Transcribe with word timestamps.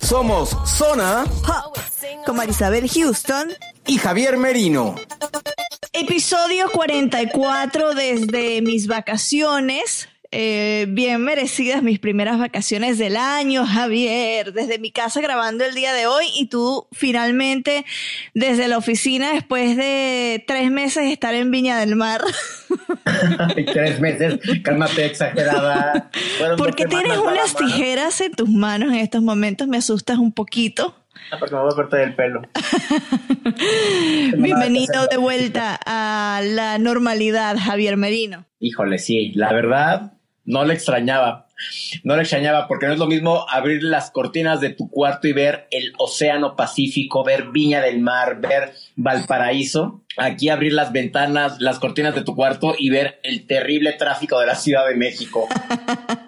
Somos 0.00 0.56
Zona 0.66 1.24
Pop, 1.46 1.76
con 2.26 2.36
Marisabel 2.36 2.88
Houston. 2.88 3.50
y 3.86 3.98
Javier 3.98 4.36
Merino. 4.36 4.94
Episodio 5.92 6.70
44 6.70 7.94
desde 7.94 8.62
mis 8.62 8.86
vacaciones. 8.86 10.08
Eh, 10.32 10.86
bien 10.88 11.22
merecidas 11.22 11.82
mis 11.82 11.98
primeras 11.98 12.38
vacaciones 12.38 12.98
del 12.98 13.16
año, 13.16 13.66
Javier, 13.66 14.52
desde 14.52 14.78
mi 14.78 14.92
casa 14.92 15.20
grabando 15.20 15.64
el 15.64 15.74
día 15.74 15.92
de 15.92 16.06
hoy 16.06 16.26
y 16.38 16.46
tú 16.46 16.86
finalmente 16.92 17.84
desde 18.32 18.68
la 18.68 18.78
oficina 18.78 19.32
después 19.32 19.76
de 19.76 20.44
tres 20.46 20.70
meses 20.70 21.02
de 21.02 21.12
estar 21.12 21.34
en 21.34 21.50
Viña 21.50 21.80
del 21.80 21.96
Mar. 21.96 22.20
Tres 23.72 24.00
meses, 24.00 24.38
cálmate, 24.62 25.06
exagerada. 25.06 26.10
Fueron 26.38 26.56
¿Por 26.56 26.68
dos 26.68 26.76
qué 26.76 26.84
tienes 26.86 27.18
unas 27.18 27.56
tijeras 27.56 28.20
en 28.20 28.30
tus 28.30 28.48
manos 28.48 28.90
en 28.90 29.00
estos 29.00 29.22
momentos? 29.22 29.66
Me 29.66 29.78
asustas 29.78 30.18
un 30.18 30.32
poquito. 30.32 30.94
Ah, 31.32 31.38
Porque 31.38 31.54
me 31.56 31.60
voy 31.60 31.72
a 31.72 31.74
cortar 31.74 32.00
el 32.00 32.14
pelo. 32.14 32.42
Bienvenido 34.36 35.06
de 35.08 35.16
vuelta 35.16 35.78
a 35.84 36.40
la 36.42 36.78
normalidad, 36.78 37.56
Javier 37.58 37.96
Merino. 37.96 38.46
Híjole, 38.60 38.98
sí, 38.98 39.32
la 39.34 39.52
verdad, 39.52 40.12
no 40.50 40.64
le 40.64 40.74
extrañaba. 40.74 41.46
No 42.04 42.16
le 42.16 42.22
extrañaba 42.22 42.66
porque 42.66 42.86
no 42.86 42.94
es 42.94 42.98
lo 42.98 43.06
mismo 43.06 43.46
abrir 43.48 43.82
las 43.84 44.10
cortinas 44.10 44.60
de 44.60 44.70
tu 44.70 44.90
cuarto 44.90 45.28
y 45.28 45.32
ver 45.32 45.68
el 45.70 45.92
océano 45.98 46.56
Pacífico, 46.56 47.22
ver 47.22 47.48
Viña 47.52 47.80
del 47.82 48.00
Mar, 48.00 48.40
ver 48.40 48.72
Valparaíso. 48.96 50.02
Aquí 50.16 50.48
abrir 50.48 50.72
las 50.72 50.90
ventanas, 50.90 51.60
las 51.60 51.78
cortinas 51.78 52.14
de 52.14 52.22
tu 52.22 52.34
cuarto 52.34 52.74
y 52.76 52.90
ver 52.90 53.20
el 53.22 53.46
terrible 53.46 53.92
tráfico 53.92 54.40
de 54.40 54.46
la 54.46 54.56
Ciudad 54.56 54.88
de 54.88 54.96
México. 54.96 55.48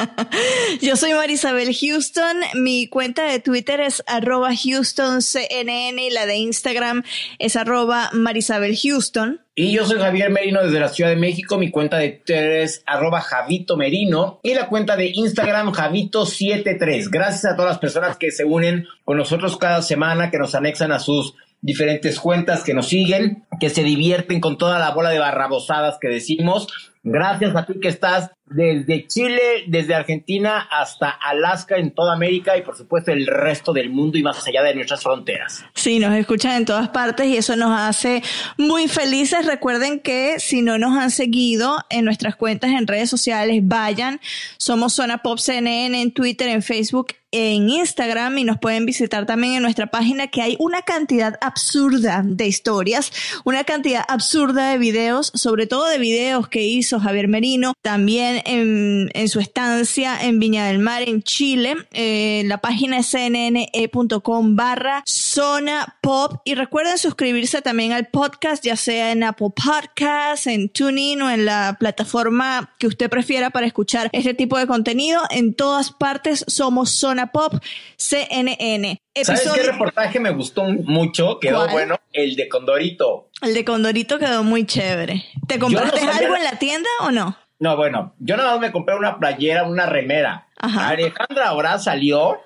Yo 0.81 0.97
soy 0.97 1.15
Marisabel 1.15 1.75
Houston. 1.75 2.41
Mi 2.55 2.87
cuenta 2.87 3.25
de 3.25 3.41
Twitter 3.41 3.81
es 3.81 4.05
arroba 4.07 4.51
HoustonCNN 4.51 5.99
y 5.99 6.11
la 6.11 6.27
de 6.27 6.37
Instagram 6.37 7.03
es 7.39 7.57
arroba 7.57 8.11
Marisabel 8.13 8.79
Houston. 8.79 9.42
Y 9.55 9.73
yo 9.73 9.85
soy 9.85 9.99
Javier 9.99 10.31
Merino 10.31 10.63
desde 10.63 10.81
la 10.81 10.89
Ciudad 10.89 11.11
de 11.11 11.17
México. 11.17 11.59
Mi 11.59 11.71
cuenta 11.71 11.99
de 11.99 12.09
Twitter 12.09 12.63
es 12.63 12.83
arroba 12.87 13.21
Javito 13.21 13.77
Merino 13.77 14.41
y 14.43 14.55
la 14.55 14.67
cuenta 14.69 14.97
de 14.97 15.11
Instagram 15.13 15.73
Javito73. 15.73 17.11
Gracias 17.11 17.45
a 17.45 17.55
todas 17.55 17.73
las 17.73 17.79
personas 17.79 18.17
que 18.17 18.31
se 18.31 18.47
unen 18.47 18.87
con 19.05 19.19
nosotros 19.19 19.59
cada 19.59 19.83
semana, 19.83 20.31
que 20.31 20.39
nos 20.39 20.55
anexan 20.55 20.91
a 20.91 21.01
sus 21.01 21.35
diferentes 21.61 22.19
cuentas, 22.19 22.65
que 22.65 22.73
nos 22.73 22.89
siguen, 22.89 23.45
que 23.61 23.69
se 23.69 23.83
divierten 23.83 24.41
con 24.41 24.57
toda 24.57 24.79
la 24.79 24.93
bola 24.93 25.11
de 25.11 25.19
barrabosadas 25.19 25.99
que 26.01 26.09
decimos. 26.09 26.69
Gracias 27.03 27.55
a 27.55 27.67
ti 27.67 27.75
que 27.79 27.89
estás 27.89 28.31
desde 28.55 29.07
Chile, 29.07 29.65
desde 29.67 29.95
Argentina 29.95 30.69
hasta 30.71 31.11
Alaska 31.11 31.77
en 31.77 31.93
toda 31.93 32.15
América 32.15 32.57
y 32.57 32.63
por 32.63 32.77
supuesto 32.77 33.13
el 33.13 33.27
resto 33.27 33.73
del 33.73 33.91
mundo 33.91 34.19
y 34.19 34.23
más 34.23 34.47
allá 34.47 34.63
de 34.63 34.75
nuestras 34.75 35.03
fronteras. 35.03 35.65
Sí, 35.75 35.99
nos 35.99 36.15
escuchan 36.15 36.57
en 36.57 36.65
todas 36.65 36.89
partes 36.89 37.27
y 37.27 37.37
eso 37.37 37.57
nos 37.57 37.79
hace 37.79 38.23
muy 38.57 38.89
felices. 38.89 39.47
Recuerden 39.47 40.01
que 40.01 40.39
si 40.39 40.63
no 40.63 40.79
nos 40.79 40.97
han 40.99 41.11
seguido 41.11 41.79
en 41.91 42.05
nuestras 42.05 42.37
cuentas 42.37 42.71
en 42.71 42.87
redes 42.87 43.11
sociales, 43.11 43.61
vayan. 43.63 44.21
Somos 44.57 44.95
Zona 44.95 45.19
Pop 45.19 45.39
CNN 45.39 46.01
en 46.01 46.13
Twitter, 46.13 46.49
en 46.49 46.63
Facebook, 46.63 47.15
en 47.33 47.71
Instagram 47.71 48.37
y 48.39 48.45
nos 48.45 48.59
pueden 48.59 48.85
visitar 48.85 49.25
también 49.27 49.55
en 49.55 49.63
nuestra 49.63 49.87
página 49.87 50.27
que 50.29 50.43
hay 50.43 50.57
una 50.59 50.83
cantidad 50.83 51.39
absurda 51.41 52.23
de 52.25 52.47
historias, 52.47 53.11
una 53.45 53.65
cantidad 53.65 54.05
absurda 54.07 54.71
de 54.71 54.79
videos, 54.79 55.33
sobre 55.35 55.67
todo 55.67 55.89
de 55.89 55.99
videos 55.99 56.49
que 56.49 56.63
hizo 56.63 57.01
Javier 57.01 57.29
Merino, 57.29 57.73
también 57.81 58.42
en, 58.47 59.11
en 59.15 59.29
su 59.29 59.41
estancia 59.41 60.23
en 60.23 60.39
Viña 60.39 60.67
del 60.67 60.79
Mar, 60.79 61.03
en 61.03 61.23
Chile. 61.23 61.77
Eh, 61.93 62.43
la 62.47 62.59
página 62.59 62.99
es 62.99 63.11
cnne.com 63.11 64.57
barra 64.57 65.03
zona 65.07 65.97
pop 66.01 66.41
y 66.45 66.55
recuerden 66.55 66.99
suscribirse 66.99 67.63
también 67.63 67.93
al 67.93 68.09
podcast, 68.09 68.65
ya 68.65 68.77
sea 68.77 69.13
en 69.13 69.23
Apple 69.23 69.51
Podcasts, 69.55 70.47
en 70.47 70.69
TuneIn 70.69 71.23
o 71.23 71.31
en 71.31 71.45
la 71.45 71.77
plataforma 71.79 72.75
que 72.79 72.87
usted 72.87 73.09
prefiera 73.09 73.51
para 73.51 73.67
escuchar 73.67 74.11
este 74.13 74.35
tipo 74.35 74.59
de 74.59 74.67
contenido. 74.67 75.23
En 75.31 75.55
todas 75.55 75.91
partes 75.91 76.45
somos 76.49 76.91
Zona 76.91 77.33
Pop 77.33 77.55
CNN. 77.97 79.01
¿Sabes 79.23 79.49
qué 79.55 79.63
reportaje 79.63 80.21
me 80.21 80.31
gustó 80.31 80.65
mucho? 80.65 81.39
Quedó 81.39 81.59
¿Cuál? 81.59 81.71
bueno. 81.71 82.01
El 82.13 82.37
de 82.37 82.49
Condorito. 82.49 83.29
El 83.43 83.55
de 83.55 83.65
Condorito 83.65 84.19
quedó 84.19 84.45
muy 84.45 84.67
chévere. 84.67 85.25
¿Te 85.47 85.59
compraste 85.59 86.01
algo 86.01 86.37
en 86.37 86.45
la 86.45 86.59
tienda 86.59 86.89
o 87.01 87.11
no? 87.11 87.37
No, 87.63 87.77
bueno, 87.77 88.13
yo 88.19 88.37
nada 88.37 88.51
más 88.51 88.61
me 88.61 88.73
compré 88.73 88.97
una 88.97 89.21
playera, 89.21 89.63
una 89.63 89.87
remera. 89.87 90.49
Ajá. 90.59 90.89
Alejandra 90.89 91.47
ahora 91.47 91.79
salió. 91.79 92.41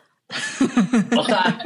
O 1.17 1.25
sea, 1.25 1.59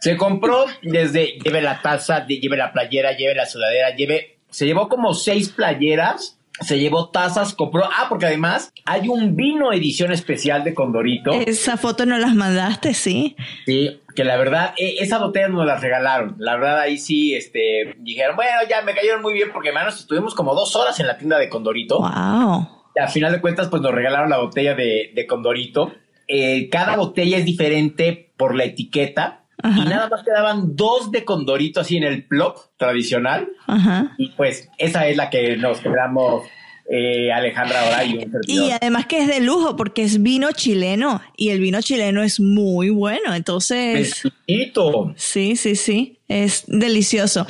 se 0.00 0.16
compró 0.16 0.66
desde 0.82 1.36
lleve 1.42 1.62
la 1.62 1.82
taza, 1.82 2.24
lleve 2.28 2.56
la 2.56 2.72
playera, 2.72 3.16
lleve 3.16 3.34
la 3.34 3.46
sudadera, 3.46 3.90
lleve. 3.96 4.38
Se 4.50 4.66
llevó 4.66 4.88
como 4.88 5.14
seis 5.14 5.48
playeras, 5.48 6.38
se 6.60 6.78
llevó 6.78 7.08
tazas, 7.08 7.54
compró. 7.54 7.82
Ah, 7.86 8.06
porque 8.08 8.26
además 8.26 8.72
hay 8.84 9.08
un 9.08 9.34
vino 9.34 9.72
edición 9.72 10.12
especial 10.12 10.62
de 10.62 10.72
Condorito. 10.72 11.32
Esa 11.32 11.76
foto 11.76 12.06
no 12.06 12.18
las 12.18 12.36
mandaste, 12.36 12.94
sí. 12.94 13.34
Sí, 13.66 14.00
que 14.14 14.22
la 14.22 14.36
verdad, 14.36 14.74
e- 14.76 14.98
esa 15.00 15.18
botella 15.18 15.48
nos 15.48 15.66
la 15.66 15.76
regalaron. 15.76 16.36
La 16.38 16.54
verdad, 16.54 16.78
ahí 16.78 16.98
sí, 16.98 17.34
este, 17.34 17.96
dijeron, 17.98 18.36
bueno, 18.36 18.52
ya 18.70 18.80
me 18.82 18.94
cayeron 18.94 19.22
muy 19.22 19.32
bien 19.32 19.50
porque, 19.52 19.70
hermanos, 19.70 19.98
estuvimos 19.98 20.36
como 20.36 20.54
dos 20.54 20.76
horas 20.76 21.00
en 21.00 21.08
la 21.08 21.18
tienda 21.18 21.38
de 21.38 21.48
Condorito. 21.48 21.98
Wow. 21.98 22.81
A 23.00 23.08
final 23.08 23.32
de 23.32 23.40
cuentas, 23.40 23.68
pues 23.68 23.82
nos 23.82 23.92
regalaron 23.92 24.30
la 24.30 24.38
botella 24.38 24.74
de, 24.74 25.12
de 25.14 25.26
Condorito. 25.26 25.92
Eh, 26.28 26.68
cada 26.70 26.96
botella 26.96 27.38
es 27.38 27.44
diferente 27.44 28.32
por 28.36 28.54
la 28.54 28.64
etiqueta. 28.64 29.44
Ajá. 29.62 29.80
Y 29.80 29.84
nada 29.84 30.08
más 30.08 30.22
quedaban 30.24 30.76
dos 30.76 31.10
de 31.10 31.24
Condorito 31.24 31.80
así 31.80 31.96
en 31.96 32.04
el 32.04 32.26
plop 32.26 32.56
tradicional. 32.76 33.48
Ajá. 33.66 34.14
Y 34.18 34.30
pues 34.30 34.68
esa 34.78 35.06
es 35.06 35.16
la 35.16 35.30
que 35.30 35.56
nos 35.56 35.80
quedamos 35.80 36.44
eh, 36.90 37.32
Alejandra 37.32 37.80
ahora 37.80 38.04
y 38.04 38.70
además 38.70 39.06
que 39.06 39.20
es 39.20 39.28
de 39.28 39.40
lujo 39.40 39.76
porque 39.76 40.02
es 40.02 40.20
vino 40.20 40.50
chileno 40.52 41.22
y 41.36 41.50
el 41.50 41.60
vino 41.60 41.80
chileno 41.80 42.22
es 42.22 42.40
muy 42.40 42.90
bueno, 42.90 43.34
entonces 43.34 44.24
Exquisito. 44.26 45.14
sí, 45.16 45.56
sí, 45.56 45.76
sí, 45.76 46.18
es 46.32 46.64
delicioso. 46.66 47.46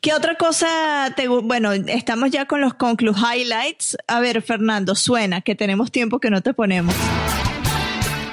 ¿Qué 0.00 0.14
otra 0.14 0.36
cosa 0.36 1.12
te 1.16 1.28
bueno, 1.28 1.72
estamos 1.72 2.30
ya 2.30 2.46
con 2.46 2.60
los 2.60 2.74
conclu 2.74 3.12
highlights. 3.12 3.96
A 4.06 4.20
ver, 4.20 4.42
Fernando, 4.42 4.94
suena 4.94 5.40
que 5.40 5.54
tenemos 5.54 5.90
tiempo 5.90 6.20
que 6.20 6.30
no 6.30 6.42
te 6.42 6.54
ponemos. 6.54 6.94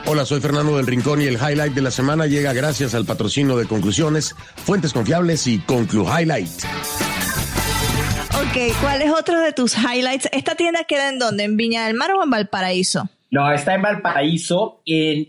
Hola, 0.06 0.26
soy 0.26 0.42
Fernando 0.42 0.78
del 0.78 0.88
Rincón 0.88 1.22
y 1.22 1.26
el 1.26 1.36
highlight 1.36 1.74
de 1.74 1.82
la 1.82 1.92
semana 1.92 2.26
llega 2.26 2.52
gracias 2.54 2.96
al 2.96 3.06
patrocinio 3.06 3.58
de 3.58 3.68
Conclusiones, 3.68 4.36
Fuentes 4.66 4.92
Confiables 4.92 5.46
y 5.46 5.60
Conclu 5.60 6.06
Highlight. 6.06 6.50
Ok, 8.42 8.76
¿cuál 8.82 9.02
es 9.04 9.12
otro 9.12 9.40
de 9.40 9.54
tus 9.54 9.76
highlights? 9.78 10.30
¿Esta 10.32 10.56
tienda 10.56 10.84
queda 10.86 11.10
en 11.10 11.20
dónde? 11.20 11.44
¿En 11.44 11.58
Viña 11.58 11.86
del 11.86 11.94
Mar 11.94 12.12
o 12.12 12.24
en 12.24 12.30
Valparaíso? 12.32 13.08
No, 13.32 13.52
está 13.52 13.76
en 13.76 13.82
Valparaíso. 13.82 14.82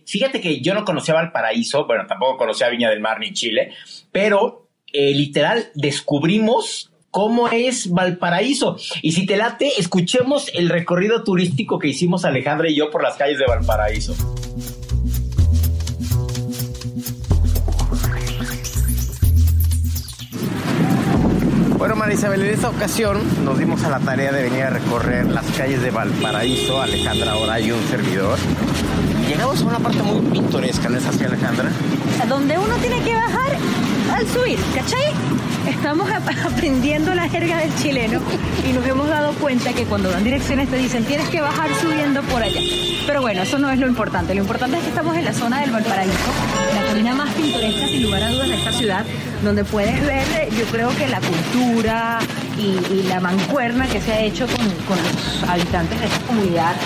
Fíjate 0.07 0.41
que 0.41 0.61
yo 0.61 0.75
no 0.75 0.85
conocía 0.85 1.15
Valparaíso, 1.15 1.87
bueno, 1.87 2.07
tampoco 2.07 2.39
conocía 2.39 2.69
Viña 2.69 2.89
del 2.91 3.01
Mar 3.01 3.21
ni 3.21 3.33
Chile, 3.33 3.73
pero 4.11 4.69
eh, 4.93 5.15
literal 5.15 5.71
descubrimos 5.75 6.91
cómo 7.11 7.49
es 7.49 7.91
Valparaíso. 7.91 8.77
Y 9.03 9.13
si 9.13 9.27
te 9.27 9.37
late, 9.37 9.73
escuchemos 9.79 10.51
el 10.55 10.69
recorrido 10.69 11.25
turístico 11.25 11.79
que 11.79 11.89
hicimos 11.89 12.25
Alejandra 12.25 12.71
y 12.71 12.77
yo 12.77 12.91
por 12.91 13.03
las 13.03 13.17
calles 13.17 13.39
de 13.39 13.47
Valparaíso. 13.47 14.15
Marisabel, 21.89 22.43
en 22.43 22.55
esta 22.55 22.69
ocasión 22.69 23.19
nos 23.45 23.59
dimos 23.59 23.83
a 23.85 23.91
la 23.91 23.99
tarea 24.01 24.33
de 24.33 24.43
venir 24.45 24.63
a 24.63 24.71
recorrer 24.71 25.27
las 25.27 25.45
calles 25.57 25.83
de 25.83 25.91
Valparaíso, 25.91 26.81
Alejandra 26.81 27.33
ahora 27.33 27.61
y 27.61 27.73
un 27.73 27.83
servidor. 27.89 28.39
Llegamos 29.29 29.61
a 29.61 29.65
una 29.65 29.79
parte 29.79 30.03
muy 30.03 30.21
pintoresca, 30.31 30.89
¿no 30.89 30.99
es 30.99 31.07
así, 31.07 31.25
Alejandra? 31.25 31.71
Donde 32.29 32.57
uno 32.59 32.75
tiene 32.77 33.03
que 33.03 33.13
bajar 33.15 33.57
al 34.15 34.27
subir, 34.29 34.59
¿cachai? 34.75 35.13
Estamos 35.69 36.09
aprendiendo 36.47 37.15
la 37.15 37.29
jerga 37.29 37.59
del 37.59 37.75
chileno 37.77 38.21
y 38.69 38.73
nos 38.73 38.87
hemos 38.87 39.09
dado 39.09 39.33
cuenta 39.35 39.73
que 39.73 39.85
cuando 39.85 40.11
dan 40.11 40.25
direcciones 40.25 40.69
te 40.69 40.77
dicen 40.77 41.05
tienes 41.05 41.29
que 41.29 41.41
bajar 41.41 41.69
subiendo 41.81 42.23
por 42.23 42.43
allá. 42.43 42.61
Pero 43.07 43.21
bueno, 43.21 43.43
eso 43.43 43.59
no 43.59 43.71
es 43.71 43.79
lo 43.79 43.87
importante. 43.87 44.35
Lo 44.35 44.43
importante 44.43 44.79
es 44.79 44.85
que 44.85 44.89
estamos 44.91 45.17
en 45.17 45.25
la 45.25 45.33
zona 45.33 45.61
del 45.61 45.71
Valparaíso, 45.71 46.15
la 46.75 46.89
colina 46.89 47.15
más 47.15 47.29
pintoresca 47.35 47.87
sin 47.89 48.03
lugar 48.05 48.23
a 48.23 48.31
dudas 48.31 48.49
de 48.49 48.57
esta 48.57 48.73
ciudad, 48.73 49.05
donde 49.43 49.65
puedes 49.65 50.01
ver, 50.07 50.27
yo 50.51 50.65
creo 50.67 50.89
que 50.97 51.07
la 51.09 51.21
cultura 51.21 52.19
y, 52.59 53.03
la 53.09 53.21
mancuerna 53.21 53.87
que 53.87 54.01
se 54.01 54.13
ha 54.13 54.21
hecho 54.21 54.47
con, 54.47 54.57
con 54.87 54.99
los 55.03 55.43
habitantes 55.49 55.99
de 55.99 56.07
esta 56.07 56.27
comunidad 56.27 56.77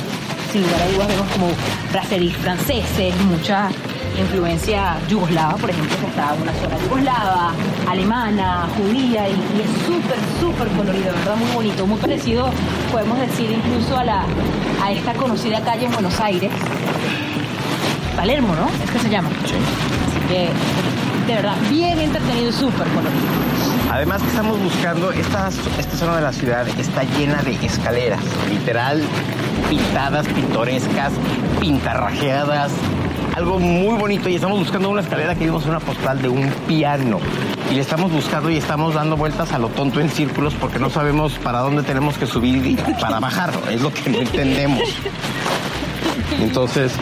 sin 0.54 0.62
lugar 0.62 0.82
a 0.82 0.86
dudas 0.86 1.08
vemos 1.08 1.26
como 1.32 1.46
bracerías 1.90 2.36
franceses, 2.36 3.12
mucha 3.22 3.70
influencia 4.16 4.96
yugoslava, 5.08 5.56
por 5.56 5.68
ejemplo, 5.68 5.96
que 5.98 6.06
está 6.06 6.32
una 6.40 6.52
zona 6.52 6.78
yugoslava, 6.84 7.52
alemana, 7.88 8.68
judía, 8.76 9.28
y, 9.28 9.32
es 9.32 9.84
súper, 9.84 10.16
súper 10.40 10.68
colorido, 10.76 11.12
¿verdad? 11.12 11.34
Muy 11.34 11.50
bonito, 11.50 11.86
muy 11.88 11.98
parecido, 11.98 12.50
podemos 12.92 13.18
decir, 13.18 13.50
incluso 13.50 13.98
a, 13.98 14.04
la, 14.04 14.24
a 14.80 14.92
esta 14.92 15.12
conocida 15.14 15.60
calle 15.60 15.86
en 15.86 15.92
Buenos 15.92 16.20
Aires, 16.20 16.52
Palermo, 18.16 18.54
¿no? 18.54 18.68
Es 18.84 18.90
que 18.92 18.98
se 19.00 19.10
llama. 19.10 19.30
Sí. 19.44 19.54
Así 19.56 20.28
que, 20.28 20.50
de 21.26 21.34
verdad, 21.34 21.56
bien 21.70 21.98
entretenido 21.98 22.48
y 22.48 22.52
súper 22.52 22.86
colorido. 22.88 23.22
Además 23.90 24.22
que 24.22 24.28
estamos 24.28 24.58
buscando, 24.60 25.10
esta, 25.12 25.48
esta 25.78 25.96
zona 25.96 26.16
de 26.16 26.22
la 26.22 26.32
ciudad 26.32 26.66
está 26.78 27.04
llena 27.04 27.42
de 27.42 27.54
escaleras, 27.64 28.20
literal, 28.50 29.02
pintadas, 29.70 30.26
pintorescas, 30.26 31.12
pintarrajeadas, 31.60 32.72
algo 33.36 33.58
muy 33.58 33.98
bonito 33.98 34.28
y 34.28 34.36
estamos 34.36 34.58
buscando 34.58 34.90
una 34.90 35.00
escalera 35.00 35.34
que 35.34 35.44
vimos 35.44 35.64
en 35.64 35.70
una 35.70 35.80
postal 35.80 36.20
de 36.20 36.28
un 36.28 36.50
piano. 36.68 37.18
Y 37.70 37.74
le 37.74 37.80
estamos 37.80 38.12
buscando 38.12 38.50
y 38.50 38.56
estamos 38.56 38.94
dando 38.94 39.16
vueltas 39.16 39.52
a 39.52 39.58
lo 39.58 39.68
tonto 39.68 40.00
en 40.00 40.10
círculos 40.10 40.54
porque 40.54 40.78
no 40.78 40.90
sabemos 40.90 41.38
para 41.38 41.60
dónde 41.60 41.82
tenemos 41.82 42.18
que 42.18 42.26
subir 42.26 42.66
y 42.66 42.76
para 43.00 43.18
bajar. 43.18 43.52
Es 43.70 43.80
lo 43.80 43.92
que 43.92 44.10
no 44.10 44.18
entendemos. 44.18 44.82
Entonces, 46.40 46.92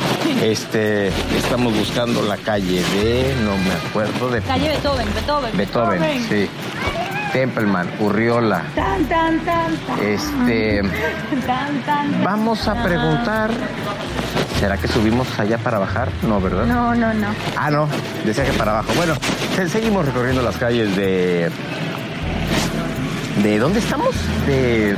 este, 0.43 1.09
estamos 1.37 1.77
buscando 1.77 2.23
la 2.23 2.37
calle 2.37 2.83
de, 2.83 3.35
no 3.45 3.57
me 3.57 3.75
acuerdo 3.75 4.31
de. 4.31 4.41
Calle 4.43 4.69
Beethoven, 4.69 5.09
Beethoven. 5.15 5.57
Beethoven, 5.57 6.29
sí. 6.29 6.49
Templeman, 7.33 7.91
Urriola. 7.99 8.63
Tan, 8.75 9.05
tan, 9.07 9.41
tan, 9.41 9.73
Este. 10.03 10.83
Vamos 12.23 12.69
a 12.69 12.83
preguntar. 12.83 13.51
¿Será 14.61 14.77
que 14.77 14.87
subimos 14.87 15.27
allá 15.41 15.59
para 15.59 15.79
bajar? 15.79 16.09
No, 16.23 16.41
¿verdad? 16.41 16.67
No, 16.67 16.95
no, 16.95 17.13
no. 17.15 17.29
Ah, 17.57 17.71
no. 17.71 17.89
Decía 18.25 18.45
que 18.45 18.53
para 18.53 18.73
abajo. 18.73 18.93
Bueno, 18.97 19.15
seguimos 19.69 20.05
recorriendo 20.05 20.43
las 20.43 20.57
calles 20.59 20.95
de. 20.95 21.51
¿De 23.43 23.59
dónde 23.59 23.79
estamos? 23.79 24.15
De. 24.47 24.95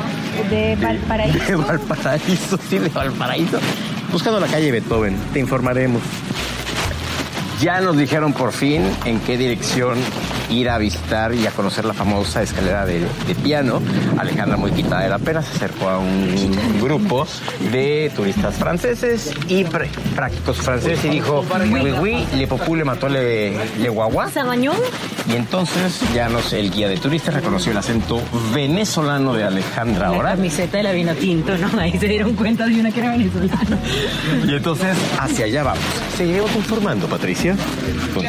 De 0.50 0.76
Valparaíso. 0.76 1.38
De 1.38 1.56
Valparaíso, 1.64 2.58
sí, 2.68 2.78
de 2.78 2.88
Valparaíso. 2.88 3.58
Buscando 4.14 4.38
la 4.38 4.46
calle 4.46 4.70
Beethoven. 4.70 5.16
Te 5.32 5.40
informaremos. 5.40 6.00
Ya 7.60 7.80
nos 7.80 7.96
dijeron 7.96 8.32
por 8.32 8.52
fin 8.52 8.88
en 9.04 9.18
qué 9.18 9.36
dirección 9.36 9.98
ir 10.50 10.68
a 10.68 10.78
visitar 10.78 11.34
y 11.34 11.46
a 11.46 11.50
conocer 11.50 11.84
la 11.84 11.94
famosa 11.94 12.42
escalera 12.42 12.86
de, 12.86 13.04
piano. 13.42 13.80
Alejandra, 14.18 14.56
muy 14.56 14.70
quitada 14.70 15.02
de 15.02 15.08
la 15.08 15.18
pena, 15.18 15.42
se 15.42 15.56
acercó 15.56 15.88
a 15.88 15.98
un 15.98 16.56
grupo 16.80 17.26
de 17.72 18.10
turistas 18.14 18.54
franceses 18.54 19.32
y 19.48 19.64
prácticos 19.64 20.58
franceses 20.58 21.04
y 21.04 21.08
dijo, 21.08 21.44
oui, 21.70 21.92
oui, 22.00 22.26
le 22.36 22.46
popule 22.46 22.74
le 22.80 22.84
mató 22.84 23.08
le, 23.08 23.52
le 23.78 23.88
guagua. 23.88 24.30
Y 25.26 25.36
entonces 25.36 26.00
ya 26.14 26.28
nos, 26.28 26.52
el 26.52 26.70
guía 26.70 26.88
de 26.88 26.96
turistas 26.96 27.34
reconoció 27.34 27.72
el 27.72 27.78
acento 27.78 28.20
venezolano 28.52 29.32
de 29.32 29.44
Alejandra 29.44 30.08
ahora. 30.08 30.30
La 30.30 30.36
camiseta 30.36 30.76
de 30.76 30.82
la 30.82 30.92
vino 30.92 31.14
tinto, 31.14 31.56
¿no? 31.56 31.78
Ahí 31.80 31.98
se 31.98 32.06
dieron 32.06 32.34
cuenta 32.34 32.66
de 32.66 32.80
una 32.80 32.90
que 32.90 33.00
era 33.00 33.12
venezolano. 33.12 33.78
Y 34.46 34.54
entonces 34.54 34.96
hacia 35.18 35.46
allá 35.46 35.62
vamos. 35.62 35.84
Seguimos 36.16 36.54
informando, 36.54 37.06
Patricia. 37.08 37.56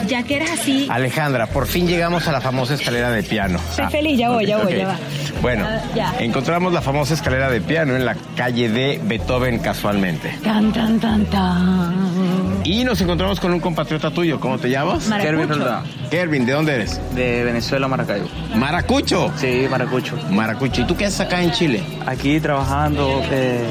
Ya 0.07 0.23
que 0.23 0.37
eres 0.37 0.51
así. 0.51 0.87
Alejandra, 0.89 1.47
por 1.47 1.67
fin 1.67 1.87
llegamos 2.05 2.27
a 2.27 2.31
la 2.33 2.41
famosa 2.41 2.75
escalera 2.75 3.09
de 3.09 3.23
piano. 3.23 3.57
Estoy 3.71 3.87
feliz, 3.87 4.19
ya 4.19 4.29
voy, 4.29 4.45
ya 4.45 4.59
voy, 4.59 4.75
ya 4.75 4.89
va. 4.89 4.95
Bueno, 5.41 5.65
encontramos 6.19 6.71
la 6.71 6.81
famosa 6.81 7.15
escalera 7.15 7.49
de 7.49 7.61
piano 7.61 7.95
en 7.95 8.05
la 8.05 8.15
calle 8.35 8.69
de 8.69 9.01
Beethoven 9.03 9.57
casualmente. 9.57 10.37
Tan, 10.43 10.71
tan, 10.71 10.99
tan, 10.99 11.25
tan. 11.25 12.61
Y 12.63 12.83
nos 12.83 13.01
encontramos 13.01 13.39
con 13.39 13.53
un 13.53 13.59
compatriota 13.59 14.11
tuyo. 14.11 14.39
¿Cómo 14.39 14.59
te 14.59 14.69
llamas? 14.69 15.09
Kervin 15.19 15.49
Kervin, 16.11 16.45
¿de 16.45 16.53
dónde 16.53 16.75
eres? 16.75 17.01
De 17.15 17.43
Venezuela, 17.43 17.87
Maracaibo. 17.87 18.27
¿Maracucho? 18.53 19.31
Sí, 19.37 19.65
Maracucho. 19.67 20.15
Maracucho. 20.29 20.81
¿Y 20.81 20.85
tú 20.85 20.95
qué 20.95 21.05
haces 21.05 21.21
acá 21.21 21.41
en 21.41 21.51
Chile? 21.53 21.81
Aquí 22.05 22.39
trabajando, 22.39 23.23
eh, 23.31 23.65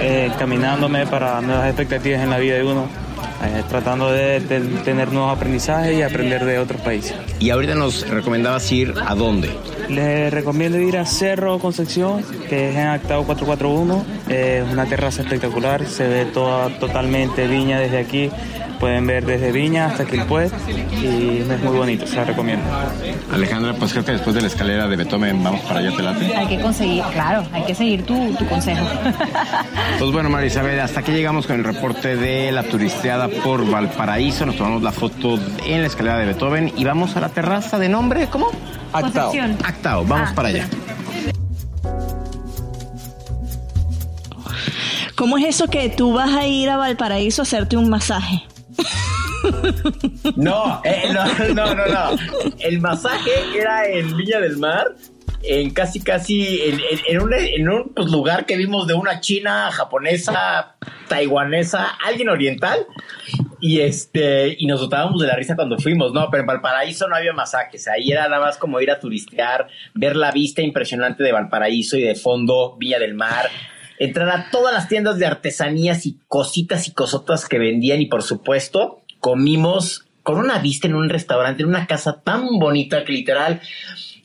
eh, 0.00 0.30
caminándome 0.38 1.08
para 1.08 1.40
nuevas 1.40 1.66
expectativas 1.66 2.20
en 2.22 2.30
la 2.30 2.38
vida 2.38 2.54
de 2.54 2.62
uno. 2.62 3.09
Eh, 3.42 3.62
tratando 3.68 4.12
de, 4.12 4.40
tener 4.84 5.12
nuevos 5.12 5.34
aprendizajes 5.34 5.96
y 5.96 6.02
aprender 6.02 6.44
de 6.44 6.58
otros 6.58 6.80
países. 6.82 7.14
¿Y 7.38 7.48
ahorita 7.48 7.74
nos 7.74 8.06
recomendabas 8.08 8.70
ir 8.70 8.94
a 9.06 9.14
dónde? 9.14 9.50
Les 9.88 10.30
recomiendo 10.32 10.78
ir 10.78 10.98
a 10.98 11.06
Cerro 11.06 11.58
Concepción, 11.58 12.22
que 12.50 12.68
es 12.68 12.76
en 12.76 12.88
Actao 12.88 13.24
441. 13.24 14.04
Es 14.28 14.70
una 14.70 14.84
terraza 14.84 15.22
espectacular, 15.22 15.86
se 15.86 16.06
ve 16.06 16.26
toda 16.26 16.68
totalmente 16.78 17.46
viña 17.46 17.80
desde 17.80 17.98
aquí 17.98 18.30
pueden 18.80 19.06
ver 19.06 19.26
desde 19.26 19.52
Viña 19.52 19.86
hasta 19.86 20.06
Quilpué 20.06 20.50
y 20.90 21.38
es 21.38 21.62
muy 21.62 21.76
bonito, 21.76 22.06
se 22.06 22.16
la 22.16 22.24
recomiendo. 22.24 22.64
Alejandra, 23.30 23.74
pues 23.74 23.92
creo 23.92 24.04
que 24.04 24.12
después 24.12 24.34
de 24.34 24.40
la 24.40 24.46
escalera 24.48 24.88
de 24.88 24.96
Beethoven 24.96 25.44
vamos 25.44 25.60
para 25.60 25.80
allá, 25.80 25.94
te 25.94 26.02
late. 26.02 26.34
Hay 26.34 26.46
que 26.48 26.60
conseguir, 26.60 27.04
claro, 27.12 27.46
hay 27.52 27.62
que 27.64 27.74
seguir 27.74 28.04
tu, 28.04 28.34
tu 28.34 28.46
consejo. 28.46 28.84
Pues 29.98 30.12
bueno, 30.12 30.30
Marisabel, 30.30 30.80
hasta 30.80 31.00
aquí 31.00 31.12
llegamos 31.12 31.46
con 31.46 31.56
el 31.56 31.64
reporte 31.64 32.16
de 32.16 32.50
la 32.52 32.62
turisteada 32.62 33.28
por 33.28 33.68
Valparaíso. 33.68 34.46
Nos 34.46 34.56
tomamos 34.56 34.82
la 34.82 34.92
foto 34.92 35.38
en 35.66 35.82
la 35.82 35.88
escalera 35.88 36.16
de 36.16 36.24
Beethoven 36.24 36.72
y 36.74 36.84
vamos 36.84 37.16
a 37.16 37.20
la 37.20 37.28
terraza 37.28 37.78
de 37.78 37.90
nombre, 37.90 38.28
¿cómo? 38.28 38.50
Actao. 38.94 39.32
Actao, 39.62 40.04
vamos 40.06 40.30
ah, 40.30 40.34
para 40.34 40.48
allá. 40.48 40.68
¿Cómo 45.16 45.36
es 45.36 45.44
eso 45.44 45.66
que 45.66 45.90
tú 45.90 46.14
vas 46.14 46.32
a 46.32 46.46
ir 46.46 46.70
a 46.70 46.78
Valparaíso 46.78 47.42
a 47.42 47.44
hacerte 47.44 47.76
un 47.76 47.90
masaje? 47.90 48.42
No, 50.36 50.80
eh, 50.84 51.10
no, 51.12 51.54
no, 51.54 51.74
no, 51.74 51.86
no. 51.86 52.10
El 52.58 52.80
masaje 52.80 53.30
era 53.56 53.86
en 53.86 54.16
Villa 54.16 54.40
del 54.40 54.58
Mar, 54.58 54.94
en 55.42 55.70
casi, 55.70 56.00
casi, 56.00 56.60
en, 57.08 57.20
un, 57.20 57.32
en 57.32 57.68
un 57.68 57.92
pues, 57.94 58.10
lugar 58.10 58.46
que 58.46 58.56
vimos 58.56 58.86
de 58.86 58.94
una 58.94 59.20
china, 59.20 59.70
japonesa, 59.72 60.76
taiwanesa, 61.08 61.96
alguien 62.04 62.28
oriental. 62.28 62.86
Y 63.60 63.80
este, 63.80 64.56
y 64.58 64.66
nos 64.66 64.80
dotábamos 64.80 65.20
de 65.20 65.26
la 65.26 65.36
risa 65.36 65.54
cuando 65.54 65.78
fuimos, 65.78 66.12
no, 66.12 66.28
pero 66.30 66.42
en 66.42 66.46
Valparaíso 66.46 67.06
no 67.08 67.16
había 67.16 67.34
masajes, 67.34 67.88
ahí 67.88 68.10
era 68.10 68.26
nada 68.26 68.40
más 68.40 68.56
como 68.56 68.80
ir 68.80 68.90
a 68.90 68.98
turistear, 68.98 69.68
ver 69.92 70.16
la 70.16 70.30
vista 70.30 70.62
impresionante 70.62 71.22
de 71.22 71.32
Valparaíso 71.32 71.98
y 71.98 72.02
de 72.02 72.14
fondo 72.14 72.76
Villa 72.78 72.98
del 72.98 73.12
Mar, 73.12 73.50
entrar 74.00 74.30
a 74.30 74.50
todas 74.50 74.72
las 74.72 74.88
tiendas 74.88 75.18
de 75.18 75.26
artesanías 75.26 76.06
y 76.06 76.18
cositas 76.26 76.88
y 76.88 76.92
cosotas 76.92 77.46
que 77.46 77.58
vendían 77.58 78.00
y 78.00 78.06
por 78.06 78.22
supuesto 78.22 79.02
comimos 79.20 80.06
con 80.22 80.38
una 80.38 80.58
vista 80.58 80.88
en 80.88 80.94
un 80.94 81.10
restaurante, 81.10 81.62
en 81.62 81.68
una 81.68 81.86
casa 81.86 82.22
tan 82.22 82.58
bonita 82.58 83.04
que 83.04 83.12
literal 83.12 83.60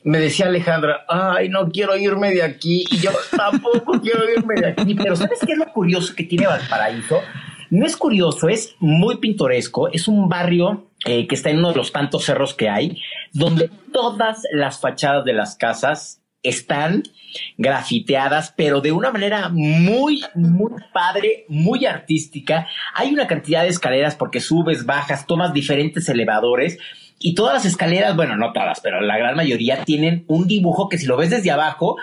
me 0.02 0.18
decía 0.18 0.46
Alejandra, 0.46 1.04
ay, 1.08 1.50
no 1.50 1.68
quiero 1.68 1.96
irme 1.96 2.30
de 2.30 2.42
aquí 2.42 2.84
y 2.90 2.98
yo 2.98 3.10
tampoco 3.36 4.00
quiero 4.02 4.20
irme 4.30 4.54
de 4.54 4.68
aquí, 4.68 4.94
pero 4.94 5.14
¿sabes 5.14 5.40
qué 5.44 5.52
es 5.52 5.58
lo 5.58 5.70
curioso 5.72 6.14
que 6.14 6.24
tiene 6.24 6.46
Valparaíso? 6.46 7.20
No 7.68 7.84
es 7.84 7.96
curioso, 7.96 8.48
es 8.48 8.76
muy 8.78 9.18
pintoresco, 9.18 9.88
es 9.88 10.08
un 10.08 10.28
barrio 10.28 10.86
eh, 11.04 11.26
que 11.26 11.34
está 11.34 11.50
en 11.50 11.58
uno 11.58 11.70
de 11.70 11.76
los 11.76 11.92
tantos 11.92 12.24
cerros 12.24 12.54
que 12.54 12.70
hay, 12.70 13.02
donde 13.32 13.68
todas 13.92 14.42
las 14.52 14.80
fachadas 14.80 15.24
de 15.24 15.32
las 15.34 15.56
casas 15.56 16.22
están 16.42 17.02
grafiteadas, 17.58 18.54
pero 18.56 18.80
de 18.80 18.92
una 18.92 19.10
manera 19.10 19.48
muy, 19.48 20.22
muy 20.34 20.72
padre, 20.92 21.44
muy 21.48 21.86
artística. 21.86 22.66
Hay 22.94 23.12
una 23.12 23.26
cantidad 23.26 23.62
de 23.62 23.68
escaleras 23.68 24.14
porque 24.14 24.40
subes, 24.40 24.86
bajas, 24.86 25.26
tomas 25.26 25.52
diferentes 25.52 26.08
elevadores. 26.08 26.78
Y 27.18 27.34
todas 27.34 27.54
las 27.54 27.64
escaleras, 27.64 28.14
bueno, 28.14 28.36
no 28.36 28.52
todas, 28.52 28.80
pero 28.80 29.00
la 29.00 29.16
gran 29.16 29.36
mayoría 29.36 29.84
tienen 29.84 30.24
un 30.28 30.46
dibujo 30.46 30.88
que 30.88 30.98
si 30.98 31.06
lo 31.06 31.16
ves 31.16 31.30
desde 31.30 31.50
abajo, 31.50 31.96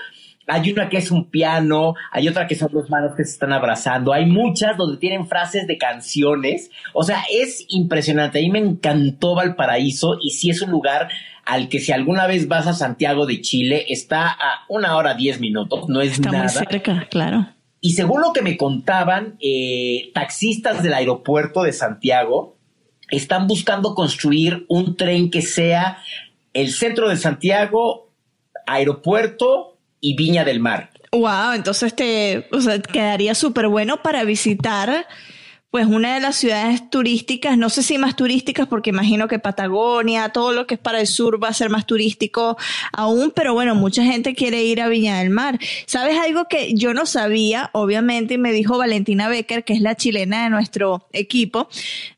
hay 0.47 0.71
una 0.71 0.89
que 0.89 0.97
es 0.97 1.11
un 1.11 1.29
piano, 1.29 1.95
hay 2.11 2.27
otra 2.27 2.47
que 2.47 2.55
son 2.55 2.69
dos 2.71 2.89
manos 2.89 3.15
que 3.15 3.23
se 3.23 3.31
están 3.31 3.53
abrazando, 3.53 4.11
hay 4.11 4.25
muchas 4.25 4.75
donde 4.77 4.97
tienen 4.97 5.27
frases 5.27 5.67
de 5.67 5.77
canciones, 5.77 6.69
o 6.93 7.03
sea, 7.03 7.23
es 7.31 7.65
impresionante, 7.69 8.39
a 8.39 8.41
mí 8.41 8.49
me 8.49 8.59
encantó 8.59 9.35
Valparaíso 9.35 10.17
y 10.21 10.31
sí 10.31 10.49
es 10.49 10.61
un 10.61 10.71
lugar 10.71 11.09
al 11.45 11.69
que 11.69 11.79
si 11.79 11.91
alguna 11.91 12.27
vez 12.27 12.47
vas 12.47 12.67
a 12.67 12.73
Santiago 12.73 13.25
de 13.25 13.41
Chile, 13.41 13.85
está 13.89 14.27
a 14.29 14.63
una 14.69 14.95
hora 14.95 15.13
diez 15.13 15.39
minutos, 15.39 15.89
no 15.89 16.01
es 16.01 16.13
Está 16.13 16.31
nada. 16.31 16.43
muy 16.43 16.51
cerca, 16.53 17.07
claro. 17.09 17.47
Y 17.81 17.93
según 17.93 18.21
lo 18.21 18.31
que 18.31 18.41
me 18.41 18.55
contaban, 18.55 19.35
eh, 19.41 20.11
taxistas 20.13 20.83
del 20.83 20.93
aeropuerto 20.93 21.63
de 21.63 21.73
Santiago 21.73 22.55
están 23.09 23.47
buscando 23.47 23.93
construir 23.93 24.65
un 24.69 24.95
tren 24.95 25.29
que 25.29 25.41
sea 25.41 25.97
el 26.53 26.71
centro 26.71 27.09
de 27.09 27.17
Santiago, 27.17 28.09
aeropuerto 28.65 29.77
y 29.99 30.15
Viña 30.15 30.45
del 30.45 30.59
Mar. 30.59 30.91
Wow, 31.11 31.51
entonces 31.53 31.95
te, 31.95 32.47
o 32.51 32.59
sea, 32.61 32.79
quedaría 32.79 33.35
súper 33.35 33.67
bueno 33.67 34.01
para 34.01 34.23
visitar 34.23 35.05
pues 35.73 35.87
una 35.87 36.13
de 36.13 36.19
las 36.19 36.35
ciudades 36.35 36.87
turísticas, 36.91 37.57
no 37.57 37.67
sé 37.67 37.81
si 37.81 37.97
más 37.97 38.15
turísticas, 38.15 38.67
porque 38.67 38.91
imagino 38.91 39.27
que 39.27 39.39
Patagonia, 39.39 40.29
todo 40.29 40.53
lo 40.53 40.67
que 40.67 40.75
es 40.75 40.79
para 40.79 40.99
el 40.99 41.07
sur 41.07 41.43
va 41.43 41.47
a 41.47 41.53
ser 41.55 41.71
más 41.71 41.87
turístico 41.87 42.57
aún, 42.91 43.31
pero 43.35 43.55
bueno, 43.55 43.73
mucha 43.73 44.03
gente 44.03 44.35
quiere 44.35 44.63
ir 44.63 44.81
a 44.81 44.87
Viña 44.87 45.17
del 45.17 45.31
Mar. 45.31 45.57
¿Sabes 45.87 46.19
algo 46.19 46.45
que 46.47 46.75
yo 46.75 46.93
no 46.93 47.07
sabía? 47.07 47.71
Obviamente, 47.73 48.35
y 48.35 48.37
me 48.37 48.51
dijo 48.51 48.77
Valentina 48.77 49.27
Becker, 49.29 49.63
que 49.63 49.73
es 49.73 49.81
la 49.81 49.95
chilena 49.95 50.43
de 50.43 50.51
nuestro 50.51 51.07
equipo 51.11 51.67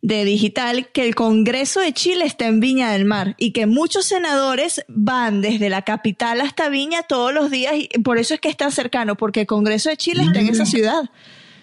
de 0.01 0.25
digital, 0.25 0.89
que 0.91 1.05
el 1.05 1.15
Congreso 1.15 1.79
de 1.79 1.93
Chile 1.93 2.25
está 2.25 2.47
en 2.47 2.59
Viña 2.59 2.91
del 2.91 3.05
Mar 3.05 3.35
y 3.37 3.51
que 3.51 3.67
muchos 3.67 4.03
senadores 4.03 4.83
van 4.89 5.39
desde 5.41 5.69
la 5.69 5.83
capital 5.83 6.41
hasta 6.41 6.67
Viña 6.67 7.03
todos 7.03 7.33
los 7.33 7.49
días 7.49 7.75
y 7.77 7.87
por 7.99 8.17
eso 8.17 8.33
es 8.33 8.41
que 8.41 8.49
es 8.49 8.57
tan 8.57 8.73
cercano, 8.73 9.15
porque 9.15 9.39
el 9.39 9.47
Congreso 9.47 9.87
de 9.87 9.95
Chile 9.95 10.23
está 10.23 10.41
en 10.41 10.49
esa 10.49 10.65
ciudad. 10.65 11.09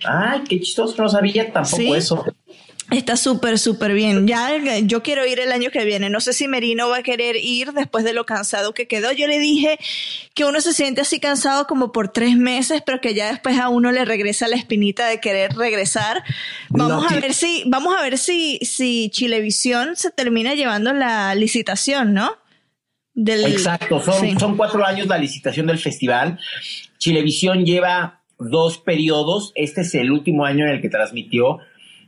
Ay, 0.05 0.43
qué 0.49 0.61
chistoso, 0.61 1.01
no 1.03 1.09
sabía 1.09 1.53
tampoco 1.53 1.77
Sí. 1.77 1.93
eso. 1.93 2.25
Está 2.91 3.17
súper, 3.17 3.59
súper 3.59 3.95
bien. 3.95 4.27
Ya 4.27 4.51
yo 4.83 5.03
quiero 5.03 5.27
ir 5.27 5.41
el 5.41 5.51
año 5.51 5.71
que 5.71 5.83
viene. 5.85 6.11
No 6.11 6.21
sé 6.21 6.35
si 6.35 6.47
Merino 6.47 6.91
va 6.91 6.99
a 6.99 7.03
querer 7.03 7.37
ir 7.37 7.73
después 7.73 8.05
de 8.05 8.13
lo 8.13 8.27
cansado 8.27 8.75
que 8.75 8.87
quedó. 8.87 9.13
Yo 9.13 9.27
le 9.29 9.39
dije 9.39 9.79
que 10.35 10.45
uno 10.45 10.61
se 10.61 10.75
siente 10.75 11.01
así 11.01 11.19
cansado 11.19 11.67
como 11.67 11.91
por 11.91 12.09
tres 12.13 12.37
meses, 12.37 12.83
pero 12.85 13.01
que 13.01 13.15
ya 13.15 13.31
después 13.31 13.59
a 13.59 13.71
uno 13.71 13.93
le 13.93 14.05
regresa 14.05 14.47
la 14.47 14.57
espinita 14.57 15.07
de 15.07 15.21
querer 15.21 15.55
regresar. 15.57 16.23
Vamos 16.69 17.03
No, 17.05 17.09
a 17.09 17.21
ver 17.21 17.33
si, 17.33 17.63
vamos 17.67 17.95
a 17.99 18.03
ver 18.03 18.19
si, 18.19 18.59
si 18.59 19.09
Chilevisión 19.11 19.97
se 19.97 20.11
termina 20.11 20.53
llevando 20.55 20.93
la 20.93 21.35
licitación, 21.35 22.13
¿no? 22.13 22.37
Del, 23.15 23.47
Exacto, 23.47 24.03
son, 24.03 24.21
Sí. 24.21 24.35
son 24.39 24.55
cuatro 24.57 24.85
años 24.85 25.07
la 25.07 25.17
licitación 25.17 25.67
del 25.67 25.79
festival. 25.79 26.39
Chilevisión 26.99 27.65
lleva 27.65 28.22
dos 28.51 28.79
periodos, 28.79 29.53
este 29.55 29.83
es 29.83 29.95
el 29.95 30.11
último 30.11 30.45
año 30.45 30.65
en 30.65 30.73
el 30.73 30.81
que 30.81 30.89
transmitió 30.89 31.59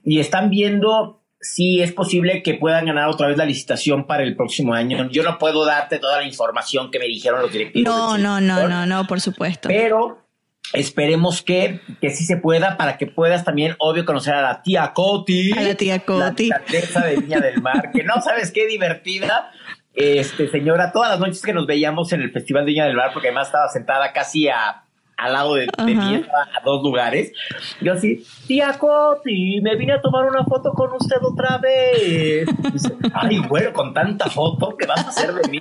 y 0.04 0.20
están 0.20 0.50
viendo 0.50 1.20
si 1.44 1.82
es 1.82 1.92
posible 1.92 2.42
que 2.42 2.54
puedan 2.54 2.86
ganar 2.86 3.08
otra 3.08 3.28
vez 3.28 3.36
la 3.36 3.44
licitación 3.44 4.06
para 4.06 4.22
el 4.22 4.34
próximo 4.34 4.72
año. 4.72 5.10
Yo 5.10 5.22
no 5.22 5.38
puedo 5.38 5.66
darte 5.66 5.98
toda 5.98 6.18
la 6.18 6.26
información 6.26 6.90
que 6.90 6.98
me 6.98 7.04
dijeron 7.04 7.42
los 7.42 7.52
directivos. 7.52 7.94
No, 7.94 8.16
no, 8.16 8.40
no, 8.40 8.66
no, 8.66 8.86
no, 8.86 9.06
por 9.06 9.20
supuesto. 9.20 9.68
Pero 9.68 10.24
esperemos 10.72 11.42
que, 11.42 11.80
que 12.00 12.10
sí 12.10 12.24
se 12.24 12.38
pueda 12.38 12.78
para 12.78 12.96
que 12.96 13.06
puedas 13.06 13.44
también, 13.44 13.76
obvio, 13.78 14.06
conocer 14.06 14.34
a 14.34 14.40
la 14.40 14.62
tía 14.62 14.92
Coti. 14.94 15.52
A 15.52 15.60
la 15.60 15.74
tía 15.74 15.98
Coti. 16.00 16.48
La 16.48 16.56
alcaldesa 16.56 17.04
de 17.04 17.16
Viña 17.16 17.40
del 17.40 17.60
Mar, 17.60 17.90
que 17.92 18.04
no 18.04 18.22
sabes 18.22 18.50
qué 18.50 18.66
divertida. 18.66 19.50
Este, 19.92 20.48
señora, 20.48 20.92
todas 20.92 21.10
las 21.10 21.20
noches 21.20 21.42
que 21.42 21.52
nos 21.52 21.66
veíamos 21.66 22.10
en 22.14 22.22
el 22.22 22.32
Festival 22.32 22.64
de 22.64 22.72
Viña 22.72 22.86
del 22.86 22.96
Mar, 22.96 23.10
porque 23.12 23.28
además 23.28 23.48
estaba 23.48 23.68
sentada 23.68 24.12
casi 24.14 24.48
a, 24.48 24.83
al 25.24 25.32
lado 25.32 25.54
de, 25.54 25.66
de 25.78 25.94
mí, 25.94 26.24
a 26.34 26.60
dos 26.64 26.82
lugares. 26.82 27.32
Yo 27.80 27.92
así, 27.94 28.24
tía 28.46 28.72
Coti, 28.78 29.60
me 29.62 29.76
vine 29.76 29.94
a 29.94 30.00
tomar 30.00 30.24
una 30.26 30.44
foto 30.44 30.72
con 30.72 30.92
usted 30.92 31.16
otra 31.22 31.58
vez. 31.58 32.46
Dice, 32.72 32.94
Ay, 33.14 33.38
bueno, 33.38 33.72
con 33.72 33.94
tanta 33.94 34.28
foto, 34.28 34.76
¿qué 34.76 34.86
vas 34.86 35.04
a 35.04 35.08
hacer 35.08 35.34
de 35.34 35.48
mí? 35.48 35.60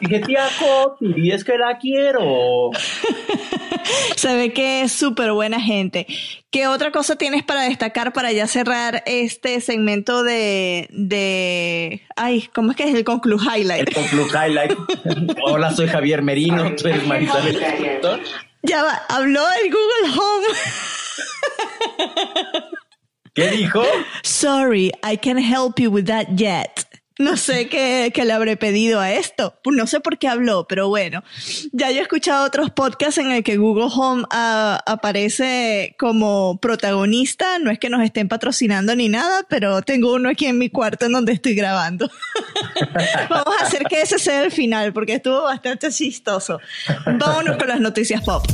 Dije, 0.00 0.20
tía 0.20 0.44
Coti, 0.58 1.30
es 1.30 1.44
que 1.44 1.58
la 1.58 1.78
quiero. 1.78 2.70
Se 4.16 4.34
ve 4.36 4.52
que 4.52 4.82
es 4.82 4.92
súper 4.92 5.32
buena 5.32 5.60
gente. 5.60 6.06
¿Qué 6.50 6.68
otra 6.68 6.92
cosa 6.92 7.16
tienes 7.16 7.42
para 7.42 7.62
destacar 7.62 8.12
para 8.12 8.30
ya 8.30 8.46
cerrar 8.46 9.02
este 9.06 9.60
segmento 9.60 10.22
de, 10.22 10.86
de, 10.90 12.02
ay, 12.14 12.48
¿cómo 12.54 12.70
es 12.70 12.76
que 12.76 12.84
es 12.84 12.94
el 12.94 13.04
conclu 13.04 13.38
highlight? 13.38 13.88
El 13.88 13.94
Conclu 13.94 14.26
Highlight. 14.26 14.72
Hola, 15.44 15.70
soy 15.70 15.88
Javier 15.88 16.22
Merino, 16.22 16.74
tú 16.76 16.88
eres 16.88 17.06
Marisabel. 17.06 17.58
Ya 18.62 18.82
va, 18.84 19.02
habló 19.08 19.42
el 19.62 19.70
Google 19.70 20.20
Home. 20.20 20.46
¿Qué 23.34 23.50
dijo? 23.50 23.82
Sorry, 24.22 24.92
I 25.02 25.16
can't 25.16 25.40
help 25.40 25.80
you 25.80 25.90
with 25.90 26.06
that 26.06 26.38
yet. 26.38 26.84
No 27.32 27.36
sé 27.36 27.68
qué, 27.68 28.12
le 28.14 28.32
habré 28.32 28.56
pedido 28.56 29.00
a 29.00 29.12
esto. 29.12 29.54
Pues 29.62 29.76
No 29.76 29.86
sé 29.86 30.00
por 30.00 30.18
qué 30.18 30.28
habló, 30.28 30.66
pero 30.68 30.88
bueno. 30.88 31.22
Ya 31.72 31.90
yo 31.90 31.98
he 31.98 32.02
escuchado 32.02 32.44
otros 32.44 32.70
podcasts 32.70 33.18
en 33.18 33.30
el 33.30 33.44
que 33.44 33.56
Google 33.56 33.88
Home 33.94 34.24
ah, 34.30 34.82
aparece 34.86 35.94
como 35.98 36.58
protagonista. 36.60 37.58
No 37.58 37.70
es 37.70 37.78
que 37.78 37.90
nos 37.90 38.02
estén 38.02 38.28
patrocinando 38.28 38.96
ni 38.96 39.08
nada, 39.08 39.44
pero 39.48 39.82
tengo 39.82 40.14
uno 40.14 40.30
aquí 40.30 40.46
en 40.46 40.58
mi 40.58 40.68
cuarto 40.68 41.06
en 41.06 41.12
donde 41.12 41.32
estoy 41.32 41.54
grabando. 41.54 42.10
Vamos 43.30 43.54
a 43.60 43.64
hacer 43.64 43.84
que 43.84 44.02
ese 44.02 44.18
sea 44.18 44.42
el 44.44 44.50
final 44.50 44.92
porque 44.92 45.14
estuvo 45.14 45.42
bastante 45.42 45.90
chistoso. 45.90 46.58
Vámonos 47.06 47.56
con 47.56 47.68
las 47.68 47.80
noticias 47.80 48.22
pop. 48.22 48.44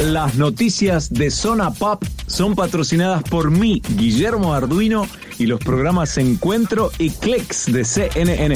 Las 0.00 0.34
noticias 0.34 1.12
de 1.12 1.30
Zona 1.30 1.70
Pop 1.70 2.02
son 2.26 2.56
patrocinadas 2.56 3.22
por 3.22 3.50
mí, 3.50 3.80
Guillermo 3.90 4.52
Arduino, 4.52 5.06
y 5.42 5.46
los 5.46 5.58
programas 5.58 6.18
Encuentro 6.18 6.92
y 6.98 7.10
Clicks 7.10 7.72
de 7.72 7.84
CNN. 7.84 8.54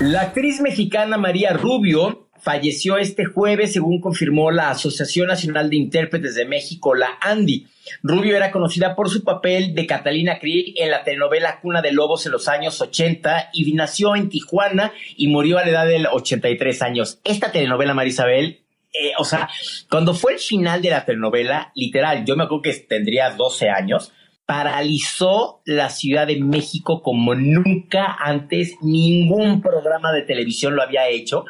La 0.00 0.22
actriz 0.22 0.60
mexicana 0.60 1.16
María 1.18 1.52
Rubio 1.52 2.28
falleció 2.40 2.98
este 2.98 3.24
jueves, 3.24 3.72
según 3.72 4.00
confirmó 4.00 4.50
la 4.50 4.70
Asociación 4.70 5.28
Nacional 5.28 5.70
de 5.70 5.76
Intérpretes 5.76 6.34
de 6.34 6.46
México, 6.46 6.96
la 6.96 7.10
ANDI. 7.20 7.68
Rubio 8.02 8.36
era 8.36 8.50
conocida 8.50 8.96
por 8.96 9.08
su 9.08 9.22
papel 9.22 9.74
de 9.74 9.86
Catalina 9.86 10.40
Krill 10.40 10.74
en 10.76 10.90
la 10.90 11.04
telenovela 11.04 11.60
Cuna 11.60 11.80
de 11.80 11.92
Lobos 11.92 12.26
en 12.26 12.32
los 12.32 12.48
años 12.48 12.80
80 12.80 13.50
y 13.52 13.72
nació 13.74 14.16
en 14.16 14.28
Tijuana 14.28 14.92
y 15.16 15.28
murió 15.28 15.58
a 15.58 15.64
la 15.64 15.70
edad 15.70 15.86
de 15.86 16.04
83 16.10 16.82
años. 16.82 17.20
Esta 17.22 17.52
telenovela, 17.52 17.94
Marisabel, 17.94 18.64
eh, 18.92 19.12
o 19.18 19.24
sea, 19.24 19.48
cuando 19.88 20.12
fue 20.12 20.34
el 20.34 20.38
final 20.38 20.82
de 20.82 20.90
la 20.90 21.04
telenovela, 21.04 21.70
literal, 21.76 22.24
yo 22.24 22.36
me 22.36 22.44
acuerdo 22.44 22.62
que 22.62 22.74
tendría 22.74 23.30
12 23.30 23.68
años, 23.68 24.12
paralizó 24.46 25.62
la 25.64 25.88
Ciudad 25.88 26.26
de 26.26 26.38
México 26.38 27.02
como 27.02 27.34
nunca 27.34 28.14
antes 28.18 28.76
ningún 28.82 29.62
programa 29.62 30.12
de 30.12 30.22
televisión 30.22 30.76
lo 30.76 30.82
había 30.82 31.08
hecho, 31.08 31.46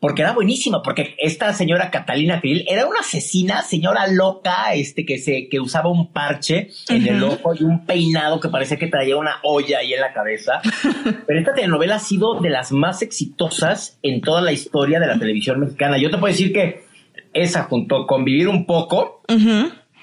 porque 0.00 0.22
era 0.22 0.32
buenísima, 0.32 0.82
porque 0.82 1.16
esta 1.18 1.52
señora 1.54 1.90
Catalina 1.90 2.40
Krill 2.40 2.64
era 2.68 2.86
una 2.86 3.00
asesina, 3.00 3.62
señora 3.62 4.06
loca, 4.08 4.74
este 4.74 5.06
que 5.06 5.18
se 5.18 5.48
que 5.48 5.58
usaba 5.58 5.90
un 5.90 6.12
parche 6.12 6.68
en 6.88 7.06
el 7.06 7.24
ojo 7.24 7.54
y 7.58 7.64
un 7.64 7.86
peinado 7.86 8.38
que 8.40 8.48
parecía 8.48 8.76
que 8.76 8.88
traía 8.88 9.16
una 9.16 9.36
olla 9.42 9.78
ahí 9.78 9.94
en 9.94 10.00
la 10.00 10.12
cabeza. 10.12 10.60
Pero 11.26 11.38
esta 11.38 11.54
telenovela 11.54 11.96
ha 11.96 12.00
sido 12.00 12.40
de 12.40 12.50
las 12.50 12.72
más 12.72 13.00
exitosas 13.00 13.98
en 14.02 14.20
toda 14.20 14.42
la 14.42 14.52
historia 14.52 15.00
de 15.00 15.06
la 15.06 15.18
televisión 15.18 15.60
mexicana. 15.60 15.96
Yo 15.98 16.10
te 16.10 16.18
puedo 16.18 16.32
decir 16.32 16.52
que 16.52 16.84
esa 17.32 17.64
junto 17.64 18.06
con 18.06 18.24
Vivir 18.24 18.48
un 18.48 18.66
poco. 18.66 19.22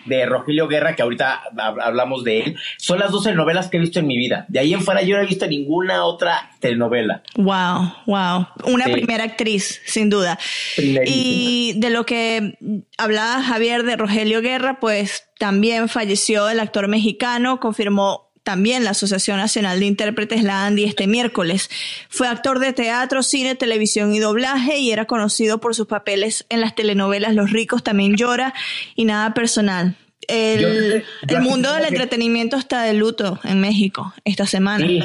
De 0.06 0.26
Rogelio 0.26 0.68
Guerra, 0.68 0.96
que 0.96 1.02
ahorita 1.02 1.42
hab- 1.56 1.82
hablamos 1.82 2.24
de 2.24 2.42
él, 2.42 2.56
son 2.78 3.00
las 3.00 3.12
dos 3.12 3.24
telenovelas 3.24 3.70
que 3.70 3.78
he 3.78 3.80
visto 3.80 4.00
en 4.00 4.08
mi 4.08 4.18
vida. 4.18 4.46
De 4.48 4.60
ahí 4.60 4.74
en 4.74 4.82
fuera 4.82 5.02
yo 5.02 5.18
no 5.18 5.24
he 5.24 5.26
visto 5.28 5.48
ninguna 5.48 6.04
otra 6.06 6.52
telenovela. 6.60 7.24
Wow, 7.36 7.94
wow. 8.06 8.48
Una 8.66 8.86
Sí. 8.86 8.92
primera 8.92 9.24
actriz, 9.24 9.82
sin 9.86 10.10
duda. 10.10 10.38
Primerísima. 10.76 11.18
Y 11.24 11.74
de 11.78 11.90
lo 11.90 12.06
que 12.06 12.58
hablaba 12.98 13.42
Javier 13.44 13.84
de 13.84 13.96
Rogelio 13.98 14.42
Guerra, 14.42 14.80
pues 14.80 15.28
también 15.40 15.90
falleció 15.90 16.50
el 16.50 16.60
actor 16.60 16.88
mexicano, 16.88 17.60
confirmó 17.60 18.25
también 18.46 18.86
la 18.86 18.92
Asociación 18.92 19.36
Nacional 19.38 19.82
de 19.82 19.88
Intérpretes, 19.88 20.42
la 20.44 20.66
ANDI, 20.66 20.86
este 20.86 21.08
miércoles. 21.08 21.70
Fue 22.08 22.28
actor 22.30 22.60
de 22.60 22.72
teatro, 22.72 23.24
cine, 23.24 23.56
televisión 23.56 24.14
y 24.14 24.20
doblaje 24.20 24.78
y 24.80 24.92
era 24.92 25.04
conocido 25.06 25.60
por 25.60 25.76
sus 25.76 25.88
papeles 25.88 26.46
en 26.50 26.62
las 26.62 26.76
telenovelas 26.76 27.34
Los 27.36 27.52
ricos 27.52 27.84
también 27.84 28.16
llora 28.16 28.54
y 28.96 29.04
Nada 29.06 29.34
personal. 29.34 29.98
El, 30.28 30.62
Yo- 30.62 31.28
yo 31.28 31.38
el 31.38 31.44
mundo 31.44 31.74
del 31.74 31.86
entretenimiento 31.86 32.56
está 32.56 32.84
de 32.84 32.94
luto 32.94 33.40
en 33.44 33.60
México 33.60 34.14
esta 34.24 34.46
semana. 34.46 34.88
Sí. 34.88 35.00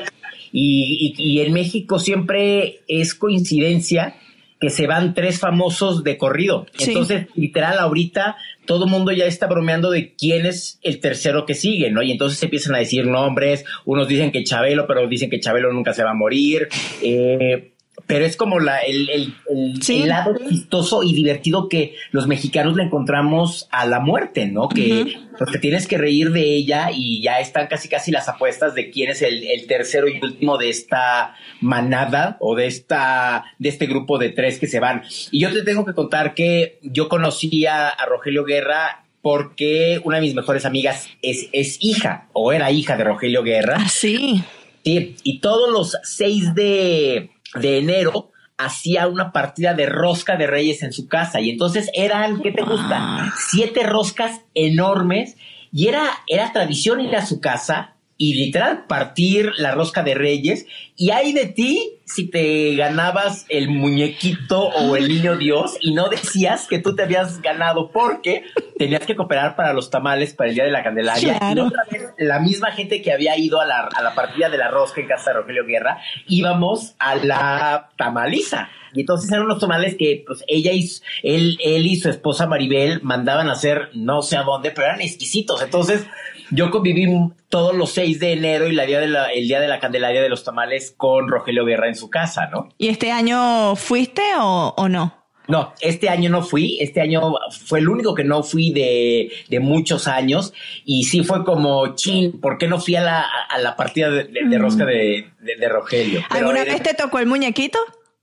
Y, 0.53 1.15
y- 1.19 1.23
y 1.33 1.41
en 1.41 1.53
México 1.53 1.99
siempre 1.99 2.81
es 2.89 3.15
coincidencia 3.15 4.17
que 4.61 4.71
se 4.71 4.87
van 4.87 5.15
tres 5.15 5.41
famosos 5.41 6.05
de 6.05 6.19
corrido. 6.19 6.67
Sí. 6.77 6.91
Entonces, 6.91 7.27
literal, 7.35 7.79
ahorita 7.79 8.37
todo 8.67 8.85
el 8.85 8.91
mundo 8.91 9.11
ya 9.11 9.25
está 9.25 9.47
bromeando 9.47 9.91
de 9.91 10.15
quién 10.15 10.45
es 10.45 10.79
el 10.83 11.01
tercero 11.01 11.47
que 11.47 11.55
sigue, 11.55 11.91
¿no? 11.91 12.03
Y 12.03 12.13
entonces 12.13 12.39
se 12.39 12.47
empiezan 12.47 12.75
a 12.75 12.79
decir 12.79 13.07
nombres, 13.07 13.65
unos 13.87 14.07
dicen 14.07 14.31
que 14.31 14.45
Chabelo, 14.45 14.87
pero 14.87 15.09
dicen 15.09 15.31
que 15.31 15.41
Chabelo 15.41 15.73
nunca 15.73 15.95
se 15.95 16.05
va 16.05 16.11
a 16.11 16.15
morir. 16.15 16.69
Eh, 17.03 17.73
pero 18.07 18.25
es 18.25 18.37
como 18.37 18.61
la, 18.61 18.79
el, 18.79 19.09
el, 19.09 19.35
el, 19.49 20.09
lado 20.09 20.37
chistoso 20.49 21.03
y 21.03 21.13
divertido 21.15 21.69
que 21.69 21.95
los 22.11 22.27
mexicanos 22.27 22.77
le 22.77 22.85
encontramos 22.85 23.69
a 23.71 23.87
la 23.87 24.01
muerte, 24.01 24.47
¿no? 24.47 24.69
Que, 24.69 25.17
pues, 25.39 25.61
tienes 25.61 25.87
que 25.87 25.99
reír 25.99 26.33
de 26.33 26.55
ella 26.55 26.91
y 26.93 27.23
ya 27.23 27.41
están 27.41 27.67
casi 27.67 27.89
casi 27.89 28.11
las 28.11 28.29
apuestas 28.29 28.75
de 28.75 28.91
quién 28.91 29.11
es 29.11 29.23
el, 29.23 29.45
el, 29.45 29.67
tercero 29.67 30.09
y 30.09 30.21
último 30.23 30.59
de 30.59 30.69
esta 30.69 31.35
manada 31.61 32.37
o 32.41 32.55
de 32.55 32.67
esta, 32.67 33.45
de 33.59 33.69
este 33.69 33.87
grupo 33.87 34.19
de 34.19 34.31
tres 34.31 34.59
que 34.59 34.67
se 34.67 34.81
van. 34.81 35.03
Y 35.31 35.41
yo 35.41 35.53
te 35.53 35.63
tengo 35.63 35.85
que 35.85 35.95
contar 35.95 36.35
que 36.35 36.79
yo 36.83 37.09
conocía 37.09 37.89
a 37.89 38.07
Rogelio 38.07 38.45
Guerra 38.45 39.05
porque 39.23 40.01
una 40.05 40.17
de 40.17 40.23
mis 40.23 40.35
mejores 40.35 40.65
amigas 40.65 41.09
es, 41.23 41.49
es 41.53 41.79
hija 41.81 42.29
o 42.33 42.53
era 42.53 42.71
hija 42.71 42.97
de 42.97 43.05
Rogelio 43.05 43.43
Guerra. 43.43 43.77
Ah, 43.79 43.89
sí. 43.89 44.43
Sí, 44.85 45.17
y 45.23 45.41
todos 45.41 45.71
los 45.71 45.99
6 46.03 46.55
de, 46.55 47.31
de 47.55 47.79
enero 47.79 48.31
hacía 48.59 49.09
una 49.09 49.33
partida 49.33 49.75
de 49.75 49.87
rosca 49.87 50.37
de 50.37 50.47
reyes 50.47 50.83
en 50.83 50.93
su 50.93 51.09
casa. 51.09 51.41
Y 51.41 51.51
entonces 51.51 51.91
eran, 51.95 52.43
¿qué 52.43 52.53
te 52.53 52.63
gusta? 52.63 53.33
Siete 53.37 53.85
roscas 53.85 54.43
enormes. 54.55 55.37
Y 55.73 55.89
era, 55.89 56.05
era 56.27 56.53
tradición 56.53 57.01
ir 57.01 57.17
a 57.17 57.25
su 57.25 57.41
casa 57.41 57.97
y 58.23 58.35
literal 58.35 58.85
partir 58.85 59.51
la 59.57 59.71
rosca 59.71 60.03
de 60.03 60.15
reyes 60.15 60.67
y 60.95 61.11
hay 61.11 61.33
de 61.33 61.47
ti 61.47 62.01
si 62.05 62.29
te 62.29 62.77
ganabas 62.77 63.47
el 63.49 63.71
muñequito 63.71 64.61
o 64.61 64.95
el 64.95 65.09
niño 65.09 65.39
Dios 65.39 65.79
y 65.81 65.95
no 65.95 66.11
decías 66.11 66.67
que 66.69 66.79
tú 66.79 66.95
te 66.95 67.05
habías 67.05 67.41
ganado 67.41 67.91
porque 67.91 68.45
tenías 68.77 69.07
que 69.07 69.17
cooperar 69.17 69.57
para 69.57 69.73
los 69.73 69.89
tamales 69.89 70.35
para 70.35 70.51
el 70.51 70.55
día 70.55 70.65
de 70.65 70.71
la 70.71 70.83
Candelaria. 70.83 71.39
Y 71.57 71.61
otra 71.61 71.85
vez, 71.91 72.11
la 72.19 72.41
misma 72.41 72.73
gente 72.73 73.01
que 73.01 73.11
había 73.11 73.39
ido 73.39 73.59
a 73.59 73.65
la, 73.65 73.89
a 73.91 74.03
la 74.03 74.15
partida 74.15 74.51
de 74.51 74.59
la 74.59 74.69
rosca 74.69 75.01
en 75.01 75.09
casa 75.09 75.31
de 75.31 75.39
Rogelio 75.39 75.65
Guerra, 75.65 75.97
íbamos 76.27 76.97
a 76.99 77.15
la 77.15 77.89
tamaliza. 77.97 78.69
Y 78.93 79.01
entonces 79.01 79.31
eran 79.31 79.45
unos 79.45 79.61
tamales 79.61 79.97
que 79.97 80.25
pues 80.27 80.45
ella 80.47 80.73
y 80.73 80.89
él, 81.23 81.59
él 81.63 81.87
y 81.87 81.97
su 81.97 82.09
esposa 82.09 82.47
Maribel 82.47 83.01
mandaban 83.03 83.49
a 83.49 83.53
hacer 83.53 83.91
no 83.95 84.23
sé 84.23 84.37
a 84.37 84.43
dónde, 84.43 84.71
pero 84.71 84.87
eran 84.87 85.01
exquisitos. 85.01 85.63
Entonces 85.63 86.07
yo 86.51 86.71
conviví 86.71 87.07
todos 87.49 87.75
los 87.75 87.91
6 87.93 88.19
de 88.19 88.33
enero 88.33 88.69
y 88.69 88.73
la 88.73 88.85
día 88.85 89.01
de 89.01 89.09
la, 89.09 89.27
el 89.27 89.47
día 89.47 89.61
de 89.61 89.69
la 89.69 89.81
Candelaria 89.81 90.21
de 90.21 90.29
los 90.29 90.45
tamales 90.45 90.93
con 90.97 91.29
Rogelio 91.29 91.65
Guerra 91.65 91.89
en 91.89 91.95
su 91.95 92.11
casa, 92.11 92.49
¿no? 92.51 92.69
¿Y 92.79 92.89
este 92.89 93.11
año 93.13 93.77
fuiste 93.77 94.23
o, 94.39 94.89
no? 94.89 95.17
No, 95.49 95.75
este 95.81 96.09
año 96.09 96.31
no 96.31 96.43
fui, 96.43 96.79
este 96.81 97.01
año 97.01 97.35
fue 97.67 97.81
el 97.81 97.89
único 97.89 98.15
que 98.15 98.23
no 98.23 98.45
fui 98.45 98.73
de, 98.73 99.33
de 99.49 99.61
muchos 99.61 100.07
años 100.07 100.53
y 100.85 101.05
sí 101.05 101.25
fue 101.25 101.45
como, 101.45 101.97
chin, 101.97 102.41
¿por 102.41 102.57
qué 102.57 102.69
no 102.69 102.79
fui 102.79 102.95
a 102.95 103.01
la, 103.01 103.27
a 103.49 103.59
la 103.59 103.75
partida 103.75 104.11
de, 104.11 104.25
de, 104.25 104.59
rosca 104.59 104.85
de, 104.85 105.33
de, 105.41 105.69
Rogelio? 105.69 106.23
¿Alguna 106.31 106.63
vez 106.63 106.81
te 106.85 106.95
tocó 106.95 107.19
el 107.19 107.27
muñequito? 107.27 107.81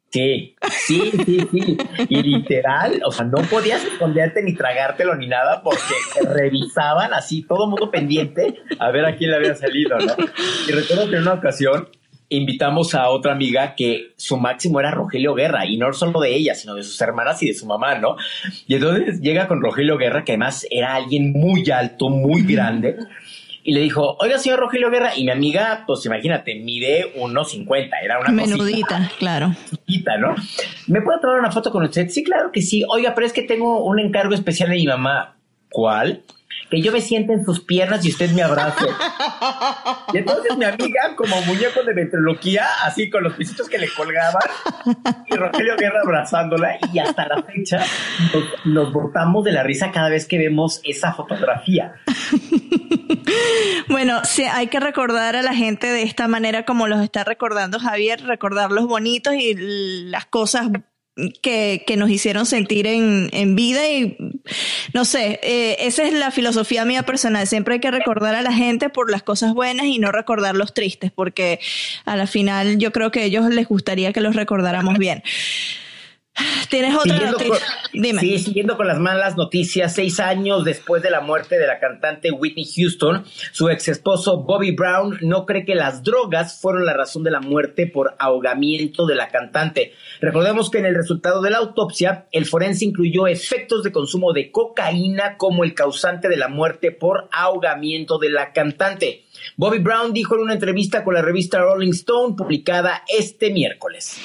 Sí, 0.10 0.56
sí, 0.86 1.12
sí, 1.26 1.48
sí. 1.52 1.78
Y 2.08 2.22
literal, 2.24 3.02
o 3.06 3.12
sea, 3.12 3.26
no 3.26 3.42
podías 3.50 3.84
esconderte 3.84 4.42
ni 4.42 4.54
tragártelo 4.54 5.16
ni 5.16 5.28
nada 5.28 5.62
porque 5.62 5.82
te 6.14 6.28
revisaban 6.28 7.14
así, 7.14 7.44
todo 7.44 7.66
el 7.66 7.72
mundo 7.72 7.92
pendiente 7.92 8.56
a 8.80 8.90
ver 8.92 9.06
a 9.06 9.16
quién 9.16 9.32
le 9.32 9.38
había 9.38 9.56
salido, 9.56 9.98
¿no? 9.98 10.16
Y 10.68 10.72
recuerdo 10.72 11.10
que 11.10 11.18
en 11.18 11.24
una 11.24 11.34
ocasión 11.34 11.90
invitamos 12.30 12.94
a 12.96 13.10
otra 13.10 13.34
amiga 13.34 13.76
que 13.76 14.14
su 14.18 14.38
máximo 14.38 14.80
era 14.80 14.92
Rogelio 14.92 15.34
Guerra 15.34 15.66
y 15.66 15.78
no 15.78 15.92
solo 15.94 16.20
de 16.20 16.36
ella, 16.36 16.56
sino 16.56 16.76
de 16.76 16.84
sus 16.84 17.00
hermanas 17.02 17.42
y 17.44 17.48
de 17.48 17.54
su 17.54 17.66
mamá, 17.66 17.96
¿no? 17.96 18.16
Y 18.66 18.76
entonces 18.76 19.22
llega 19.22 19.48
con 19.48 19.62
Rogelio 19.62 19.98
Guerra, 19.98 20.24
que 20.24 20.34
además 20.34 20.66
era 20.70 20.96
alguien 20.96 21.32
muy 21.34 21.70
alto, 21.70 22.10
muy 22.10 22.44
grande 22.44 22.98
y 23.68 23.74
le 23.74 23.82
dijo, 23.82 24.16
oiga, 24.22 24.40
señor 24.40 24.62
Rogelio 24.62 24.90
Guerra, 24.90 25.12
y 25.18 25.26
mi 25.26 25.30
amiga, 25.30 25.84
pues 25.86 26.06
imagínate, 26.06 26.56
mide 26.56 27.14
1,50, 27.18 27.90
era 28.02 28.18
una 28.18 28.30
menudita, 28.30 29.12
claro. 29.20 29.54
Chiquita, 29.70 30.18
¿no? 30.18 30.36
¿Me 30.88 31.02
puedo 31.02 31.20
tomar 31.20 31.38
una 31.38 31.52
foto 31.52 31.70
con 31.70 31.84
usted? 31.84 32.08
Sí, 32.08 32.24
claro 32.24 32.54
que 32.54 32.62
sí. 32.62 32.86
Oiga, 32.90 33.14
pero 33.14 33.28
es 33.28 33.34
que 33.34 33.42
tengo 33.42 33.84
un 33.84 34.00
encargo 34.00 34.34
especial 34.34 34.70
de 34.70 34.78
mi 34.78 34.86
mamá. 34.86 35.36
¿Cuál? 35.70 36.24
Que 36.70 36.82
yo 36.82 36.92
me 36.92 37.02
siente 37.02 37.34
en 37.34 37.46
sus 37.46 37.64
piernas 37.64 38.06
y 38.06 38.10
usted 38.10 38.32
me 38.32 38.44
abrace. 38.44 38.86
y 40.14 40.18
entonces 40.18 40.58
mi 40.58 40.66
amiga, 40.66 41.16
como 41.16 41.42
muñeco 41.44 41.84
de 41.84 41.94
ventriloquía, 41.94 42.66
así 42.84 43.10
con 43.10 43.24
los 43.24 43.34
pisitos 43.34 43.70
que 43.70 43.78
le 43.78 43.90
colgaban, 43.90 44.42
y 45.26 45.36
Rogelio 45.36 45.76
Guerra 45.78 46.02
abrazándola, 46.04 46.78
y 46.92 47.00
hasta 47.00 47.28
la 47.28 47.44
fecha 47.44 47.84
nos, 48.66 48.94
nos 48.94 49.44
de 49.44 49.52
la 49.52 49.64
risa 49.64 49.92
cada 49.92 50.10
vez 50.10 50.28
que 50.28 50.38
vemos 50.38 50.82
esa 50.84 51.14
fotografía. 51.14 51.96
bueno, 53.90 54.24
sí, 54.24 54.44
hay 54.44 54.68
que 54.68 54.80
recordar 54.80 55.36
a 55.36 55.42
la 55.42 55.54
gente 55.54 55.88
de 55.88 56.04
esta 56.04 56.28
manera 56.28 56.66
como 56.66 56.88
los 56.88 57.02
está 57.02 57.24
recordando 57.24 57.80
Javier, 57.80 58.24
recordar 58.24 58.72
los 58.72 58.88
bonitos 58.88 59.34
y 59.36 59.54
las 59.56 60.26
cosas 60.26 60.70
que, 61.42 61.84
que, 61.86 61.98
nos 61.98 62.10
hicieron 62.10 62.46
sentir 62.46 62.88
en, 62.88 63.30
en 63.34 63.56
vida 63.56 63.90
y 63.90 64.18
no 64.94 65.06
sé, 65.06 65.40
eh, 65.44 65.78
esa 65.80 66.04
es 66.04 66.14
la 66.14 66.32
filosofía 66.32 66.86
mía 66.86 67.04
personal. 67.04 67.48
Siempre 67.48 67.76
hay 67.76 67.80
que 67.80 67.92
recordar 67.92 68.36
a 68.36 68.42
la 68.42 68.54
gente 68.54 68.90
por 68.90 69.12
las 69.12 69.24
cosas 69.24 69.54
buenas 69.54 69.88
y 69.88 70.00
no 70.00 70.12
recordar 70.12 70.56
los 70.56 70.74
tristes, 70.74 71.12
porque 71.12 71.60
a 72.06 72.16
la 72.16 72.28
final 72.28 72.78
yo 72.78 72.92
creo 72.92 73.12
que 73.12 73.22
a 73.22 73.24
ellos 73.24 73.50
les 73.50 73.68
gustaría 73.68 74.14
que 74.14 74.22
los 74.22 74.36
recordáramos 74.36 74.98
bien. 74.98 75.24
¿Tienes 76.70 76.96
otra 76.96 77.32
noticia? 77.32 77.66
Dime. 77.94 78.22
Sí, 78.22 78.40
siguiendo 78.40 78.78
con 78.78 78.88
las 78.88 79.00
malas 79.00 79.38
noticias, 79.38 79.96
seis 79.96 80.20
años 80.20 80.66
después 80.66 81.02
de 81.02 81.10
la 81.10 81.22
muerte 81.22 81.58
de 81.58 81.66
la 81.66 81.80
cantante 81.80 82.32
Whitney 82.32 82.66
Houston, 82.66 83.24
su 83.52 83.70
ex 83.70 83.88
esposo 83.88 84.44
Bobby 84.44 84.72
Brown 84.72 85.18
no 85.22 85.46
cree 85.46 85.66
que 85.66 85.76
las 85.76 86.04
drogas 86.04 86.60
fueron 86.60 86.86
la 86.86 86.94
razón 86.94 87.24
de 87.24 87.32
la 87.32 87.40
muerte 87.40 87.88
por 87.88 88.16
ahogamiento 88.20 89.06
de 89.06 89.16
la 89.16 89.30
cantante. 89.30 89.94
Recordemos 90.22 90.70
que 90.70 90.80
en 90.80 90.86
el 90.86 90.96
resultado 90.96 91.42
de 91.42 91.50
la 91.50 91.58
autopsia, 91.58 92.28
el 92.32 92.46
forense 92.46 92.86
incluyó 92.86 93.28
efectos 93.28 93.84
de 93.84 93.92
consumo 93.92 94.34
de 94.34 94.52
cocaína 94.52 95.38
como 95.38 95.64
el 95.64 95.74
causante 95.74 96.28
de 96.28 96.38
la 96.38 96.48
muerte 96.48 96.92
por 96.92 97.30
ahogamiento 97.32 98.20
de 98.20 98.30
la 98.30 98.54
cantante. 98.54 99.26
Bobby 99.56 99.80
Brown 99.80 100.14
dijo 100.14 100.36
en 100.36 100.42
una 100.42 100.54
entrevista 100.54 101.04
con 101.04 101.14
la 101.14 101.22
revista 101.22 101.60
Rolling 101.60 101.92
Stone 101.92 102.36
publicada 102.36 103.04
este 103.08 103.52
miércoles. 103.52 104.18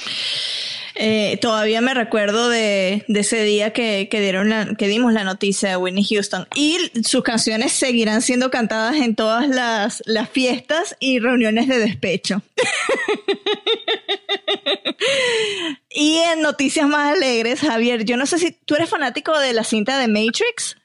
Eh, 0.94 1.38
todavía 1.40 1.80
me 1.80 1.94
recuerdo 1.94 2.48
de, 2.48 3.04
ese 3.08 3.42
día 3.44 3.72
que, 3.72 4.08
dieron 4.10 4.76
que 4.76 4.88
dimos 4.88 5.12
la 5.12 5.24
noticia 5.24 5.70
de 5.70 5.76
Whitney 5.76 6.04
Houston. 6.04 6.46
Y 6.54 6.78
sus 7.04 7.22
canciones 7.22 7.72
seguirán 7.72 8.22
siendo 8.22 8.50
cantadas 8.50 8.96
en 8.96 9.14
todas 9.14 9.48
las, 9.48 10.02
las 10.06 10.28
fiestas 10.28 10.96
y 11.00 11.18
reuniones 11.18 11.68
de 11.68 11.78
despecho. 11.78 12.42
y 15.90 16.18
en 16.18 16.42
noticias 16.42 16.86
más 16.86 17.16
alegres, 17.16 17.60
Javier, 17.60 18.04
yo 18.04 18.16
no 18.16 18.26
sé 18.26 18.38
si 18.38 18.52
tú 18.52 18.74
eres 18.74 18.90
fanático 18.90 19.38
de 19.38 19.52
la 19.52 19.64
cinta 19.64 19.98
de 19.98 20.08
Matrix. 20.08 20.76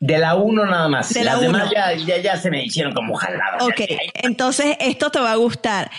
De 0.00 0.18
la 0.18 0.34
1 0.34 0.66
nada 0.66 0.88
más. 0.88 1.14
De 1.14 1.24
Las 1.24 1.40
demás 1.40 1.70
ya, 1.72 1.94
ya, 1.96 2.36
se 2.36 2.50
me 2.50 2.64
hicieron 2.64 2.92
como 2.92 3.14
jaladas. 3.14 3.62
Ok, 3.62 3.80
entonces 4.16 4.76
esto 4.80 5.10
te 5.10 5.18
va 5.18 5.32
a 5.32 5.36
gustar. 5.36 5.90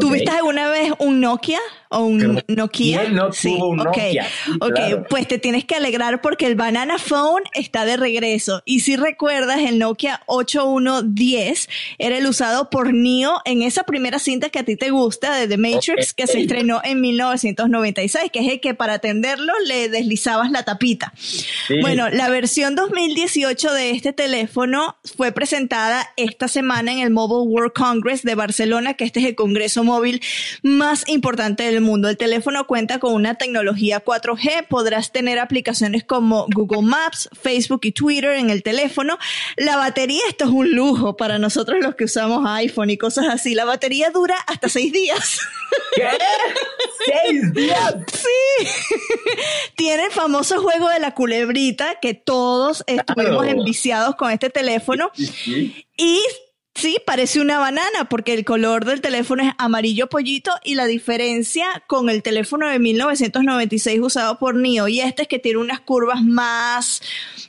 ¿Tuviste 0.00 0.30
alguna 0.30 0.70
vez 0.70 0.90
un 0.98 1.20
Nokia? 1.20 1.60
O 1.92 2.04
un 2.06 2.42
Nokia. 2.48 3.08
no 3.10 3.32
sí, 3.32 3.56
un 3.60 3.76
Nokia. 3.76 4.26
ok, 4.60 5.06
pues 5.08 5.28
te 5.28 5.38
tienes 5.38 5.64
que 5.64 5.74
alegrar 5.74 6.20
porque 6.20 6.46
el 6.46 6.54
Banana 6.54 6.98
Phone 6.98 7.44
está 7.54 7.84
de 7.84 7.96
regreso. 7.96 8.62
Y 8.64 8.80
si 8.80 8.96
recuerdas, 8.96 9.60
el 9.60 9.78
Nokia 9.78 10.22
8110 10.26 11.68
era 11.98 12.18
el 12.18 12.26
usado 12.26 12.70
por 12.70 12.92
Neo 12.92 13.40
en 13.44 13.62
esa 13.62 13.84
primera 13.84 14.18
cinta 14.18 14.48
que 14.48 14.58
a 14.58 14.64
ti 14.64 14.76
te 14.76 14.90
gusta 14.90 15.36
de 15.36 15.48
The 15.48 15.56
Matrix 15.56 16.14
que 16.14 16.26
se 16.26 16.40
estrenó 16.40 16.80
en 16.82 17.00
1996, 17.00 18.30
que 18.32 18.40
es 18.40 18.52
el 18.52 18.60
que 18.60 18.74
para 18.74 18.94
atenderlo 18.94 19.52
le 19.66 19.88
deslizabas 19.88 20.50
la 20.50 20.64
tapita. 20.64 21.12
Bueno, 21.80 22.08
la 22.08 22.28
versión 22.28 22.74
2018 22.74 23.72
de 23.72 23.90
este 23.90 24.12
teléfono 24.12 24.96
fue 25.16 25.32
presentada 25.32 26.08
esta 26.16 26.48
semana 26.48 26.92
en 26.92 27.00
el 27.00 27.10
Mobile 27.10 27.48
World 27.48 27.72
Congress 27.72 28.22
de 28.22 28.34
Barcelona, 28.34 28.94
que 28.94 29.04
este 29.04 29.20
es 29.20 29.26
el 29.26 29.34
congreso 29.34 29.84
móvil 29.84 30.22
más 30.62 31.08
importante 31.08 31.64
del 31.64 31.81
mundo. 31.82 32.08
El 32.08 32.16
teléfono 32.16 32.66
cuenta 32.66 32.98
con 32.98 33.12
una 33.12 33.34
tecnología 33.34 34.02
4G, 34.04 34.66
podrás 34.68 35.12
tener 35.12 35.38
aplicaciones 35.38 36.04
como 36.04 36.46
Google 36.54 36.82
Maps, 36.82 37.28
Facebook 37.40 37.80
y 37.84 37.92
Twitter 37.92 38.30
en 38.38 38.50
el 38.50 38.62
teléfono. 38.62 39.18
La 39.56 39.76
batería, 39.76 40.22
esto 40.28 40.44
es 40.44 40.50
un 40.50 40.72
lujo 40.72 41.16
para 41.16 41.38
nosotros 41.38 41.78
los 41.80 41.94
que 41.94 42.04
usamos 42.04 42.44
iPhone 42.46 42.90
y 42.90 42.96
cosas 42.96 43.26
así. 43.28 43.54
La 43.54 43.64
batería 43.64 44.10
dura 44.10 44.36
hasta 44.46 44.68
seis 44.68 44.92
días. 44.92 45.40
¿Qué? 45.94 46.08
¿Seis 47.04 47.52
días? 47.52 47.94
Sí. 48.12 48.66
Tiene 49.76 50.06
el 50.06 50.12
famoso 50.12 50.60
juego 50.62 50.88
de 50.88 51.00
la 51.00 51.14
culebrita 51.14 51.98
que 52.00 52.14
todos 52.14 52.84
estuvimos 52.86 53.46
enviciados 53.46 54.16
con 54.16 54.30
este 54.30 54.50
teléfono. 54.50 55.10
Y 55.96 56.20
Sí, 56.74 56.96
parece 57.06 57.40
una 57.40 57.58
banana 57.58 58.08
porque 58.08 58.32
el 58.32 58.46
color 58.46 58.86
del 58.86 59.02
teléfono 59.02 59.42
es 59.42 59.52
amarillo 59.58 60.08
pollito 60.08 60.52
y 60.64 60.74
la 60.74 60.86
diferencia 60.86 61.66
con 61.86 62.08
el 62.08 62.22
teléfono 62.22 62.66
de 62.66 62.78
1996 62.78 64.00
usado 64.00 64.38
por 64.38 64.56
NIO 64.56 64.88
y 64.88 65.00
este 65.00 65.22
es 65.22 65.28
que 65.28 65.38
tiene 65.38 65.58
unas 65.58 65.80
curvas 65.80 66.22
más, 66.22 67.02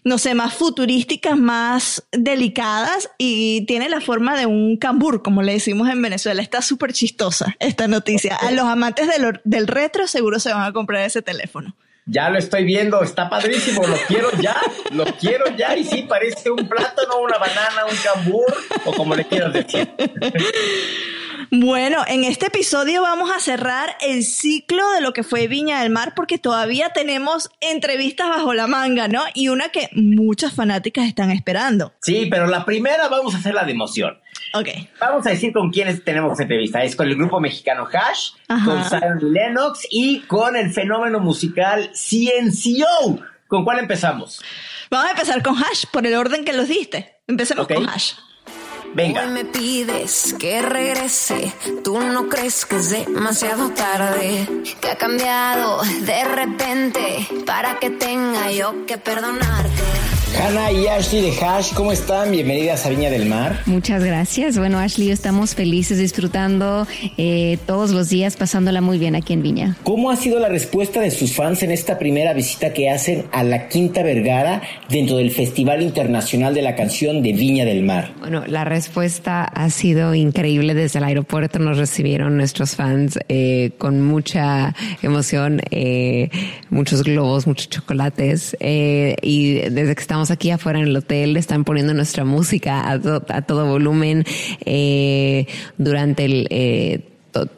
no 0.03 0.17
sé, 0.17 0.33
más 0.35 0.53
futurísticas, 0.53 1.37
más 1.37 2.03
delicadas 2.11 3.09
y 3.17 3.65
tiene 3.65 3.87
la 3.87 4.01
forma 4.01 4.37
de 4.37 4.45
un 4.45 4.75
cambur, 4.75 5.23
como 5.23 5.41
le 5.41 5.53
decimos 5.53 5.89
en 5.89 6.01
Venezuela. 6.01 6.41
Está 6.41 6.61
súper 6.61 6.91
chistosa 6.91 7.55
esta 7.59 7.87
noticia. 7.87 8.35
A 8.35 8.51
los 8.51 8.65
amantes 8.65 9.07
del, 9.07 9.39
del 9.45 9.67
retro 9.67 10.05
seguro 10.05 10.39
se 10.39 10.53
van 10.53 10.63
a 10.63 10.73
comprar 10.73 11.05
ese 11.05 11.21
teléfono. 11.21 11.75
Ya 12.05 12.29
lo 12.29 12.37
estoy 12.37 12.65
viendo, 12.65 13.01
está 13.01 13.29
padrísimo, 13.29 13.87
lo 13.87 13.95
quiero 14.07 14.29
ya, 14.41 14.57
lo 14.91 15.05
quiero 15.05 15.45
ya 15.55 15.75
y 15.77 15.85
sí, 15.85 16.03
parece 16.03 16.51
un 16.51 16.67
plátano, 16.67 17.19
una 17.19 17.37
banana, 17.37 17.85
un 17.89 17.95
cambur 17.97 18.53
o 18.85 18.93
como 18.93 19.15
le 19.15 19.25
quieras 19.25 19.53
decir. 19.53 19.89
Bueno, 21.55 22.03
en 22.07 22.23
este 22.23 22.47
episodio 22.47 23.03
vamos 23.03 23.29
a 23.29 23.39
cerrar 23.39 23.95
el 24.01 24.23
ciclo 24.23 24.89
de 24.93 25.01
lo 25.01 25.13
que 25.13 25.21
fue 25.21 25.47
Viña 25.47 25.83
del 25.83 25.91
Mar 25.91 26.13
porque 26.15 26.39
todavía 26.39 26.89
tenemos 26.93 27.51
entrevistas 27.61 28.27
bajo 28.27 28.55
la 28.55 28.65
manga, 28.65 29.07
¿no? 29.07 29.21
Y 29.35 29.49
una 29.49 29.69
que 29.69 29.87
muchas 29.93 30.53
fanáticas 30.53 31.05
están 31.05 31.29
esperando. 31.29 31.93
Sí, 32.01 32.25
pero 32.31 32.47
la 32.47 32.65
primera 32.65 33.07
vamos 33.07 33.35
a 33.35 33.37
hacer 33.37 33.53
la 33.53 33.65
de 33.65 33.71
emoción. 33.71 34.17
Ok. 34.55 34.67
Vamos 34.99 35.27
a 35.27 35.29
decir 35.29 35.53
con 35.53 35.69
quiénes 35.69 36.03
tenemos 36.03 36.39
entrevista. 36.39 36.83
Es 36.83 36.95
con 36.95 37.07
el 37.07 37.15
grupo 37.15 37.39
mexicano 37.39 37.85
Hash, 37.85 38.31
con 38.65 38.83
Zion 38.85 39.31
Lennox 39.31 39.85
y 39.91 40.21
con 40.21 40.55
el 40.55 40.73
fenómeno 40.73 41.19
musical 41.19 41.91
CNCO. 41.93 43.19
¿Con 43.47 43.63
cuál 43.63 43.77
empezamos? 43.77 44.41
Vamos 44.89 45.05
a 45.05 45.11
empezar 45.11 45.43
con 45.43 45.55
Hash 45.55 45.85
por 45.91 46.07
el 46.07 46.15
orden 46.15 46.45
que 46.45 46.53
los 46.53 46.67
diste. 46.67 47.19
Empecemos 47.27 47.67
con 47.67 47.87
Hash. 47.87 48.13
Venga. 48.95 49.23
Hoy 49.23 49.29
me 49.31 49.45
pides 49.45 50.35
que 50.37 50.61
regrese, 50.61 51.51
tú 51.83 51.99
no 51.99 52.29
crees 52.29 52.65
que 52.65 52.75
es 52.75 52.89
demasiado 52.91 53.71
tarde, 53.71 54.47
que 54.79 54.91
ha 54.91 54.97
cambiado 54.97 55.81
de 56.01 56.23
repente 56.23 57.27
para 57.45 57.79
que 57.79 57.89
tenga 57.89 58.51
yo 58.51 58.85
que 58.85 58.97
perdonarte. 58.97 60.12
Hanna 60.39 60.71
y 60.71 60.87
Ashley 60.87 61.21
de 61.21 61.45
Hash, 61.45 61.73
¿cómo 61.73 61.91
están? 61.91 62.31
Bienvenidas 62.31 62.85
a 62.85 62.89
Viña 62.89 63.09
del 63.11 63.27
Mar. 63.27 63.61
Muchas 63.65 64.03
gracias. 64.03 64.57
Bueno, 64.57 64.79
Ashley, 64.79 65.11
estamos 65.11 65.53
felices 65.53 65.99
disfrutando 65.99 66.87
eh, 67.17 67.59
todos 67.67 67.91
los 67.91 68.09
días, 68.09 68.35
pasándola 68.35 68.81
muy 68.81 68.97
bien 68.97 69.15
aquí 69.15 69.33
en 69.33 69.43
Viña. 69.43 69.77
¿Cómo 69.83 70.09
ha 70.09 70.15
sido 70.15 70.39
la 70.39 70.49
respuesta 70.49 71.01
de 71.01 71.11
sus 71.11 71.35
fans 71.35 71.61
en 71.61 71.71
esta 71.71 71.99
primera 71.99 72.33
visita 72.33 72.73
que 72.73 72.89
hacen 72.89 73.25
a 73.31 73.43
la 73.43 73.69
Quinta 73.69 74.01
Vergara 74.01 74.61
dentro 74.89 75.17
del 75.17 75.31
Festival 75.31 75.81
Internacional 75.81 76.53
de 76.53 76.63
la 76.63 76.75
Canción 76.75 77.21
de 77.21 77.33
Viña 77.33 77.63
del 77.63 77.83
Mar? 77.83 78.13
Bueno, 78.19 78.43
la 78.47 78.65
respuesta 78.65 79.43
ha 79.43 79.69
sido 79.69 80.15
increíble. 80.15 80.73
Desde 80.73 80.99
el 80.99 81.05
aeropuerto 81.05 81.59
nos 81.59 81.77
recibieron 81.77 82.37
nuestros 82.37 82.75
fans 82.75 83.19
eh, 83.29 83.71
con 83.77 84.01
mucha 84.01 84.75
emoción, 85.03 85.61
eh, 85.69 86.29
muchos 86.69 87.03
globos, 87.03 87.45
muchos 87.45 87.69
chocolates. 87.69 88.57
y 88.59 89.53
desde 89.69 89.95
que 89.95 90.01
estamos 90.01 90.22
aquí 90.31 90.51
afuera 90.51 90.79
en 90.79 90.87
el 90.87 90.95
hotel, 90.95 91.37
están 91.37 91.63
poniendo 91.63 91.93
nuestra 91.93 92.25
música 92.25 92.89
a, 92.89 93.41
todo 93.41 93.65
volumen 93.65 94.25
eh, 94.65 95.47
durante 95.77 96.25
el... 96.25 96.47
Eh, 96.49 97.09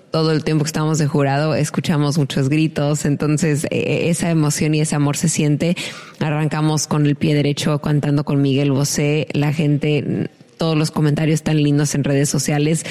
todo 0.10 0.32
el 0.32 0.46
tiempo 0.46 0.64
que 0.64 0.70
estamos 0.70 0.98
de 0.98 1.08
jurado 1.08 1.56
escuchamos 1.56 2.18
muchos 2.18 2.48
gritos, 2.48 3.04
entonces 3.04 3.66
eh, 3.70 4.08
esa 4.08 4.30
emoción 4.30 4.74
y 4.74 4.80
ese 4.80 4.96
amor 4.96 5.18
se 5.18 5.28
siente. 5.28 5.76
Arrancamos 6.22 6.88
con 6.88 7.06
el 7.06 7.18
pie 7.18 7.36
derecho 7.36 7.80
cantando 7.80 8.24
con 8.24 8.42
Miguel 8.42 8.72
Bosé, 8.72 9.28
la 9.34 9.52
gente 9.52 10.30
todos 10.58 10.78
los 10.78 10.92
comentarios 10.92 11.44
tan 11.44 11.62
lindos 11.62 11.94
en 11.96 12.06
redes 12.06 12.30
sociales 12.30 12.86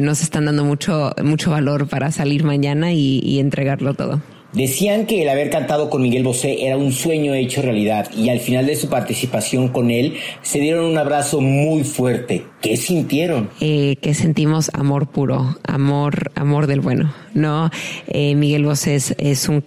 nos 0.00 0.22
están 0.22 0.46
dando 0.46 0.64
mucho 0.64 1.12
mucho 1.22 1.52
valor 1.52 1.86
para 1.86 2.10
salir 2.10 2.42
mañana 2.42 2.92
y 2.92 3.38
entregarlo 3.38 3.94
todo. 3.94 4.20
Decían 4.54 5.06
que 5.06 5.22
el 5.22 5.28
haber 5.28 5.50
cantado 5.50 5.90
con 5.90 6.00
Miguel 6.00 6.22
Bosé 6.22 6.64
era 6.66 6.76
un 6.76 6.92
sueño 6.92 7.34
hecho 7.34 7.60
realidad 7.60 8.08
y 8.16 8.28
al 8.28 8.38
final 8.38 8.66
de 8.66 8.76
su 8.76 8.88
participación 8.88 9.68
con 9.68 9.90
él 9.90 10.14
se 10.42 10.60
dieron 10.60 10.84
un 10.84 10.96
abrazo 10.96 11.40
muy 11.40 11.82
fuerte. 11.82 12.44
¿Qué 12.60 12.76
sintieron? 12.76 13.50
Eh, 13.60 13.96
que 14.00 14.14
sentimos 14.14 14.70
amor 14.72 15.08
puro, 15.08 15.56
amor, 15.66 16.30
amor 16.36 16.68
del 16.68 16.80
bueno. 16.80 17.12
No, 17.34 17.68
eh, 18.06 18.36
Miguel 18.36 18.64
Bosé 18.64 18.94
es, 18.94 19.48
un 19.48 19.64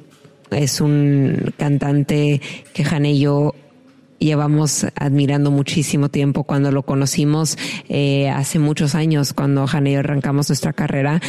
es 0.51 0.79
un 0.79 1.53
cantante 1.57 2.39
que 2.73 2.85
Jane 2.85 3.11
y 3.11 3.19
yo 3.19 3.55
llevamos 4.19 4.85
admirando 4.95 5.51
muchísimo 5.51 6.09
tiempo. 6.09 6.43
Cuando 6.43 6.71
lo 6.71 6.83
conocimos 6.83 7.57
eh, 7.89 8.29
hace 8.29 8.59
muchos 8.59 8.95
años, 8.95 9.33
cuando 9.33 9.67
Jane 9.67 9.91
y 9.91 9.95
arrancamos 9.95 10.49
nuestra 10.49 10.73
carrera, 10.73 11.21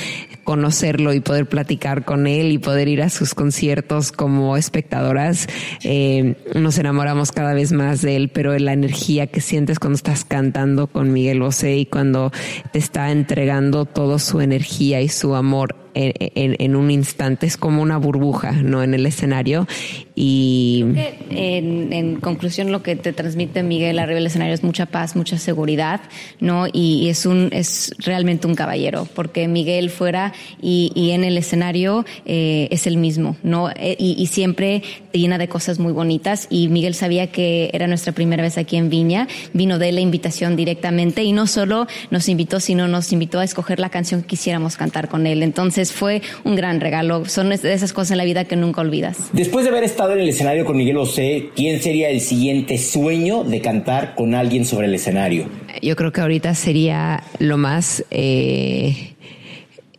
conocerlo 0.45 1.13
y 1.13 1.21
poder 1.21 1.49
platicar 1.49 2.05
con 2.05 2.27
él 2.27 2.53
y 2.53 2.59
poder 2.59 2.89
ir 2.89 3.03
a 3.03 3.11
sus 3.11 3.35
conciertos 3.35 4.13
como 4.13 4.57
espectadoras, 4.57 5.49
eh, 5.83 6.37
nos 6.55 6.79
enamoramos 6.79 7.33
cada 7.33 7.55
vez 7.55 7.73
más 7.73 8.03
de 8.03 8.17
él, 8.17 8.31
pero 8.31 8.59
la 8.59 8.73
energía 8.73 9.27
que 9.27 9.41
sientes 9.41 9.79
cuando 9.79 9.97
estás 9.97 10.25
cantando 10.25 10.87
con 10.87 11.13
Miguel 11.13 11.41
Bosé 11.41 11.77
y 11.77 11.87
cuando 11.87 12.33
te 12.73 12.79
está 12.79 13.11
entregando 13.11 13.85
toda 13.85 14.19
su 14.19 14.41
energía 14.41 15.01
y 15.01 15.09
su 15.09 15.35
amor 15.35 15.88
en, 15.99 16.77
un 16.77 16.91
instante, 16.91 17.47
es 17.47 17.57
como 17.57 17.83
una 17.83 17.97
burbuja, 17.99 18.53
¿no? 18.53 18.83
En 18.83 18.95
el 18.95 19.05
escenario. 19.07 19.67
Y 20.15 20.85
en, 21.31 22.17
conclusión, 22.21 22.73
lo 22.73 22.83
que 22.83 22.97
te 22.97 23.13
transmite 23.13 23.63
Miguel 23.63 23.99
arriba 23.99 24.17
del 24.17 24.27
escenario 24.27 24.55
es 24.55 24.63
mucha 24.63 24.87
paz, 24.87 25.17
mucha 25.17 25.39
seguridad, 25.39 26.01
¿no? 26.41 26.67
Y, 26.73 27.09
es 27.09 27.27
un, 27.27 27.49
es 27.53 27.95
realmente 27.99 28.47
un 28.47 28.55
caballero, 28.55 29.09
porque 29.15 29.49
Miguel 29.49 29.91
fuera 29.91 30.33
y, 30.61 31.11
en 31.13 31.25
el 31.25 31.39
escenario 31.39 32.05
eh, 32.27 32.69
es 32.71 32.87
el 32.87 32.97
mismo, 32.97 33.37
¿no? 33.43 33.71
Eh, 33.71 33.97
y, 33.99 34.27
siempre 34.27 34.83
te 35.11 35.19
llena 35.19 35.39
de 35.39 35.49
cosas 35.49 35.79
muy 35.79 35.93
bonitas. 35.93 36.47
Y 36.51 36.69
Miguel 36.69 36.95
sabía 36.95 37.29
que 37.29 37.71
era 37.73 37.87
nuestra 37.87 38.13
primera 38.13 38.43
vez 38.43 38.59
aquí 38.59 38.77
en 38.77 38.91
Viña, 38.91 39.27
vino 39.53 39.79
de 39.79 39.91
la 39.93 40.01
invitación 40.01 40.55
directamente 40.55 41.25
y 41.25 41.33
no 41.33 41.47
solo 41.47 41.87
nos 42.11 42.29
invitó, 42.29 42.61
sino 42.61 42.87
nos 42.89 43.13
invitó 43.13 43.41
a 43.41 43.45
escoger 43.45 43.81
la 43.81 43.89
canción 43.89 44.23
que 44.23 44.29
quisiéramos 44.29 44.77
cantar 44.77 45.09
con 45.09 45.27
él. 45.27 45.43
Entonces, 45.43 45.88
fue 45.93 46.23
un 46.45 46.57
gran 46.57 46.81
regalo. 46.81 47.25
Son 47.27 47.51
de 47.51 47.73
esas 47.73 47.93
cosas 47.93 48.13
en 48.13 48.19
la 48.19 48.25
vida 48.25 48.45
que 48.45 48.57
nunca 48.57 48.81
olvidas. 48.81 49.31
Después 49.33 49.65
de 49.65 49.71
haber 49.71 49.85
estado 49.85 50.13
en 50.13 50.21
el 50.21 50.29
escenario 50.29 50.65
con 50.65 50.77
Miguel 50.77 50.97
José, 50.97 51.51
¿quién 51.55 51.81
sería 51.83 52.11
el 52.11 52.21
siguiente 52.21 52.79
sueño 52.79 53.45
de 53.45 53.61
cantar 53.61 54.15
con 54.15 54.35
alguien 54.35 54.65
sobre 54.65 54.87
el 54.87 54.95
escenario? 54.95 55.47
Yo 55.83 55.97
creo 55.97 56.13
que 56.13 56.21
ahorita 56.21 56.55
sería 56.55 57.23
lo 57.39 57.57
más... 57.59 58.05
Eh, 58.11 59.15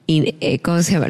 eh, 0.07 0.59
¿Cómo 0.59 0.81
se 0.81 0.93
llama? 0.93 1.07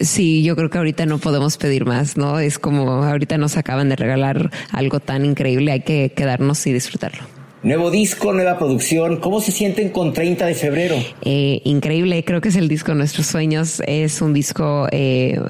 Sí, 0.00 0.42
yo 0.42 0.56
creo 0.56 0.70
que 0.70 0.78
ahorita 0.78 1.06
no 1.06 1.18
podemos 1.18 1.58
pedir 1.58 1.84
más, 1.84 2.16
¿no? 2.16 2.38
Es 2.38 2.58
como 2.58 3.04
ahorita 3.04 3.38
nos 3.38 3.56
acaban 3.56 3.88
de 3.88 3.96
regalar 3.96 4.50
algo 4.70 5.00
tan 5.00 5.24
increíble, 5.24 5.72
hay 5.72 5.80
que 5.80 6.12
quedarnos 6.14 6.66
y 6.66 6.72
disfrutarlo. 6.72 7.31
Nuevo 7.62 7.92
disco, 7.92 8.32
nueva 8.32 8.58
producción. 8.58 9.18
¿Cómo 9.18 9.40
se 9.40 9.52
sienten 9.52 9.90
con 9.90 10.12
30 10.12 10.46
de 10.46 10.54
febrero? 10.54 10.96
Eh, 11.22 11.60
increíble, 11.64 12.24
creo 12.24 12.40
que 12.40 12.48
es 12.48 12.56
el 12.56 12.66
disco 12.66 12.92
nuestros 12.94 13.26
sueños. 13.26 13.80
Es 13.86 14.20
un 14.20 14.32
disco 14.34 14.88
eh, 14.90 15.40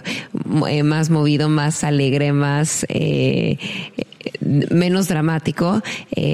eh, 0.68 0.82
más 0.82 1.08
movido, 1.08 1.48
más 1.48 1.84
alegre, 1.84 2.34
más 2.34 2.86
menos 4.40 5.08
dramático, 5.08 5.82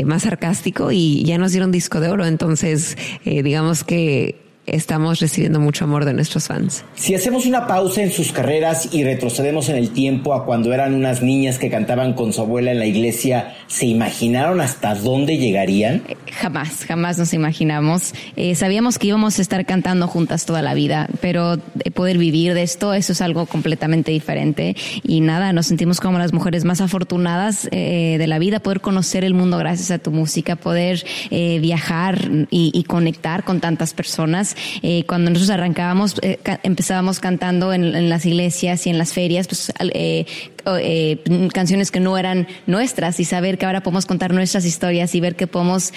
más 0.05 0.23
sarcástico 0.23 0.91
y 0.91 1.23
ya 1.23 1.39
nos 1.39 1.53
dieron 1.53 1.71
disco 1.71 2.01
de 2.01 2.09
oro. 2.09 2.27
Entonces, 2.27 2.97
digamos 3.25 3.85
que 3.85 4.48
estamos 4.73 5.21
recibiendo 5.21 5.61
mucho 5.61 5.85
amor 5.85 6.05
de 6.05 6.13
nuestros 6.13 6.49
fans. 6.49 6.85
Si 6.95 7.15
hacemos 7.15 7.47
una 7.47 7.67
pausa 7.67 8.03
en 8.03 8.13
sus 8.13 8.33
carreras 8.33 8.89
y 8.93 9.05
retrocedemos 9.05 9.69
en 9.69 9.77
el 9.77 9.91
tiempo 9.91 10.35
a 10.35 10.45
cuando 10.45 10.73
eran 10.73 10.95
unas 10.95 11.23
niñas 11.23 11.59
que 11.59 11.71
cantaban 11.71 12.15
con 12.15 12.33
su 12.33 12.41
abuela 12.41 12.73
en 12.73 12.79
la 12.79 12.87
iglesia, 12.87 13.55
¿se 13.67 13.87
imaginaron 13.87 14.61
hasta 14.61 14.95
dónde 14.95 15.39
llegarían? 15.39 16.03
Eh, 16.09 16.17
jamás, 16.33 16.85
jamás 16.85 17.19
nos 17.19 17.35
imaginamos. 17.35 18.15
Eh, 18.37 18.55
sabíamos 18.55 18.99
que 18.99 19.09
íbamos 19.09 19.39
a 19.39 19.43
estar 19.43 19.65
cantando 19.67 20.07
juntas 20.09 20.47
toda 20.47 20.63
la 20.63 20.75
vida, 20.75 21.09
pero 21.21 21.59
poder 21.95 22.19
vivir 22.19 22.55
de 22.55 22.63
esto, 22.63 22.95
eso 22.95 23.13
es 23.13 23.21
algo 23.21 23.47
completamente 23.47 24.11
diferente. 24.11 24.77
Y 25.03 25.21
nada, 25.21 25.53
nos 25.53 25.67
sentimos 25.67 26.01
como 26.01 26.19
las 26.19 26.33
mujeres 26.33 26.65
más 26.65 26.81
afortunadas 26.81 27.69
eh, 27.71 28.17
de 28.19 28.27
la 28.27 28.39
vida, 28.39 28.61
poder 28.61 28.81
conocer 28.81 29.25
el 29.25 29.35
mundo 29.35 29.59
gracias 29.59 29.91
a 29.91 29.99
tu 29.99 30.11
música, 30.11 30.57
poder 30.57 31.05
viajar 31.31 32.31
y, 32.51 32.71
y 32.75 32.85
conectar 32.85 33.45
con 33.45 33.61
tantas 33.61 33.95
personas 33.95 34.57
eh, 34.83 35.05
cuando 35.07 35.31
nosotros 35.31 35.51
arrancábamos, 35.51 36.17
eh, 36.23 36.39
empezábamos 36.63 37.21
cantando 37.21 37.73
en, 37.73 38.09
las 38.09 38.27
iglesias 38.27 38.87
y 38.87 38.91
en 38.91 38.99
las 38.99 39.13
ferias, 39.13 39.47
pues 39.49 39.73
eh, 39.95 40.27
canciones 41.53 41.91
que 41.91 42.01
no 42.01 42.19
eran 42.19 42.47
nuestras 42.67 43.21
y 43.21 43.25
saber 43.25 43.59
que 43.59 43.67
ahora 43.67 43.83
podemos 43.83 44.07
contar 44.07 44.33
nuestras 44.33 44.65
historias 44.65 45.15
y 45.15 45.21
ver 45.21 45.37
que 45.37 45.47
podemos, 45.47 45.93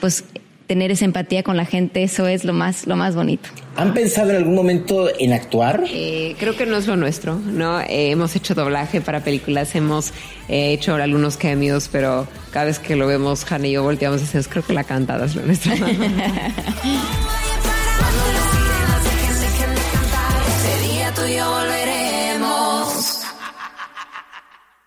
pues, 0.00 0.24
tener 0.72 0.90
esa 0.90 1.04
empatía 1.04 1.42
con 1.42 1.58
la 1.58 1.66
gente, 1.66 2.02
eso 2.02 2.26
es 2.26 2.44
lo 2.44 2.54
más, 2.54 2.86
lo 2.86 2.96
más 2.96 3.14
bonito. 3.14 3.50
¿Han 3.76 3.92
pensado 3.92 4.30
en 4.30 4.36
algún 4.36 4.54
momento 4.54 5.08
en 5.18 5.34
actuar? 5.34 5.84
Eh, 5.86 6.34
creo 6.38 6.56
que 6.56 6.64
no 6.64 6.78
es 6.78 6.86
lo 6.86 6.96
nuestro, 6.96 7.34
¿no? 7.34 7.80
Eh, 7.80 8.10
hemos 8.10 8.34
hecho 8.36 8.54
doblaje 8.54 9.02
para 9.02 9.20
películas, 9.20 9.74
hemos 9.74 10.14
eh, 10.48 10.72
hecho 10.72 10.94
algunos 10.94 11.36
cameos, 11.36 11.90
pero 11.92 12.26
cada 12.52 12.64
vez 12.64 12.78
que 12.78 12.96
lo 12.96 13.06
vemos, 13.06 13.44
Han 13.52 13.66
y 13.66 13.72
yo 13.72 13.82
volteamos 13.82 14.22
y 14.22 14.24
decimos, 14.24 14.48
creo 14.48 14.64
que 14.64 14.72
la 14.72 14.84
cantada 14.84 15.26
es 15.26 15.34
lo 15.34 15.42
nuestro. 15.42 15.72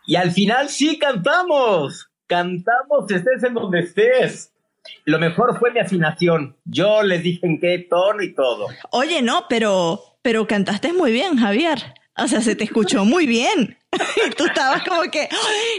Y 0.07 0.15
al 0.15 0.31
final 0.31 0.69
sí 0.69 0.99
cantamos. 0.99 2.09
Cantamos, 2.27 3.09
estés 3.09 3.43
en 3.43 3.53
donde 3.53 3.79
estés. 3.79 4.51
Lo 5.05 5.19
mejor 5.19 5.57
fue 5.59 5.71
mi 5.71 5.79
afinación. 5.79 6.55
Yo 6.65 7.03
les 7.03 7.23
dije 7.23 7.45
en 7.45 7.59
qué 7.59 7.85
tono 7.89 8.21
y 8.21 8.33
todo. 8.33 8.67
Oye, 8.91 9.21
no, 9.21 9.45
pero, 9.49 9.99
pero 10.21 10.47
cantaste 10.47 10.93
muy 10.93 11.11
bien, 11.11 11.37
Javier. 11.37 11.79
O 12.17 12.27
sea, 12.27 12.41
se 12.41 12.55
te 12.55 12.63
escuchó 12.63 13.03
muy 13.05 13.25
bien. 13.25 13.77
Y 14.27 14.29
tú 14.31 14.45
estabas 14.45 14.83
como 14.83 15.01
que, 15.09 15.29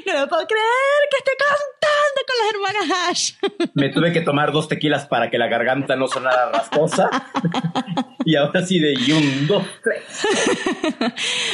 no 0.06 0.20
me 0.20 0.26
puedo 0.26 0.46
creer 0.46 1.02
que 1.10 1.18
esté 1.18 1.32
cantando 1.38 2.20
con 2.26 2.36
las 2.40 2.54
hermanas 2.54 3.10
Ash. 3.10 3.32
Me 3.74 3.90
tuve 3.90 4.12
que 4.12 4.22
tomar 4.22 4.52
dos 4.52 4.68
tequilas 4.68 5.06
para 5.06 5.30
que 5.30 5.36
la 5.36 5.48
garganta 5.48 5.96
no 5.96 6.08
sonara 6.08 6.50
rasposa. 6.50 7.10
y 8.24 8.36
ahora 8.36 8.64
sí 8.64 8.78
de 8.78 8.94
y 8.94 9.12
un, 9.12 9.46
dos, 9.46 9.64
tres. 9.82 10.02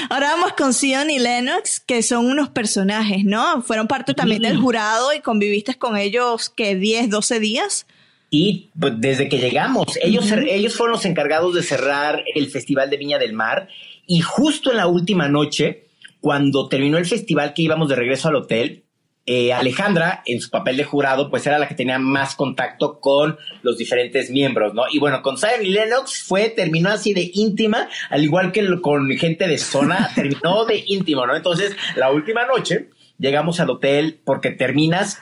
Ahora 0.08 0.30
vamos 0.30 0.52
con 0.52 0.72
Sion 0.72 1.10
y 1.10 1.18
Lennox, 1.18 1.80
que 1.80 2.02
son 2.02 2.26
unos 2.26 2.50
personajes, 2.50 3.24
¿no? 3.24 3.62
Fueron 3.62 3.88
parte 3.88 4.14
también 4.14 4.42
del 4.42 4.58
jurado 4.58 5.12
y 5.12 5.20
conviviste 5.20 5.74
con 5.74 5.96
ellos, 5.96 6.48
que 6.48 6.76
10, 6.76 7.10
12 7.10 7.40
días. 7.40 7.86
Y 8.30 8.70
pues, 8.78 8.94
desde 8.96 9.28
que 9.28 9.38
llegamos, 9.38 9.98
ellos, 10.00 10.30
ellos 10.32 10.74
fueron 10.74 10.92
los 10.92 11.04
encargados 11.04 11.54
de 11.54 11.62
cerrar 11.62 12.24
el 12.34 12.50
Festival 12.50 12.88
de 12.88 12.96
Viña 12.96 13.18
del 13.18 13.34
Mar. 13.34 13.68
Y 14.06 14.20
justo 14.20 14.70
en 14.70 14.76
la 14.78 14.86
última 14.86 15.28
noche, 15.28 15.88
cuando 16.20 16.68
terminó 16.68 16.98
el 16.98 17.06
festival 17.06 17.54
que 17.54 17.62
íbamos 17.62 17.88
de 17.88 17.96
regreso 17.96 18.28
al 18.28 18.36
hotel, 18.36 18.84
eh, 19.24 19.52
Alejandra, 19.52 20.22
en 20.26 20.40
su 20.40 20.50
papel 20.50 20.76
de 20.76 20.84
jurado, 20.84 21.30
pues 21.30 21.46
era 21.46 21.58
la 21.58 21.68
que 21.68 21.76
tenía 21.76 21.98
más 22.00 22.34
contacto 22.34 22.98
con 22.98 23.38
los 23.62 23.78
diferentes 23.78 24.30
miembros, 24.30 24.74
¿no? 24.74 24.82
Y 24.90 24.98
bueno, 24.98 25.22
con 25.22 25.38
Zion 25.38 25.64
y 25.64 25.68
Lennox 25.68 26.24
fue, 26.24 26.48
terminó 26.48 26.88
así 26.90 27.14
de 27.14 27.30
íntima, 27.32 27.88
al 28.10 28.24
igual 28.24 28.50
que 28.50 28.66
con 28.80 29.08
gente 29.10 29.46
de 29.46 29.58
zona, 29.58 30.10
terminó 30.14 30.64
de 30.64 30.82
íntimo, 30.86 31.24
¿no? 31.24 31.36
Entonces, 31.36 31.76
la 31.94 32.10
última 32.10 32.46
noche 32.46 32.90
llegamos 33.18 33.60
al 33.60 33.70
hotel 33.70 34.20
porque 34.24 34.50
terminas 34.50 35.20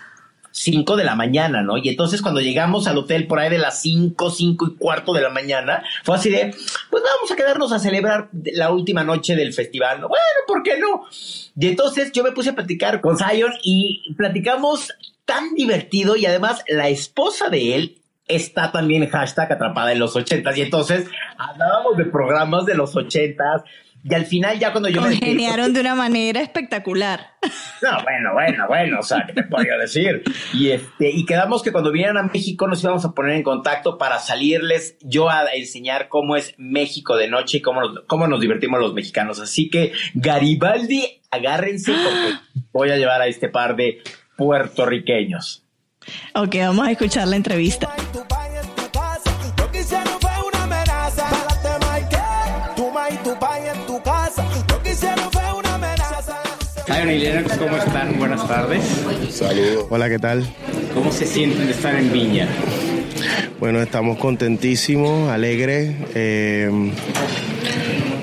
5 0.53 0.97
de 0.97 1.05
la 1.05 1.15
mañana, 1.15 1.63
¿no? 1.63 1.77
Y 1.77 1.89
entonces 1.89 2.23
cuando 2.23 2.41
llegamos 2.41 2.87
al 2.87 2.99
hotel 2.99 3.27
por 3.27 3.39
ahí 3.39 3.51
de 3.51 3.59
las 3.59 3.81
5, 3.83 4.31
5 4.31 4.67
y 4.67 4.77
cuarto 4.77 5.13
de 5.13 5.23
la 5.23 5.31
mañana, 5.31 5.83
fue 6.05 6.17
así 6.17 6.31
de, 6.31 6.55
pues 6.91 7.03
vamos 7.03 7.31
a 7.31 7.37
quedarnos 7.37 7.73
a 7.73 7.79
celebrar 7.79 8.29
la 8.33 8.71
última 8.71 9.05
noche 9.05 9.37
del 9.37 9.53
festival. 9.53 10.01
¿no? 10.01 10.09
Bueno, 10.09 10.25
¿por 10.47 10.63
qué 10.63 10.79
no? 10.79 11.05
Y 11.59 11.69
entonces 11.69 12.13
yo 12.13 12.23
me 12.23 12.33
puse 12.33 12.51
a 12.51 12.55
platicar 12.55 13.01
con 13.01 13.17
Zion 13.19 13.53
y 13.63 14.15
platicamos 14.15 14.93
tan 15.25 15.55
divertido 15.55 16.17
y 16.17 16.27
además 16.27 16.65
la 16.69 16.89
esposa 16.89 17.49
de 17.49 17.77
él 17.77 17.97
está 18.27 18.73
también 18.73 19.09
hashtag 19.09 19.53
atrapada 19.53 19.93
en 19.93 19.99
los 19.99 20.17
ochentas 20.17 20.57
y 20.57 20.63
entonces 20.63 21.09
hablábamos 21.37 21.97
de 21.97 22.05
programas 22.05 22.65
de 22.65 22.75
los 22.75 22.95
ochentas 22.97 23.63
y 24.03 24.15
al 24.15 24.25
final 24.27 24.59
ya 24.59 24.73
cuando 24.73 24.89
yo 24.89 25.03
me 25.03 25.09
Congeniaron 25.09 25.73
de 25.73 25.81
una 25.81 25.95
manera 25.95 26.41
espectacular. 26.41 27.35
No, 27.83 28.03
bueno, 28.03 28.35
bueno, 28.35 28.67
bueno, 28.69 28.99
o 29.01 29.03
sea, 29.03 29.25
¿qué 29.27 29.33
te 29.33 29.43
podría 29.45 29.79
decir? 29.79 30.23
Y 30.53 30.69
este, 30.69 31.11
y 31.11 31.25
quedamos 31.25 31.63
que 31.63 31.73
cuando 31.73 31.91
vinieran 31.91 32.19
a 32.19 32.25
México 32.25 32.69
nos 32.69 32.83
íbamos 32.83 33.07
a 33.07 33.13
poner 33.13 33.37
en 33.37 33.43
contacto 33.43 33.97
para 33.97 34.19
salirles 34.19 34.99
yo 35.01 35.31
a 35.31 35.47
enseñar 35.55 36.09
cómo 36.09 36.37
es 36.37 36.55
México 36.59 37.17
de 37.17 37.29
noche 37.29 37.59
y 37.59 37.61
cómo 37.63 37.81
nos, 37.81 38.01
cómo 38.07 38.27
nos 38.27 38.43
divertimos 38.43 38.81
los 38.81 38.93
mexicanos. 38.93 39.41
Así 39.41 39.71
que 39.71 39.93
Garibaldi, 40.13 41.23
agárrense 41.31 41.93
porque 41.93 42.67
voy 42.73 42.91
a 42.91 42.97
llevar 42.97 43.23
a 43.23 43.27
este 43.27 43.49
par 43.49 43.77
de 43.77 44.03
puertorriqueños. 44.37 45.65
Ok, 46.35 46.57
vamos 46.57 46.87
a 46.87 46.91
escuchar 46.91 47.27
la 47.29 47.37
entrevista. 47.37 47.89
¿Cómo 57.59 57.77
están? 57.77 58.19
Buenas 58.19 58.47
tardes. 58.47 58.83
Saludos. 59.31 59.87
Hola, 59.91 60.09
¿qué 60.09 60.19
tal? 60.19 60.45
¿Cómo 60.95 61.13
se 61.13 61.27
sienten 61.27 61.67
de 61.67 61.73
estar 61.73 61.95
en 61.95 62.13
Viña? 62.13 62.49
Bueno, 63.59 63.81
estamos 63.81 64.19
contentísimos, 64.19 65.31
alegres. 65.31 65.95
Eh, 66.15 66.71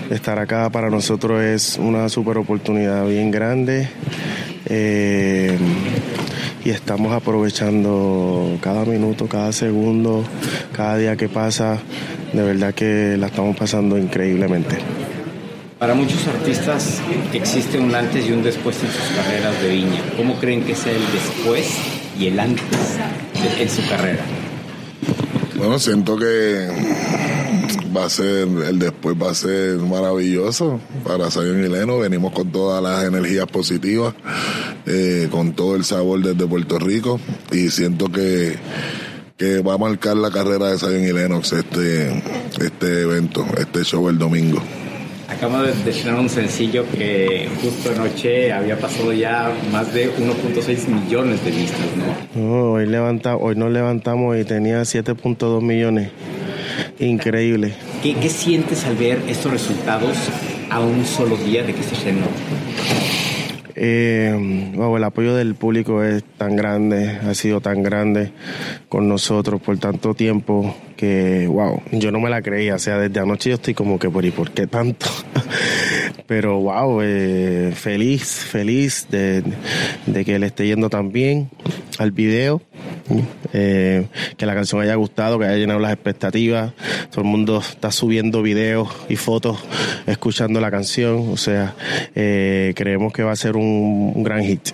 estar 0.09 0.39
acá 0.39 0.69
para 0.69 0.89
nosotros 0.89 1.41
es 1.41 1.77
una 1.77 2.09
super 2.09 2.37
oportunidad 2.37 3.05
bien 3.05 3.31
grande. 3.31 3.89
Eh, 4.65 5.57
y 6.65 6.69
estamos 6.69 7.13
aprovechando 7.13 8.57
cada 8.61 8.83
minuto, 8.85 9.27
cada 9.27 9.51
segundo, 9.51 10.23
cada 10.75 10.97
día 10.97 11.15
que 11.15 11.29
pasa. 11.29 11.79
De 12.33 12.43
verdad 12.43 12.73
que 12.73 13.15
la 13.17 13.27
estamos 13.27 13.55
pasando 13.55 13.97
increíblemente. 13.97 14.77
Para 15.79 15.93
muchos 15.93 16.27
artistas 16.27 17.01
existe 17.33 17.77
un 17.77 17.93
antes 17.93 18.27
y 18.27 18.31
un 18.31 18.41
después 18.41 18.81
en 18.83 18.89
sus 18.89 19.15
carreras 19.15 19.61
de 19.61 19.69
viña. 19.69 20.01
¿Cómo 20.17 20.35
creen 20.39 20.63
que 20.63 20.75
sea 20.75 20.91
el 20.91 21.11
después 21.11 21.67
y 22.19 22.27
el 22.27 22.39
antes 22.39 22.97
en 23.59 23.69
su 23.69 23.87
carrera? 23.87 24.23
Bueno, 25.55 25.77
siento 25.77 26.17
que 26.17 26.67
va 27.95 28.05
a 28.05 28.09
ser, 28.09 28.47
el 28.47 28.79
después 28.79 29.15
va 29.21 29.31
a 29.31 29.35
ser 29.35 29.77
maravilloso 29.77 30.79
para 31.03 31.29
Zion 31.31 31.63
y 31.63 31.69
Leno. 31.69 31.99
Venimos 31.99 32.31
con 32.31 32.51
todas 32.51 32.81
las 32.81 33.03
energías 33.05 33.47
positivas, 33.47 34.13
eh, 34.85 35.27
con 35.31 35.53
todo 35.53 35.75
el 35.75 35.83
sabor 35.83 36.21
desde 36.21 36.47
Puerto 36.47 36.79
Rico 36.79 37.19
y 37.51 37.69
siento 37.69 38.11
que 38.11 38.55
que 39.37 39.61
va 39.61 39.75
a 39.75 39.77
marcar 39.77 40.17
la 40.17 40.31
carrera 40.31 40.71
de 40.71 40.79
Zion 40.79 41.03
y 41.03 41.13
Lennox 41.13 41.53
este, 41.53 42.23
este 42.59 43.01
evento, 43.01 43.45
este 43.57 43.83
show 43.83 44.09
el 44.09 44.17
domingo. 44.17 44.59
Acabamos 45.29 45.67
de 45.85 45.91
estrenar 45.91 46.19
un 46.19 46.29
sencillo 46.29 46.85
que 46.89 47.47
justo 47.61 47.91
anoche 47.91 48.51
había 48.51 48.79
pasado 48.79 49.13
ya 49.13 49.53
más 49.71 49.93
de 49.93 50.09
1.6 50.09 50.87
millones 50.87 51.43
de 51.45 51.51
vistas, 51.51 51.85
¿no? 52.35 52.71
hoy, 52.71 52.87
levanta, 52.87 53.35
hoy 53.35 53.55
nos 53.55 53.71
levantamos 53.71 54.35
y 54.37 54.45
tenía 54.45 54.81
7.2 54.81 55.61
millones. 55.61 56.09
Increíble. 56.97 57.75
¿Qué, 58.01 58.15
¿Qué, 58.15 58.29
sientes 58.29 58.85
al 58.85 58.95
ver 58.95 59.21
estos 59.27 59.51
resultados 59.51 60.17
a 60.71 60.79
un 60.79 61.05
solo 61.05 61.37
día 61.37 61.61
de 61.61 61.75
que 61.75 61.83
se 61.83 61.93
estrenó? 61.93 62.25
Eh, 63.79 64.73
el 64.73 65.03
apoyo 65.03 65.35
del 65.35 65.53
público 65.53 66.03
es 66.03 66.23
tan 66.23 66.55
grande, 66.55 67.19
ha 67.21 67.35
sido 67.35 67.61
tan 67.61 67.83
grande 67.83 68.31
con 68.89 69.07
nosotros 69.07 69.61
por 69.61 69.77
tanto 69.77 70.15
tiempo 70.15 70.75
que, 70.95 71.45
wow, 71.45 71.83
yo 71.91 72.11
no 72.11 72.19
me 72.19 72.31
la 72.31 72.41
creía. 72.41 72.73
O 72.73 72.79
sea, 72.79 72.97
desde 72.97 73.19
anoche 73.19 73.51
yo 73.51 73.55
estoy 73.55 73.75
como 73.75 73.99
que, 73.99 74.09
¿por 74.09 74.25
y 74.25 74.31
por 74.31 74.49
qué 74.49 74.65
tanto? 74.65 75.05
Pero, 76.27 76.59
wow, 76.59 77.01
eh, 77.03 77.71
feliz, 77.75 78.25
feliz 78.25 79.07
de, 79.11 79.43
que 80.25 80.39
le 80.39 80.47
esté 80.47 80.65
yendo 80.65 80.89
tan 80.89 81.11
bien 81.11 81.49
al 81.99 82.11
video. 82.11 82.63
Eh, 83.53 84.07
que 84.35 84.45
la 84.45 84.53
canción 84.53 84.81
haya 84.81 84.95
gustado, 84.95 85.39
que 85.39 85.45
haya 85.45 85.57
llenado 85.57 85.79
las 85.79 85.93
expectativas. 85.93 86.73
Todo 87.11 87.21
el 87.21 87.27
mundo 87.27 87.59
está 87.59 87.91
subiendo 87.91 88.41
videos 88.41 88.89
y 89.09 89.15
fotos 89.15 89.57
escuchando 90.05 90.59
la 90.59 90.71
canción. 90.71 91.29
O 91.31 91.37
sea, 91.37 91.75
eh, 92.15 92.73
creemos 92.75 93.13
que 93.13 93.23
va 93.23 93.31
a 93.31 93.35
ser 93.35 93.55
un, 93.55 94.13
un 94.15 94.23
gran 94.23 94.43
hit. 94.43 94.69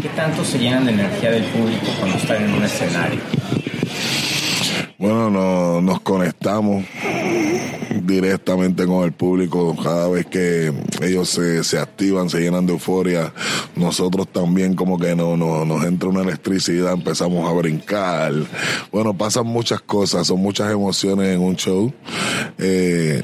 ¿Qué 0.00 0.08
tanto 0.10 0.44
se 0.44 0.58
llenan 0.58 0.84
de 0.86 0.92
energía 0.92 1.30
del 1.30 1.44
público 1.44 1.86
cuando 1.98 2.16
están 2.16 2.44
en 2.44 2.52
un 2.52 2.62
escenario? 2.62 3.20
Bueno, 4.98 5.30
no, 5.30 5.82
nos 5.82 6.00
conectamos 6.00 6.84
directamente 8.02 8.86
con 8.86 9.04
el 9.04 9.12
público 9.12 9.76
cada 9.82 10.08
vez 10.08 10.24
que 10.26 10.72
ellos 11.02 11.28
se, 11.28 11.62
se 11.64 11.78
activan, 11.78 12.30
se 12.30 12.40
llenan 12.40 12.64
de 12.66 12.72
euforia. 12.72 13.32
Nosotros 13.74 14.26
también 14.28 14.74
como 14.74 14.98
que 14.98 15.14
no, 15.14 15.36
no, 15.36 15.66
nos 15.66 15.84
entra 15.84 16.08
una 16.08 16.22
electricidad, 16.22 16.94
empezamos 16.94 17.46
a 17.46 17.52
brincar. 17.52 18.32
Bueno, 18.90 19.12
pasan 19.12 19.46
muchas 19.46 19.82
cosas, 19.82 20.26
son 20.26 20.40
muchas 20.40 20.72
emociones 20.72 21.34
en 21.34 21.42
un 21.42 21.56
show. 21.56 21.92
Eh, 22.56 23.22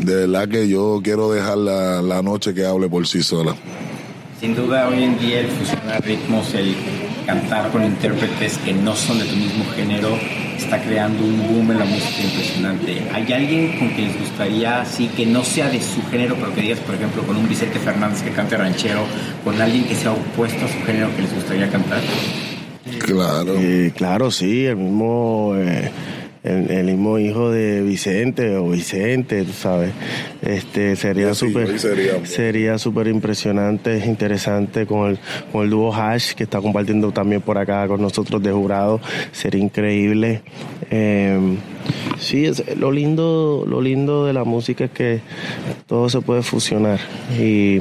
de 0.00 0.14
verdad 0.14 0.48
que 0.48 0.68
yo 0.68 1.00
quiero 1.02 1.30
dejar 1.30 1.58
la, 1.58 2.02
la 2.02 2.22
noche 2.22 2.54
que 2.54 2.66
hable 2.66 2.88
por 2.88 3.06
sí 3.06 3.22
sola. 3.22 3.54
Sin 4.40 4.56
duda 4.56 4.88
hoy 4.88 5.02
en 5.04 5.18
día 5.18 5.40
el 5.40 5.48
fusionar 5.48 6.04
ritmos, 6.04 6.54
el 6.54 6.74
cantar 7.28 7.70
con 7.70 7.84
intérpretes 7.84 8.56
que 8.56 8.72
no 8.72 8.96
son 8.96 9.18
de 9.18 9.26
tu 9.26 9.36
mismo 9.36 9.62
género, 9.76 10.16
está 10.56 10.80
creando 10.80 11.22
un 11.22 11.36
boom 11.46 11.72
en 11.72 11.78
la 11.78 11.84
música 11.84 12.22
impresionante. 12.22 13.02
¿Hay 13.12 13.30
alguien 13.30 13.78
con 13.78 13.90
quien 13.90 14.08
les 14.08 14.18
gustaría, 14.18 14.82
sí, 14.86 15.10
que 15.14 15.26
no 15.26 15.44
sea 15.44 15.68
de 15.68 15.78
su 15.82 16.02
género, 16.10 16.36
pero 16.36 16.54
que 16.54 16.62
digas, 16.62 16.78
por 16.78 16.94
ejemplo, 16.94 17.22
con 17.24 17.36
un 17.36 17.46
Vicente 17.46 17.78
Fernández 17.80 18.22
que 18.22 18.30
cante 18.30 18.56
ranchero, 18.56 19.02
con 19.44 19.60
alguien 19.60 19.84
que 19.84 19.94
sea 19.94 20.12
opuesto 20.12 20.64
a 20.64 20.68
su 20.68 20.82
género 20.86 21.14
que 21.16 21.22
les 21.22 21.34
gustaría 21.34 21.68
cantar? 21.68 22.00
Claro. 23.00 23.56
claro, 23.94 24.30
sí, 24.30 24.64
el 24.64 24.76
mismo... 24.76 25.52
Eh, 25.54 25.90
el, 26.48 26.70
el, 26.70 26.86
mismo 26.86 27.18
hijo 27.18 27.50
de 27.50 27.82
Vicente 27.82 28.56
o 28.56 28.70
Vicente, 28.70 29.44
tú 29.44 29.52
sabes. 29.52 29.92
Este 30.42 30.96
sería 30.96 31.34
súper 31.34 31.78
sería 32.24 32.78
súper 32.78 33.08
impresionante, 33.08 34.04
interesante 34.06 34.86
con 34.86 35.10
el, 35.10 35.18
con 35.52 35.64
el 35.64 35.70
dúo 35.70 35.92
Hash 35.94 36.34
que 36.34 36.44
está 36.44 36.60
compartiendo 36.60 37.12
también 37.12 37.42
por 37.42 37.58
acá 37.58 37.86
con 37.86 38.00
nosotros 38.00 38.42
de 38.42 38.52
jurado. 38.52 39.00
Sería 39.32 39.62
increíble. 39.62 40.42
Eh, 40.90 41.56
sí, 42.18 42.46
es, 42.46 42.64
lo 42.76 42.92
lindo, 42.92 43.64
lo 43.68 43.80
lindo 43.80 44.26
de 44.26 44.32
la 44.32 44.44
música 44.44 44.84
es 44.84 44.90
que 44.90 45.20
todo 45.86 46.08
se 46.08 46.20
puede 46.20 46.42
fusionar 46.42 46.98
y 47.38 47.80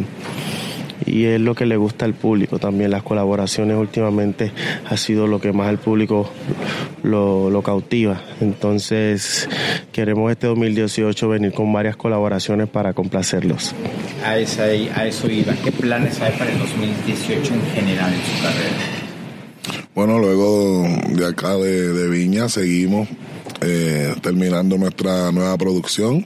y 1.07 1.25
es 1.25 1.39
lo 1.39 1.55
que 1.55 1.65
le 1.65 1.77
gusta 1.77 2.05
al 2.05 2.13
público 2.13 2.59
también. 2.59 2.91
Las 2.91 3.03
colaboraciones 3.03 3.77
últimamente 3.77 4.51
ha 4.85 4.97
sido 4.97 5.27
lo 5.27 5.39
que 5.39 5.53
más 5.53 5.67
al 5.67 5.79
público 5.79 6.29
lo, 7.03 7.61
cautiva. 7.63 8.21
Entonces 8.39 9.49
queremos 9.91 10.31
este 10.31 10.47
2018 10.47 11.29
venir 11.29 11.53
con 11.53 11.71
varias 11.73 11.95
colaboraciones 11.95 12.69
para 12.69 12.93
complacerlos. 12.93 13.73
A, 14.23 14.37
esa, 14.37 14.63
a 14.63 15.07
eso 15.07 15.29
iba. 15.29 15.53
¿Qué 15.63 15.71
planes 15.71 16.21
hay 16.21 16.33
para 16.37 16.51
el 16.51 16.59
2018 16.59 17.53
en 17.53 17.61
general 17.73 18.13
en 18.13 18.19
su 18.19 18.43
carrera? 18.43 18.97
Bueno, 19.95 20.19
luego 20.19 20.87
de 21.09 21.25
acá 21.25 21.55
de, 21.55 22.07
Viña 22.09 22.49
seguimos 22.49 23.09
eh, 23.61 24.13
terminando 24.21 24.77
nuestra 24.77 25.31
nueva 25.31 25.57
producción 25.57 26.25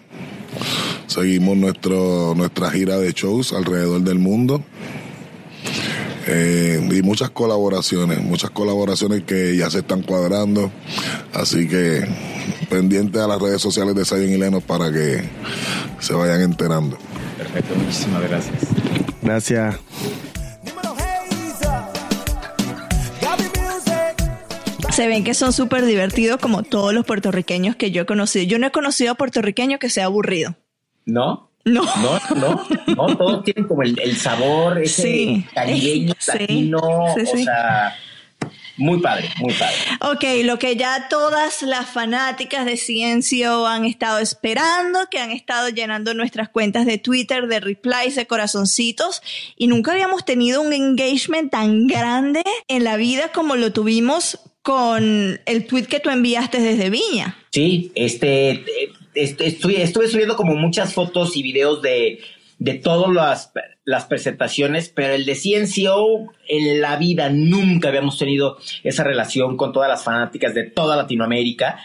Seguimos 1.12 1.58
nuestro, 1.58 2.34
nuestra 2.38 2.72
gira 2.72 2.98
de 2.98 3.12
shows 3.12 3.52
alrededor 3.52 4.00
del 4.00 4.18
mundo. 4.18 4.64
Eh, 6.26 6.80
y 6.90 7.02
muchas 7.02 7.32
colaboraciones, 7.32 8.22
muchas 8.22 8.52
colaboraciones 8.52 9.24
que 9.24 9.58
ya 9.58 9.70
se 9.70 9.80
están 9.80 10.04
cuadrando. 10.04 10.72
Así 11.34 11.68
que 11.68 12.08
pendiente 12.70 13.20
a 13.20 13.28
las 13.28 13.42
redes 13.42 13.62
sociales 13.62 13.94
de 13.94 14.06
Sayon 14.06 14.30
y 14.30 14.38
Lenos 14.38 14.64
para 14.64 14.90
que 14.90 15.22
se 16.00 16.14
vayan 16.14 16.44
enterando. 16.44 16.98
Perfecto, 17.38 17.76
muchísimas 17.76 18.22
gracias. 18.30 18.56
Gracias. 19.22 19.76
Se 24.94 25.08
ven 25.08 25.26
que 25.26 25.34
son 25.34 25.52
súper 25.52 25.86
divertidos 25.86 26.40
como 26.40 26.64
todos 26.64 26.94
los 26.94 27.06
puertorriqueños 27.06 27.76
que 27.76 27.92
yo 27.92 28.04
he 28.04 28.06
conocido. 28.06 28.46
Yo 28.46 28.60
no 28.60 28.68
he 28.68 28.72
conocido 28.72 29.12
a 29.12 29.16
puertorriqueño 29.16 29.78
que 29.78 29.90
sea 29.90 30.06
aburrido. 30.06 30.56
¿No? 31.06 31.50
No. 31.64 31.84
No, 31.84 32.20
no, 32.36 32.66
no, 32.96 33.18
todos 33.18 33.44
tienen 33.44 33.68
como 33.68 33.84
el, 33.84 34.00
el 34.00 34.18
sabor 34.18 34.82
ese 34.82 35.02
sí. 35.02 35.46
caribeño, 35.54 36.16
latino, 36.28 36.80
o 36.80 37.16
sea, 37.26 37.96
muy 38.78 39.00
padre, 39.00 39.30
muy 39.40 39.54
padre. 39.54 39.76
Ok, 40.02 40.46
lo 40.46 40.58
que 40.58 40.76
ya 40.76 41.08
todas 41.08 41.62
las 41.62 41.88
fanáticas 41.88 42.66
de 42.66 42.78
Ciencio 42.78 43.68
han 43.68 43.86
estado 43.86 44.18
esperando, 44.18 45.02
que 45.12 45.20
han 45.20 45.30
estado 45.30 45.70
llenando 45.70 46.16
nuestras 46.16 46.50
cuentas 46.50 46.88
de 46.88 46.98
Twitter, 46.98 47.48
de 47.48 47.60
replies, 47.60 48.16
de 48.16 48.26
corazoncitos, 48.26 49.22
y 49.56 49.68
nunca 49.68 49.92
habíamos 49.92 50.26
tenido 50.26 50.62
un 50.62 50.74
engagement 50.74 51.52
tan 51.52 51.86
grande 51.86 52.44
en 52.68 52.84
la 52.84 52.98
vida 52.98 53.32
como 53.32 53.56
lo 53.56 53.72
tuvimos 53.72 54.40
con 54.64 55.40
el 55.46 55.68
tweet 55.68 55.86
que 55.86 56.00
tú 56.00 56.10
enviaste 56.10 56.60
desde 56.60 56.90
Viña. 56.90 57.38
Sí, 57.52 57.92
este, 57.94 58.66
estuve, 59.16 59.82
estuve 59.82 60.08
subiendo 60.08 60.36
como 60.36 60.56
muchas 60.56 60.94
fotos 60.94 61.36
y 61.36 61.44
videos 61.44 61.82
de, 61.82 62.20
de 62.60 62.74
todas 62.76 63.12
las, 63.14 63.52
las 63.84 64.06
presentaciones, 64.06 64.90
pero 64.90 65.14
el 65.14 65.26
de 65.26 65.36
CNCO 65.36 66.32
en 66.48 66.82
la 66.82 66.96
vida 66.98 67.30
nunca 67.30 67.90
habíamos 67.90 68.18
tenido 68.18 68.58
esa 68.84 69.04
relación 69.04 69.58
con 69.58 69.74
todas 69.74 69.90
las 69.90 70.04
fanáticas 70.04 70.54
de 70.54 70.70
toda 70.70 70.96
Latinoamérica. 70.96 71.80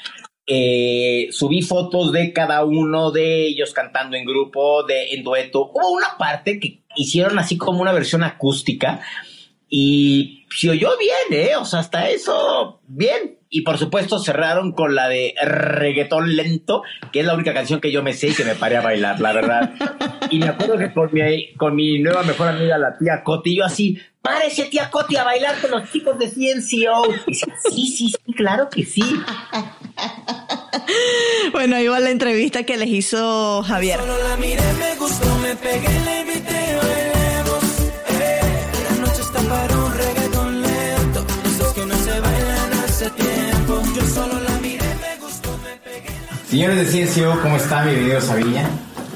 Eh, 0.47 1.29
subí 1.33 1.63
fotos 1.63 2.13
de 2.13 2.33
cada 2.33 2.65
uno 2.65 3.11
de 3.11 3.47
ellos 3.47 3.73
cantando 3.73 4.17
en 4.17 4.25
grupo, 4.25 4.85
de 4.85 5.15
en 5.15 5.25
dueto. 5.25 5.71
Hubo 5.73 5.91
una 5.93 6.17
parte 6.19 6.61
que 6.61 6.83
hicieron 6.95 7.39
así 7.39 7.57
como 7.57 7.81
una 7.81 7.93
versión 7.93 8.23
acústica 8.23 9.01
y 9.69 10.45
se 10.55 10.71
oyó 10.71 10.91
bien, 10.99 11.41
¿eh? 11.41 11.57
O 11.57 11.65
sea, 11.65 11.81
hasta 11.81 12.09
eso, 12.11 12.81
bien. 12.87 13.36
Y 13.49 13.63
por 13.63 13.79
supuesto 13.79 14.19
cerraron 14.19 14.73
con 14.73 14.95
la 14.95 15.09
de 15.09 15.35
reggaetón 15.43 16.35
lento, 16.35 16.83
que 17.13 17.21
es 17.21 17.27
la 17.27 17.35
única 17.35 17.55
canción 17.55 17.81
que 17.81 17.93
yo 17.93 18.03
me 18.03 18.13
sé 18.13 18.29
y 18.29 18.35
que 18.35 18.45
me 18.45 18.55
paré 18.55 18.77
a 18.77 18.83
bailar, 18.83 19.21
la 19.21 19.33
verdad. 19.33 19.75
Y 20.29 20.41
me 20.41 20.49
acuerdo 20.49 20.77
que 20.77 20.93
con 20.93 21.09
mi, 21.13 21.55
con 21.55 21.77
mi 21.77 22.01
nueva 22.01 22.25
mejor 22.25 22.49
amiga, 22.49 22.77
la 22.79 22.99
tía 22.99 23.23
Coti, 23.23 23.57
yo 23.57 23.65
así, 23.65 23.97
párese 24.21 24.65
tía 24.65 24.91
Coti 24.91 25.17
a 25.17 25.23
bailar 25.23 25.55
con 25.61 25.71
los 25.71 25.89
chicos 25.93 26.19
de 26.19 26.29
CNCO. 26.29 27.15
Y 27.29 27.35
sí, 27.35 27.47
sí, 27.71 28.09
sí, 28.09 28.33
claro 28.35 28.69
que 28.69 28.85
sí. 28.85 29.05
Bueno, 31.53 31.79
iba 31.81 31.99
la 32.01 32.11
entrevista 32.11 32.65
que 32.65 32.77
les 32.77 32.89
hizo 32.89 33.63
Javier. 33.63 34.01
Solo 34.01 34.29
la 34.29 34.37
miré, 34.37 34.63
me 34.79 34.97
gustó, 34.97 35.35
me 35.39 35.55
pegué, 35.57 35.89
le 36.05 36.16
Señores 46.57 46.91
de 46.91 47.05
CNCO, 47.05 47.39
¿cómo 47.43 47.57
están? 47.59 47.87
Bienvenidos 47.87 48.31
a 48.31 48.37
Villa. 48.37 48.71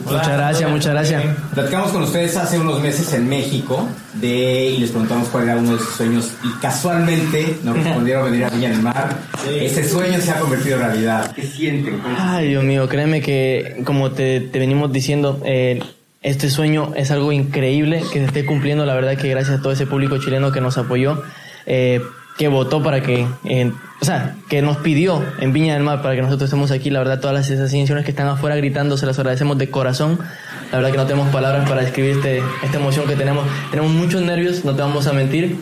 muchas 0.05 0.29
gracias, 0.29 0.71
muchas 0.71 0.93
gracias. 0.93 1.25
Platicamos 1.55 1.91
con 1.91 2.03
ustedes 2.03 2.37
hace 2.37 2.59
unos 2.59 2.83
meses 2.83 3.15
en 3.15 3.31
México 3.31 3.89
de, 4.13 4.67
y 4.67 4.77
les 4.77 4.91
preguntamos 4.91 5.29
cuál 5.29 5.45
era 5.45 5.57
uno 5.57 5.73
de 5.73 5.79
sus 5.79 5.95
sueños 5.95 6.35
y 6.45 6.61
casualmente 6.61 7.57
nos 7.63 7.77
respondieron 7.83 8.31
venir 8.31 8.45
a 8.45 8.51
Villa 8.51 8.69
del 8.69 8.83
Mar. 8.83 9.17
Ese 9.49 9.89
sueño 9.89 10.21
se 10.21 10.33
ha 10.33 10.39
convertido 10.39 10.77
en 10.77 10.83
realidad. 10.83 11.33
¿Qué 11.33 11.45
sienten? 11.45 12.03
Ay, 12.15 12.49
Dios 12.49 12.63
mío, 12.63 12.87
créeme 12.91 13.23
que 13.23 13.81
como 13.87 14.11
te, 14.11 14.41
te 14.41 14.59
venimos 14.59 14.93
diciendo, 14.93 15.41
eh, 15.47 15.83
este 16.21 16.51
sueño 16.51 16.93
es 16.95 17.11
algo 17.11 17.33
increíble 17.33 18.03
que 18.13 18.19
se 18.19 18.27
esté 18.27 18.45
cumpliendo. 18.45 18.85
La 18.85 18.93
verdad 18.93 19.17
que 19.17 19.31
gracias 19.31 19.61
a 19.61 19.63
todo 19.63 19.73
ese 19.73 19.87
público 19.87 20.19
chileno 20.19 20.53
que 20.53 20.61
nos 20.61 20.77
apoyó, 20.77 21.23
eh, 21.65 22.03
que 22.41 22.49
votó 22.49 22.83
para 22.83 23.03
que, 23.03 23.27
o 24.01 24.05
sea, 24.07 24.35
que 24.49 24.63
nos 24.63 24.79
pidió 24.79 25.23
en 25.41 25.53
Viña 25.53 25.75
del 25.75 25.83
Mar 25.83 26.01
para 26.01 26.15
que 26.15 26.23
nosotros 26.23 26.49
estemos 26.49 26.71
aquí. 26.71 26.89
La 26.89 27.01
verdad, 27.01 27.21
todas 27.21 27.35
las 27.35 27.51
asociaciones 27.51 28.03
que 28.03 28.13
están 28.13 28.29
afuera 28.29 28.57
gritando, 28.57 28.97
se 28.97 29.05
las 29.05 29.19
agradecemos 29.19 29.59
de 29.59 29.69
corazón. 29.69 30.19
La 30.73 30.79
verdad 30.79 30.91
que 30.91 30.97
no 30.97 31.05
tenemos 31.05 31.29
palabras 31.29 31.69
para 31.69 31.83
describir 31.83 32.13
este, 32.13 32.43
esta 32.63 32.79
emoción 32.79 33.07
que 33.07 33.15
tenemos. 33.15 33.45
Tenemos 33.71 33.93
muchos 33.93 34.23
nervios, 34.23 34.65
no 34.65 34.75
te 34.75 34.81
vamos 34.81 35.07
a 35.07 35.13
mentir 35.13 35.59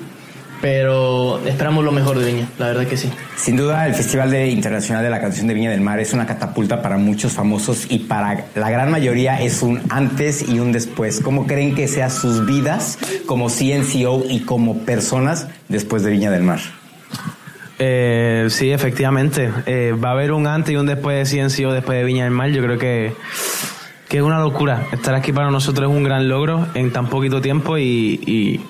pero 0.61 1.41
esperamos 1.47 1.85
lo 1.85 1.93
mejor 1.93 2.19
de 2.19 2.33
Viña, 2.33 2.49
la 2.59 2.67
verdad 2.67 2.87
que 2.87 2.97
sí. 2.97 3.11
Sin 3.37 3.57
duda, 3.57 3.87
el 3.87 3.95
Festival 3.95 4.31
de 4.31 4.49
Internacional 4.49 5.05
de 5.05 5.11
la 5.11 5.21
Canción 5.21 5.47
de 5.47 5.55
Viña 5.55 5.71
del 5.71 5.81
Mar 5.81 6.01
es 6.01 6.13
una 6.13 6.27
catapulta 6.27 6.83
para 6.83 6.99
muchos 6.99 7.33
famosos 7.33 7.87
y 7.89 8.01
para 8.01 8.47
la 8.55 8.71
gran 8.71 8.91
mayoría 8.91 9.41
es 9.41 9.63
un 9.63 9.81
antes 9.91 10.49
y 10.49 10.59
un 10.59 10.73
después. 10.73 11.21
¿Cómo 11.21 11.47
creen 11.47 11.75
que 11.75 11.87
sean 11.87 12.11
sus 12.11 12.45
vidas 12.45 12.99
como 13.27 13.49
CNCO 13.49 14.25
y 14.29 14.41
como 14.41 14.79
personas 14.79 15.47
después 15.69 16.03
de 16.03 16.11
Viña 16.11 16.31
del 16.31 16.43
Mar? 16.43 16.61
Eh, 17.79 18.47
sí, 18.51 18.73
efectivamente. 18.73 19.51
Eh, 19.67 19.93
va 19.93 20.09
a 20.09 20.13
haber 20.13 20.33
un 20.33 20.49
antes 20.49 20.73
y 20.73 20.77
un 20.77 20.87
después 20.87 21.31
de 21.31 21.49
CNCO, 21.49 21.73
después 21.73 21.99
de 21.99 22.05
Viña 22.05 22.25
del 22.25 22.33
Mar. 22.33 22.51
Yo 22.51 22.63
creo 22.63 22.79
que, 22.79 23.15
que 24.09 24.17
es 24.17 24.23
una 24.25 24.41
locura. 24.41 24.89
Estar 24.91 25.15
aquí 25.15 25.33
para 25.33 25.53
nosotros 25.53 25.89
es 25.89 25.97
un 25.97 26.03
gran 26.03 26.29
logro 26.29 26.67
en 26.75 26.93
tan 26.93 27.09
poquito 27.09 27.41
tiempo 27.41 27.79
y 27.79 28.61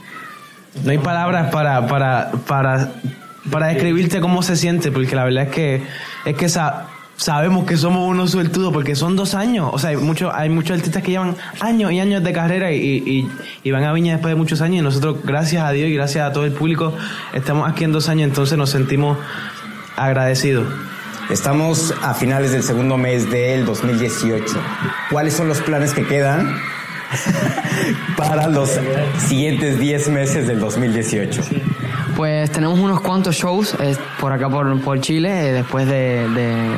no 0.85 0.91
hay 0.91 0.99
palabras 0.99 1.51
para, 1.51 1.87
para, 1.87 2.31
para, 2.47 2.91
para 3.51 3.67
describirte 3.69 4.21
cómo 4.21 4.43
se 4.43 4.57
siente, 4.57 4.93
porque 4.93 5.15
la 5.15 5.25
verdad 5.25 5.45
es 5.45 5.51
que, 5.51 5.83
es 6.25 6.37
que 6.37 6.49
sabemos 7.17 7.67
que 7.67 7.77
somos 7.77 8.09
unos 8.09 8.31
suertudos, 8.31 8.73
porque 8.73 8.95
son 8.95 9.17
dos 9.17 9.35
años. 9.35 9.71
O 9.73 9.79
sea, 9.79 9.91
hay, 9.91 9.97
muchos 9.97 10.33
hay 10.35 10.49
muchos 10.49 10.79
artistas 10.79 11.03
que 11.03 11.13
llevan 11.13 11.37
años 11.61 11.93
y 11.93 12.01
años 12.01 12.23
de 12.23 12.33
carrera 12.33 12.73
y, 12.73 13.29
y, 13.63 13.71
van 13.71 13.85
a 13.85 13.93
Viña 13.93 14.13
después 14.13 14.33
de 14.33 14.37
muchos 14.37 14.61
años. 14.61 14.79
Y 14.79 14.83
nosotros, 14.83 15.17
gracias 15.25 15.65
a 15.65 15.73
Dios 15.73 15.89
y 15.89 15.95
gracias 15.95 16.29
a 16.29 16.33
todo 16.33 16.45
el 16.45 16.53
público, 16.53 16.95
estamos 17.33 17.69
aquí 17.69 17.85
en 17.85 17.93
dos 17.93 18.09
años, 18.09 18.29
entonces 18.29 18.57
nos 18.57 18.71
sentimos 18.71 19.19
agradecidos. 19.97 20.67
Estamos 21.31 21.93
a 22.03 22.15
finales 22.15 22.53
del 22.53 22.63
segundo 22.63 22.97
mes 22.97 23.31
del 23.31 23.67
2018. 23.67 24.45
¿Cuáles 25.11 25.35
son 25.35 25.49
los 25.49 25.61
planes 25.61 25.93
que 25.93 26.07
quedan 26.07 26.57
para 28.17 28.49
los 28.49 28.71
siguientes 29.27 29.79
10 29.79 30.09
meses 30.09 30.47
del 30.47 30.61
2018? 30.61 31.43
Pues 32.17 32.51
tenemos 32.51 32.81
unos 32.81 33.01
cuantos 33.01 33.37
shows 33.37 33.75
eh, 33.81 33.97
por 34.21 34.33
acá 34.33 34.49
por, 34.49 34.81
por 34.81 35.01
Chile, 35.01 35.51
eh, 35.51 35.53
después 35.53 35.87
de, 35.87 36.29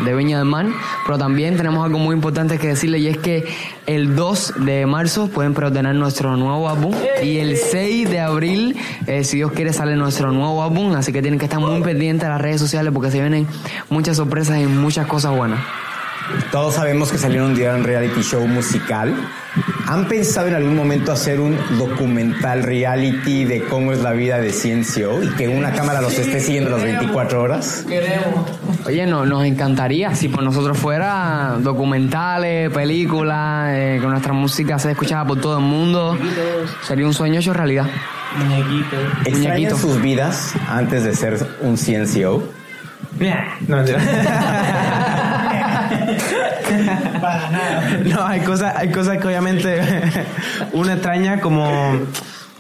de, 0.05 0.15
Viña 0.15 0.37
del 0.37 0.47
Mar, 0.47 0.67
pero 1.07 1.17
también 1.17 1.57
tenemos 1.57 1.83
algo 1.83 1.99
muy 1.99 2.15
importante 2.15 2.59
que 2.59 2.69
decirle 2.69 2.99
y 2.99 3.09
es 3.09 3.17
que 3.17 3.49
el 3.87 4.15
2 4.15 4.55
de 4.67 4.85
marzo 4.85 5.29
pueden 5.29 5.55
preordenar 5.55 5.95
nuestro 5.95 6.37
nuevo 6.37 6.69
álbum 6.69 6.95
y 7.23 7.39
el 7.39 7.57
6 7.57 8.11
de 8.11 8.21
abril, 8.21 8.77
eh, 9.07 9.25
si 9.25 9.39
Dios 9.39 9.53
quiere, 9.53 9.73
sale 9.73 9.97
nuestro 9.97 10.31
nuevo 10.31 10.63
álbum, 10.63 10.93
así 10.95 11.11
que 11.11 11.23
tienen 11.23 11.39
que 11.39 11.47
estar 11.47 11.59
muy 11.59 11.81
pendientes 11.81 12.27
a 12.27 12.33
las 12.33 12.41
redes 12.41 12.61
sociales 12.61 12.93
porque 12.93 13.11
se 13.11 13.21
vienen 13.21 13.47
muchas 13.89 14.19
sorpresas 14.19 14.59
y 14.59 14.67
muchas 14.67 15.07
cosas 15.07 15.35
buenas. 15.35 15.61
Todos 16.51 16.75
sabemos 16.75 17.11
que 17.11 17.19
salieron 17.19 17.51
un 17.51 17.55
día 17.55 17.75
en 17.75 17.85
reality 17.85 18.23
show 18.23 18.47
musical. 18.47 19.15
¿Han 19.87 20.07
pensado 20.07 20.47
en 20.47 20.55
algún 20.55 20.77
momento 20.77 21.11
hacer 21.11 21.41
un 21.41 21.59
documental 21.79 22.63
reality 22.63 23.45
de 23.45 23.65
cómo 23.65 23.93
es 23.93 24.01
la 24.01 24.13
vida 24.13 24.39
de 24.39 24.53
Ciencio 24.53 25.23
y 25.23 25.29
que 25.31 25.49
una 25.49 25.73
cámara 25.73 26.01
los 26.01 26.17
esté 26.19 26.41
siguiendo 26.41 26.71
las 26.71 26.83
24 26.83 27.43
horas? 27.43 27.85
Queremos. 27.89 28.49
Oye, 28.87 29.07
no, 29.07 29.27
nos 29.27 29.45
encantaría 29.45 30.15
si 30.15 30.29
por 30.29 30.43
nosotros 30.43 30.79
fuera 30.79 31.57
documentales, 31.61 32.71
películas, 32.71 33.71
eh, 33.73 33.99
que 34.01 34.07
nuestra 34.07 34.33
música 34.33 34.79
se 34.79 34.93
escuchara 34.93 35.25
por 35.25 35.41
todo 35.41 35.59
el 35.59 35.65
mundo. 35.65 36.17
Sería 36.83 37.07
un 37.07 37.15
sueño 37.15 37.41
hecho 37.41 37.53
realidad. 37.53 37.87
Muñequito. 38.37 38.97
¿Extrañan 39.25 39.77
sus 39.77 40.01
vidas 40.01 40.55
antes 40.69 41.03
de 41.03 41.15
ser 41.15 41.47
un 41.63 41.77
Ciencio? 41.77 42.43
No, 43.69 43.77
Para 47.21 47.51
nada. 47.51 48.01
No, 48.05 48.27
hay 48.27 48.41
cosas, 48.41 48.75
hay 48.77 48.91
cosas 48.91 49.19
que 49.19 49.27
obviamente 49.27 49.81
uno 50.73 50.93
extraña 50.93 51.41
como 51.41 51.99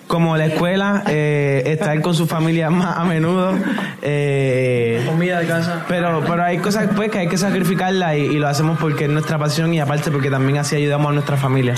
como 0.06 0.36
la 0.36 0.46
escuela, 0.46 1.04
eh, 1.06 1.62
estar 1.66 2.00
con 2.02 2.16
su 2.16 2.26
familia 2.26 2.68
más 2.68 2.98
a 2.98 3.04
menudo. 3.04 3.56
Eh, 4.02 5.04
Comida 5.06 5.38
de 5.38 5.46
casa. 5.46 5.84
Pero, 5.86 6.24
pero 6.26 6.42
hay 6.42 6.58
cosas 6.58 6.88
pues, 6.96 7.12
que 7.12 7.18
hay 7.20 7.28
que 7.28 7.38
sacrificarla 7.38 8.16
y, 8.16 8.22
y 8.22 8.38
lo 8.40 8.48
hacemos 8.48 8.76
porque 8.80 9.04
es 9.04 9.10
nuestra 9.10 9.38
pasión 9.38 9.72
y 9.72 9.78
aparte 9.78 10.10
porque 10.10 10.28
también 10.28 10.58
así 10.58 10.74
ayudamos 10.74 11.10
a 11.10 11.12
nuestra 11.12 11.36
familia. 11.36 11.76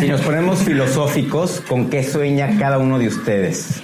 Si 0.00 0.08
nos 0.08 0.22
ponemos 0.22 0.60
filosóficos, 0.60 1.62
¿con 1.68 1.90
qué 1.90 2.02
sueña 2.02 2.56
cada 2.58 2.78
uno 2.78 2.98
de 2.98 3.08
ustedes? 3.08 3.82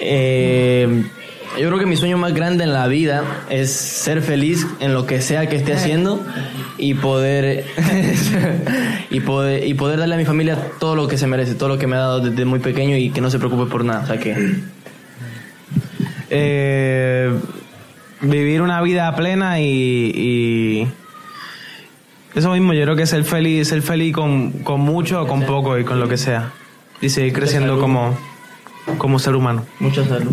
Eh, 0.00 1.04
yo 1.58 1.68
creo 1.68 1.78
que 1.78 1.86
mi 1.86 1.96
sueño 1.96 2.18
más 2.18 2.34
grande 2.34 2.64
en 2.64 2.72
la 2.72 2.86
vida 2.86 3.22
es 3.50 3.70
ser 3.70 4.22
feliz 4.22 4.66
en 4.80 4.94
lo 4.94 5.06
que 5.06 5.20
sea 5.20 5.48
que 5.48 5.56
esté 5.56 5.74
haciendo 5.74 6.24
y 6.78 6.94
poder 6.94 7.64
y 9.10 9.20
poder 9.20 9.66
y 9.66 9.74
poder 9.74 9.98
darle 9.98 10.14
a 10.14 10.18
mi 10.18 10.24
familia 10.24 10.56
todo 10.78 10.96
lo 10.96 11.08
que 11.08 11.18
se 11.18 11.26
merece, 11.26 11.54
todo 11.54 11.68
lo 11.68 11.78
que 11.78 11.86
me 11.86 11.96
ha 11.96 12.00
dado 12.00 12.20
desde 12.20 12.44
muy 12.44 12.58
pequeño 12.58 12.96
y 12.96 13.10
que 13.10 13.20
no 13.20 13.30
se 13.30 13.38
preocupe 13.38 13.70
por 13.70 13.84
nada, 13.84 14.04
o 14.04 14.06
sea 14.06 14.18
que 14.18 14.54
Eh, 16.34 17.30
vivir 18.22 18.62
una 18.62 18.80
vida 18.80 19.14
plena 19.14 19.60
y, 19.60 19.66
y 19.66 20.88
eso 22.34 22.50
mismo, 22.52 22.72
yo 22.72 22.84
creo 22.84 22.96
que 22.96 23.06
ser 23.06 23.24
feliz, 23.24 23.68
ser 23.68 23.82
feliz 23.82 24.14
con, 24.14 24.52
con 24.62 24.80
mucho 24.80 25.20
o 25.22 25.26
con 25.26 25.42
poco 25.42 25.78
y 25.78 25.84
con 25.84 26.00
lo 26.00 26.08
que 26.08 26.16
sea. 26.16 26.52
Y 27.02 27.10
seguir 27.10 27.34
creciendo 27.34 27.78
como, 27.78 28.16
como 28.96 29.18
ser 29.18 29.34
humano. 29.34 29.66
Mucha 29.80 30.04
salud. 30.06 30.32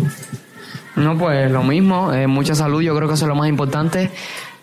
No, 0.96 1.16
pues 1.16 1.50
lo 1.50 1.62
mismo, 1.62 2.12
eh, 2.12 2.26
mucha 2.26 2.54
salud, 2.54 2.82
yo 2.82 2.94
creo 2.96 3.08
que 3.08 3.14
eso 3.14 3.24
es 3.24 3.28
lo 3.28 3.34
más 3.34 3.48
importante. 3.48 4.10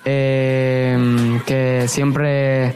Eh, 0.06 1.40
que 1.46 1.86
siempre 1.88 2.76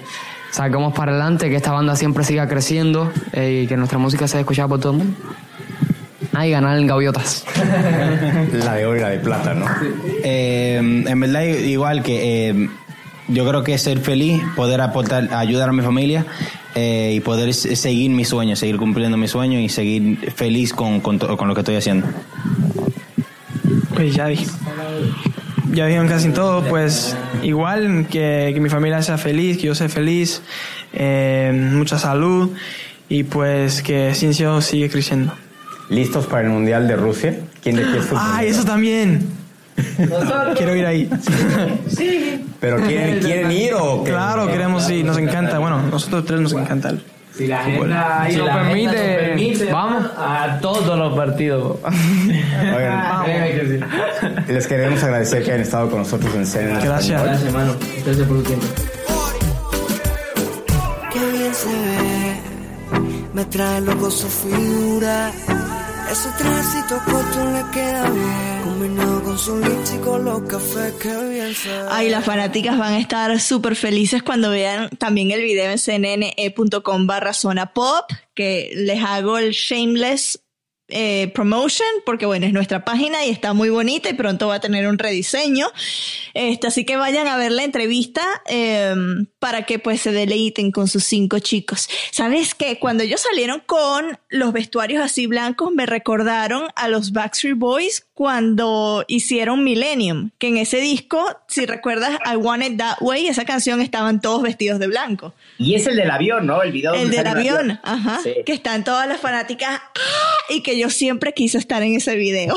sacamos 0.52 0.94
para 0.94 1.12
adelante, 1.12 1.50
que 1.50 1.56
esta 1.56 1.72
banda 1.72 1.96
siempre 1.96 2.24
siga 2.24 2.48
creciendo 2.48 3.12
eh, 3.32 3.62
y 3.64 3.68
que 3.68 3.78
nuestra 3.78 3.98
música 3.98 4.28
sea 4.28 4.42
escuchada 4.42 4.68
por 4.68 4.80
todo 4.80 4.94
el 4.94 4.98
mundo. 5.00 5.16
Ah, 6.34 6.48
y 6.48 6.52
ganar 6.52 6.78
en 6.78 6.88
gaviotas. 6.88 7.46
La 8.54 8.76
de 8.76 8.86
oro 8.86 8.98
y 8.98 9.02
la 9.02 9.10
de 9.10 9.20
plata, 9.20 9.54
¿no? 9.54 9.66
Eh, 10.24 10.78
en 10.78 11.20
verdad, 11.20 11.44
igual 11.44 12.04
que 12.04 12.50
eh, 12.50 12.70
yo 13.28 13.48
creo 13.48 13.64
que 13.64 13.78
ser 13.78 14.00
feliz, 14.00 14.42
poder 14.56 14.82
aportar, 14.82 15.34
ayudar 15.34 15.70
a 15.70 15.74
mi 15.74 15.82
familia 15.82 16.26
eh, 16.74 17.14
y 17.16 17.20
poder 17.20 17.54
seguir 17.54 18.12
mis 18.12 18.30
sueños, 18.30 18.60
seguir 18.60 18.78
cumpliendo 18.78 19.18
mis 19.18 19.32
sueños 19.32 19.62
y 19.62 19.68
seguir 19.68 20.32
feliz 20.34 20.74
con, 20.74 21.02
con 21.02 21.48
lo 21.48 21.54
que 21.54 21.62
estoy 21.62 21.76
haciendo. 21.76 22.08
Pues 24.02 24.16
ya 24.16 24.26
dije. 24.26 24.48
Ya 25.74 25.86
dijeron 25.86 26.08
casi 26.08 26.30
todo, 26.30 26.64
pues 26.64 27.16
igual 27.44 28.08
que, 28.10 28.50
que 28.52 28.60
mi 28.60 28.68
familia 28.68 29.04
sea 29.04 29.20
feliz, 29.20 29.58
que 29.58 29.68
yo 29.68 29.76
sea 29.76 29.90
feliz, 29.90 30.42
eh, 30.92 31.52
mucha 31.72 32.00
salud 32.00 32.50
y 33.10 33.26
pues 33.26 33.84
que 33.84 34.16
Ciencio 34.16 34.60
sigue 34.62 34.90
creciendo. 34.90 35.34
¿Listos 35.90 36.26
para 36.26 36.42
el 36.42 36.50
Mundial 36.50 36.88
de 36.88 36.96
Rusia? 36.96 37.42
¿Quién 37.62 37.76
de 37.76 37.84
futbolero? 37.84 38.20
¡Ay, 38.34 38.48
eso 38.48 38.66
también! 38.66 39.22
Quiero 40.58 40.76
ir 40.76 40.88
ahí. 40.88 41.08
¿Pero 42.60 42.78
quieren, 42.78 43.20
quieren 43.20 43.52
ir 43.52 43.76
o 43.76 44.04
qué? 44.04 44.10
Claro, 44.10 44.48
queremos 44.48 44.90
ir, 44.90 45.06
nos 45.06 45.20
encanta. 45.20 45.60
Bueno, 45.60 45.80
nosotros 45.84 46.26
tres 46.26 46.42
nos 46.42 46.54
encanta 46.54 46.90
el 46.90 47.04
Si 47.42 47.48
la 47.48 47.62
fútbol. 47.62 47.92
ahí 47.92 48.36
nos 48.36 48.50
permite, 48.50 49.72
vamos 49.72 50.06
a 50.16 50.60
todos 50.62 50.96
los 50.96 51.16
partidos. 51.16 51.78
Oigan, 51.84 53.82
les 54.48 54.68
queremos 54.68 55.04
agradecer 55.04 55.44
que 55.44 55.50
hayan 55.50 55.62
estado 55.62 55.90
con 55.90 56.00
nosotros 56.00 56.36
en 56.36 56.46
Cena 56.46 56.80
en 56.80 56.86
Gracias. 56.86 57.24
Gracias, 57.24 57.48
hermano. 57.48 57.76
Gracias 58.06 58.28
por 58.28 58.38
tu 58.38 58.44
tiempo. 58.44 58.68
Qué 61.12 61.32
bien 61.32 61.54
se 61.56 61.70
ve, 61.70 62.36
me 63.34 63.46
trae 63.46 63.82
loco 63.82 64.12
su 64.12 64.28
figura. 64.28 65.32
Ese 66.12 66.30
trajecito 66.32 67.00
corto 67.06 67.52
le 67.54 67.72
queda 67.72 68.10
bien, 68.10 68.62
combinado 68.66 69.24
con 69.24 69.40
su 69.40 69.58
lipstick 69.60 70.02
con 70.02 70.26
los 70.26 70.42
cafés 70.42 70.92
que 71.02 71.08
bien 71.30 71.56
se 71.56 71.70
ve. 71.70 71.88
Ay, 71.90 72.10
las 72.10 72.26
fanáticas 72.26 72.78
van 72.78 72.96
a 72.96 73.00
estar 73.00 73.40
súper 73.40 73.78
felices 73.78 74.22
cuando 74.22 74.50
vean 74.50 74.90
también 74.90 75.32
el 75.32 75.42
video 75.42 75.72
en 75.72 75.78
cnne.com 75.78 77.08
barra 77.08 77.32
zona 77.32 77.72
pop, 77.72 78.12
que 78.36 78.72
les 78.76 79.02
hago 79.02 79.38
el 79.38 79.52
shameless 79.52 80.42
eh, 80.92 81.32
promotion, 81.34 81.88
porque 82.06 82.26
bueno, 82.26 82.46
es 82.46 82.54
nuestra 82.54 82.86
página 82.86 83.26
y 83.26 83.30
está 83.30 83.54
muy 83.54 83.70
bonita 83.70 84.10
y 84.10 84.14
pronto 84.14 84.48
va 84.48 84.56
a 84.56 84.60
tener 84.60 84.88
un 84.88 84.98
rediseño. 84.98 85.68
Este, 86.34 86.68
así 86.68 86.86
que 86.86 86.98
vayan 86.98 87.28
a 87.28 87.38
ver 87.38 87.52
la 87.52 87.64
entrevista 87.64 88.22
eh, 88.48 88.94
para 89.40 89.64
que 89.66 89.80
pues 89.80 90.02
se 90.02 90.12
deleiten 90.12 90.72
con 90.72 90.88
sus 90.88 91.04
cinco 91.04 91.40
chicos. 91.40 91.90
¿Sabes 92.12 92.54
qué? 92.56 92.78
Cuando 92.80 93.04
ellos 93.04 93.22
salieron 93.22 93.62
con 93.66 94.20
los 94.30 94.54
vestuarios 94.54 95.04
así 95.04 95.28
blancos, 95.28 95.72
me 95.74 95.86
recordaron 95.86 96.68
a 96.76 96.88
los 96.88 97.12
Backstreet 97.12 97.58
Boys 97.58 98.06
cuando 98.14 99.04
hicieron 99.08 99.64
Millennium, 99.64 100.30
que 100.38 100.48
en 100.50 100.58
ese 100.58 100.78
disco, 100.78 101.26
si 101.48 101.66
recuerdas 101.66 102.20
I 102.32 102.36
Want 102.36 102.64
It 102.64 102.78
That 102.78 102.98
Way, 103.02 103.28
esa 103.28 103.46
canción 103.46 103.82
estaban 103.82 104.22
todos 104.22 104.44
vestidos 104.44 104.78
de 104.80 104.88
blanco. 104.88 105.34
Y 105.58 105.74
es 105.74 105.88
el 105.88 105.96
del 105.96 106.12
avión, 106.12 106.46
¿no? 106.46 106.62
El 106.62 106.72
video 106.72 106.94
El 106.94 107.10
del 107.10 107.22
un 107.22 107.28
avión, 107.28 107.80
ajá, 107.84 108.20
Sí. 108.24 108.36
que 108.46 108.54
están 108.54 108.84
todas 108.84 109.08
las 109.08 109.20
fanáticas 109.20 109.82
¡ah! 109.82 109.90
y 110.50 110.62
que 110.62 110.76
yo 110.82 110.90
siempre 110.90 111.34
quise 111.34 111.58
estar 111.58 111.84
en 111.84 111.96
ese 111.96 112.16
video. 112.16 112.56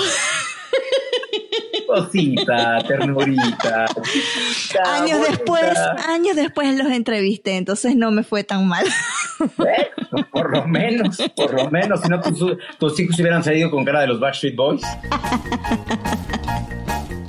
Cosita, 1.87 2.79
ternurita. 2.89 3.85
años 4.85 5.19
bonita. 5.19 5.31
después, 5.31 5.79
años 6.09 6.37
después 6.37 6.75
los 6.77 6.89
entrevisté, 6.89 7.57
entonces 7.57 7.97
no 7.97 8.11
me 8.11 8.23
fue 8.23 8.43
tan 8.43 8.67
mal. 8.67 8.87
Por 10.33 10.51
lo 10.51 10.67
menos, 10.67 11.19
por 11.37 11.55
lo 11.55 11.71
menos. 11.71 12.01
Si 12.01 12.09
no, 12.09 12.21
tus, 12.21 12.57
tus 12.79 13.01
hijos 13.01 13.19
hubieran 13.19 13.45
salido 13.45 13.71
con 13.71 13.85
cara 13.85 14.01
de 14.01 14.07
los 14.07 14.21
Backstreet 14.21 14.57
Boys. 14.57 14.83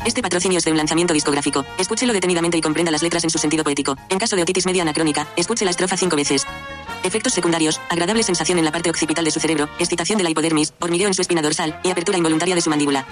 Este 0.05 0.21
patrocinio 0.21 0.59
es 0.59 0.65
de 0.65 0.71
un 0.71 0.77
lanzamiento 0.77 1.13
discográfico. 1.13 1.65
Escúchelo 1.79 2.13
detenidamente 2.13 2.57
y 2.57 2.61
comprenda 2.61 2.91
las 2.91 3.01
letras 3.01 3.23
en 3.23 3.31
su 3.31 3.39
sentido 3.39 3.63
poético. 3.63 3.97
En 4.09 4.19
caso 4.19 4.35
de 4.35 4.43
otitis 4.43 4.65
media 4.65 4.83
anacrónica, 4.83 5.27
escuche 5.35 5.65
la 5.65 5.71
estrofa 5.71 5.97
cinco 5.97 6.15
veces. 6.15 6.45
Efectos 7.05 7.33
secundarios, 7.33 7.79
agradable 7.87 8.23
sensación 8.23 8.57
en 8.57 8.65
la 8.65 8.71
parte 8.71 8.89
occipital 8.89 9.23
de 9.23 9.29
su 9.29 9.39
cerebro, 9.39 9.69
excitación 9.77 10.17
de 10.17 10.23
la 10.23 10.31
hipodermis, 10.31 10.73
hormigueo 10.79 11.07
en 11.07 11.13
su 11.13 11.21
espina 11.21 11.43
dorsal 11.43 11.79
y 11.83 11.91
apertura 11.91 12.17
involuntaria 12.17 12.55
de 12.55 12.61
su 12.61 12.71
mandíbula. 12.71 13.05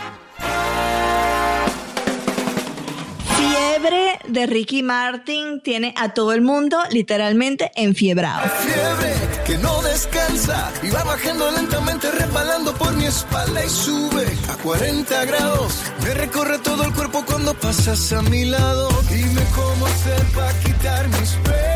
Fiebre 3.37 4.17
de 4.27 4.47
Ricky 4.47 4.81
Martin 4.81 5.61
tiene 5.61 5.93
a 5.95 6.09
todo 6.09 6.33
el 6.33 6.41
mundo 6.41 6.79
literalmente 6.89 7.71
enfiebrado. 7.75 8.49
Fiebre 8.49 9.13
que 9.45 9.57
no 9.59 9.79
descansa 9.83 10.71
y 10.81 10.89
va 10.89 11.03
bajando 11.03 11.51
lentamente 11.51 12.09
resbalando 12.09 12.73
por 12.73 12.95
mi 12.95 13.05
espalda 13.05 13.63
y 13.63 13.69
sube 13.69 14.25
a 14.49 14.55
40 14.63 15.25
grados. 15.25 15.83
Me 16.01 16.15
recorre 16.15 16.57
todo 16.59 16.83
el 16.83 16.93
cuerpo 16.93 17.23
cuando 17.27 17.53
pasas 17.53 18.11
a 18.13 18.23
mi 18.23 18.45
lado. 18.45 18.89
Dime 19.11 19.41
cómo 19.53 19.85
hacer 19.85 20.23
para 20.33 20.59
quitar 20.61 21.07
mis 21.09 21.29
penas. 21.43 21.72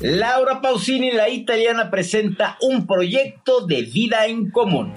Laura 0.00 0.60
Pausini, 0.60 1.10
la 1.10 1.28
italiana, 1.28 1.90
presenta 1.90 2.56
un 2.60 2.86
proyecto 2.86 3.66
de 3.66 3.82
vida 3.82 4.26
en 4.26 4.50
común. 4.50 4.94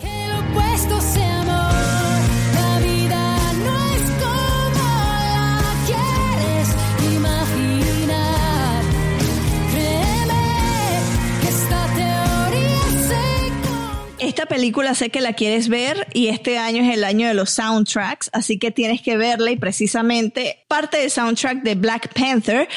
Película 14.52 14.94
sé 14.96 15.10
que 15.10 15.22
la 15.22 15.32
quieres 15.32 15.70
ver 15.70 16.10
y 16.14 16.28
este 16.28 16.58
año 16.58 16.84
es 16.84 16.94
el 16.94 17.06
año 17.06 17.26
de 17.26 17.34
los 17.34 17.52
soundtracks, 17.52 18.30
así 18.34 18.60
que 18.60 18.70
tienes 18.70 19.02
que 19.02 19.16
verla 19.16 19.50
y 19.50 19.56
precisamente 19.56 20.66
parte 20.68 20.98
del 20.98 21.10
soundtrack 21.10 21.64
de 21.64 21.76
Black 21.76 22.14
Panther, 22.14 22.68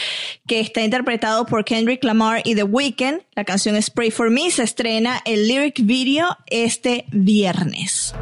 que 0.46 0.60
está 0.60 0.82
interpretado 0.82 1.46
por 1.46 1.64
Kendrick 1.64 2.04
Lamar 2.04 2.42
y 2.44 2.54
The 2.54 2.62
Weeknd, 2.62 3.22
la 3.34 3.42
canción 3.42 3.80
Spray 3.82 4.12
for 4.12 4.30
Me, 4.30 4.52
se 4.52 4.62
estrena 4.62 5.20
el 5.24 5.48
lyric 5.48 5.84
video 5.84 6.38
este 6.46 7.06
viernes. 7.10 8.14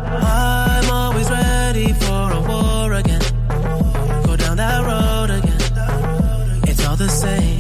I'm 7.03 7.52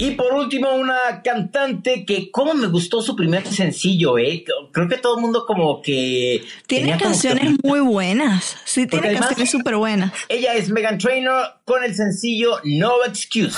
Y 0.00 0.12
por 0.12 0.32
último, 0.32 0.72
una 0.74 1.20
cantante 1.22 2.04
que, 2.06 2.30
como 2.30 2.54
me 2.54 2.66
gustó 2.68 3.02
su 3.02 3.14
primer 3.14 3.46
sencillo, 3.46 4.18
¿eh? 4.18 4.44
Creo 4.72 4.88
que 4.88 4.96
todo 4.96 5.16
el 5.16 5.20
mundo 5.22 5.44
como 5.46 5.82
que... 5.82 6.42
Tiene 6.66 6.92
como 6.92 7.04
canciones 7.04 7.52
muy 7.62 7.80
buenas. 7.80 8.56
Sí, 8.64 8.86
Porque 8.86 8.92
tiene 9.02 9.08
además- 9.08 9.28
canciones 9.28 9.50
súper 9.50 9.76
buenas. 9.76 10.12
Ella 10.28 10.54
es 10.54 10.70
Megan 10.70 10.96
Trainor 10.98 11.44
con 11.64 11.84
el 11.84 11.94
sencillo 11.94 12.60
No 12.64 13.04
Excuse. 13.06 13.56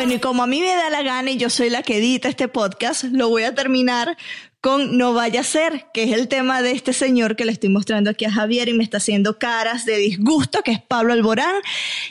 Bueno, 0.00 0.14
y 0.14 0.18
como 0.18 0.42
a 0.42 0.46
mí 0.46 0.62
me 0.62 0.74
da 0.74 0.88
la 0.88 1.02
gana 1.02 1.30
y 1.30 1.36
yo 1.36 1.50
soy 1.50 1.68
la 1.68 1.82
que 1.82 1.98
edita 1.98 2.30
este 2.30 2.48
podcast, 2.48 3.04
lo 3.04 3.28
voy 3.28 3.42
a 3.42 3.54
terminar 3.54 4.16
con 4.62 4.96
No 4.96 5.12
vaya 5.12 5.40
a 5.40 5.44
ser, 5.44 5.88
que 5.92 6.04
es 6.04 6.12
el 6.12 6.26
tema 6.26 6.62
de 6.62 6.70
este 6.70 6.94
señor 6.94 7.36
que 7.36 7.44
le 7.44 7.52
estoy 7.52 7.68
mostrando 7.68 8.08
aquí 8.08 8.24
a 8.24 8.32
Javier 8.32 8.70
y 8.70 8.72
me 8.72 8.82
está 8.82 8.96
haciendo 8.96 9.38
caras 9.38 9.84
de 9.84 9.98
disgusto, 9.98 10.62
que 10.62 10.72
es 10.72 10.80
Pablo 10.80 11.12
Alborán. 11.12 11.54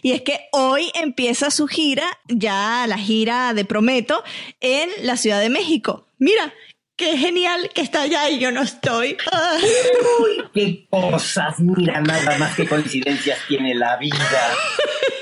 Y 0.03 0.11
es 0.11 0.21
que 0.21 0.39
hoy 0.51 0.91
empieza 0.93 1.49
su 1.49 1.65
gira, 1.65 2.05
ya 2.27 2.85
la 2.87 2.99
gira 2.99 3.55
de 3.55 3.65
Prometo, 3.65 4.23
en 4.61 4.87
la 5.01 5.17
Ciudad 5.17 5.41
de 5.41 5.49
México. 5.49 6.05
Mira, 6.19 6.53
qué 6.99 7.17
genial 7.17 7.69
que 7.73 7.81
está 7.81 8.01
allá 8.01 8.29
y 8.29 8.39
yo 8.39 8.51
no 8.51 8.61
estoy. 8.61 9.15
Ay. 9.31 9.63
Qué 10.53 10.85
cosas, 10.89 11.57
mira, 11.59 12.01
nada 12.01 12.37
más 12.37 12.55
que 12.55 12.67
coincidencias 12.67 13.39
tiene 13.47 13.73
la 13.73 13.95
vida. 13.95 14.51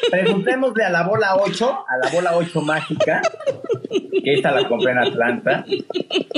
Preguntémosle 0.10 0.84
a 0.86 0.90
la 0.90 1.04
bola 1.04 1.36
8, 1.36 1.86
a 1.88 1.98
la 2.04 2.12
bola 2.12 2.36
8 2.36 2.62
mágica, 2.62 3.22
que 3.90 4.34
esta 4.34 4.52
la 4.52 4.68
compré 4.68 4.94
en 4.94 5.00
Atlanta. 5.00 5.66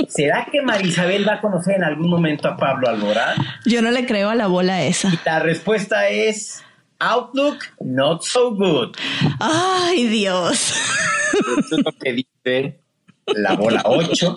¿Será 0.08 0.46
que 0.52 0.60
Marisabel 0.60 1.26
va 1.26 1.34
a 1.34 1.40
conocer 1.40 1.76
en 1.76 1.84
algún 1.84 2.10
momento 2.10 2.46
a 2.46 2.56
Pablo 2.56 2.88
Alborán? 2.88 3.36
Yo 3.64 3.80
no 3.80 3.90
le 3.90 4.04
creo 4.04 4.28
a 4.28 4.34
la 4.34 4.46
bola 4.46 4.84
esa. 4.84 5.10
La 5.24 5.38
respuesta 5.38 6.08
es 6.08 6.62
Outlook 6.98 7.64
not 7.80 8.22
so 8.22 8.54
good. 8.54 8.94
Ay, 9.40 10.06
Dios. 10.08 10.74
Eso 11.32 11.76
es 11.76 11.84
lo 11.84 11.92
que 11.92 12.12
dice 12.12 12.80
la 13.36 13.54
bola 13.54 13.82
8. 13.84 14.36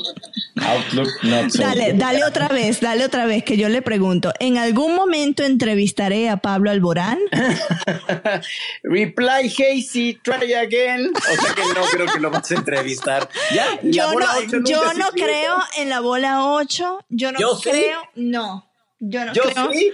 Outlook 0.62 1.08
not 1.24 1.50
so 1.52 1.64
Dale, 1.64 1.92
good. 1.92 2.00
dale 2.00 2.24
otra 2.24 2.48
vez, 2.48 2.80
dale 2.80 3.06
otra 3.06 3.26
vez, 3.26 3.44
que 3.44 3.58
yo 3.58 3.70
le 3.70 3.82
pregunto, 3.82 4.32
¿en 4.40 4.58
algún 4.58 4.96
momento 4.96 5.44
entrevistaré 5.44 6.30
a 6.30 6.38
Pablo 6.38 6.70
Alborán? 6.72 7.18
Reply 8.84 9.48
Hasty, 9.50 10.20
try 10.24 10.54
again. 10.54 11.12
O 11.16 11.42
sea 11.42 11.54
que 11.56 11.62
no 11.74 11.82
creo 11.92 12.06
que 12.14 12.20
lo 12.20 12.30
vas 12.32 12.50
a 12.52 12.56
entrevistar. 12.56 13.30
¿Ya? 13.54 13.66
¿Y 13.82 13.94
la 13.94 14.14
Yo 14.14 14.14
no, 14.20 14.66
yo 14.70 14.94
no 14.94 15.10
creo 15.12 15.58
en 15.78 15.90
la 15.90 16.00
bola 16.00 16.46
8, 16.46 17.06
yo 17.10 17.32
no 17.32 17.40
¿Yo 17.40 17.56
sí? 17.56 17.70
creo, 17.70 18.00
no. 18.16 18.68
Yo 19.06 19.26
no 19.26 19.34
¿Yo 19.34 19.44
creo. 19.44 19.70
sí? 19.74 19.92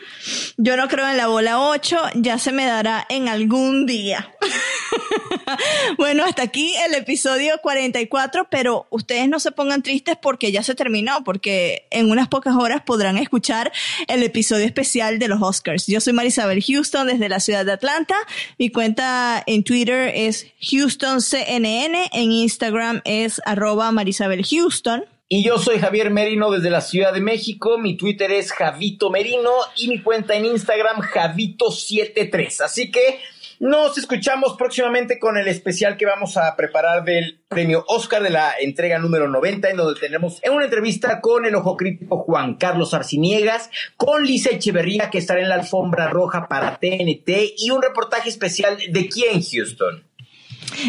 Yo 0.57 0.77
no 0.77 0.87
creo 0.87 1.07
en 1.09 1.17
la 1.17 1.25
bola 1.27 1.59
8, 1.59 1.97
ya 2.15 2.37
se 2.37 2.51
me 2.51 2.65
dará 2.65 3.05
en 3.09 3.27
algún 3.27 3.85
día. 3.87 4.31
bueno, 5.97 6.23
hasta 6.23 6.43
aquí 6.43 6.73
el 6.85 6.95
episodio 6.95 7.59
44, 7.61 8.47
pero 8.49 8.87
ustedes 8.89 9.27
no 9.29 9.39
se 9.39 9.51
pongan 9.51 9.83
tristes 9.83 10.15
porque 10.21 10.51
ya 10.51 10.63
se 10.63 10.75
terminó, 10.75 11.23
porque 11.23 11.87
en 11.91 12.09
unas 12.09 12.27
pocas 12.27 12.55
horas 12.55 12.81
podrán 12.85 13.17
escuchar 13.17 13.71
el 14.07 14.23
episodio 14.23 14.65
especial 14.65 15.19
de 15.19 15.27
los 15.27 15.41
Oscars. 15.41 15.87
Yo 15.87 16.01
soy 16.01 16.13
Marisabel 16.13 16.63
Houston 16.63 17.07
desde 17.07 17.29
la 17.29 17.39
ciudad 17.39 17.65
de 17.65 17.73
Atlanta. 17.73 18.15
Mi 18.57 18.69
cuenta 18.69 19.43
en 19.45 19.63
Twitter 19.63 20.11
es 20.13 20.47
HoustonCNN, 20.61 21.95
en 22.11 22.31
Instagram 22.31 23.01
es 23.05 23.41
arroba 23.45 23.91
Marisabel 23.91 24.45
Houston. 24.45 25.05
Y 25.31 25.43
yo 25.43 25.59
soy 25.59 25.77
Javier 25.77 26.09
Merino 26.09 26.49
desde 26.49 26.71
la 26.71 26.81
Ciudad 26.81 27.13
de 27.13 27.21
México. 27.21 27.77
Mi 27.77 27.95
Twitter 27.95 28.31
es 28.31 28.51
Javito 28.51 29.11
Merino 29.11 29.51
y 29.77 29.87
mi 29.87 30.01
cuenta 30.01 30.33
en 30.33 30.45
Instagram 30.45 31.01
Javito73. 31.01 32.61
Así 32.61 32.89
que 32.89 33.19
nos 33.59 33.97
escuchamos 33.97 34.55
próximamente 34.57 35.19
con 35.19 35.37
el 35.37 35.47
especial 35.47 35.97
que 35.97 36.05
vamos 36.05 36.37
a 36.37 36.55
preparar 36.55 37.03
del 37.03 37.41
premio 37.47 37.83
Oscar 37.87 38.23
de 38.23 38.29
la 38.29 38.53
entrega 38.59 38.99
número 38.99 39.27
90, 39.27 39.69
en 39.69 39.77
donde 39.77 39.99
tenemos 39.99 40.39
en 40.43 40.53
una 40.53 40.65
entrevista 40.65 41.19
con 41.19 41.45
el 41.45 41.55
ojo 41.55 41.75
crítico 41.75 42.19
Juan 42.19 42.55
Carlos 42.55 42.93
Arciniegas, 42.93 43.69
con 43.97 44.25
Lisa 44.25 44.51
Echeverría, 44.51 45.09
que 45.09 45.17
estará 45.17 45.41
en 45.41 45.49
la 45.49 45.55
alfombra 45.55 46.07
roja 46.07 46.47
para 46.47 46.77
TNT, 46.77 47.29
y 47.57 47.71
un 47.71 47.81
reportaje 47.81 48.29
especial 48.29 48.77
de 48.89 49.09
quién, 49.09 49.41
Houston. 49.41 50.08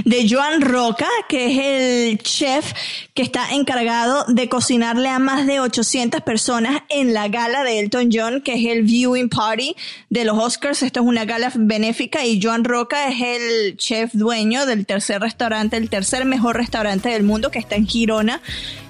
De 0.04 0.26
Joan 0.28 0.60
Roca, 0.60 1.08
que 1.28 1.46
es 1.46 2.10
el 2.12 2.18
chef 2.18 2.72
que 3.14 3.22
está 3.22 3.50
encargado 3.50 4.24
de 4.28 4.48
cocinarle 4.48 5.08
a 5.08 5.18
más 5.18 5.46
de 5.46 5.60
800 5.60 6.22
personas 6.22 6.82
en 6.88 7.12
la 7.12 7.28
gala 7.28 7.64
de 7.64 7.80
Elton 7.80 8.10
John, 8.12 8.40
que 8.40 8.54
es 8.54 8.66
el 8.66 8.82
viewing 8.82 9.28
party 9.28 9.76
de 10.08 10.24
los 10.24 10.38
Oscars. 10.38 10.82
Esto 10.82 11.00
es 11.00 11.06
una 11.06 11.24
gala 11.24 11.52
benéfica 11.54 12.24
y 12.24 12.40
Joan 12.42 12.64
Roca 12.64 13.08
es 13.08 13.20
el 13.20 13.76
chef 13.76 14.12
dueño 14.12 14.66
del 14.66 14.86
tercer 14.86 15.20
restaurante, 15.20 15.76
el 15.76 15.90
tercer 15.90 16.24
mejor 16.24 16.56
restaurante 16.56 17.08
del 17.08 17.22
mundo 17.22 17.50
que 17.50 17.58
está 17.58 17.76
en 17.76 17.86
Girona, 17.86 18.40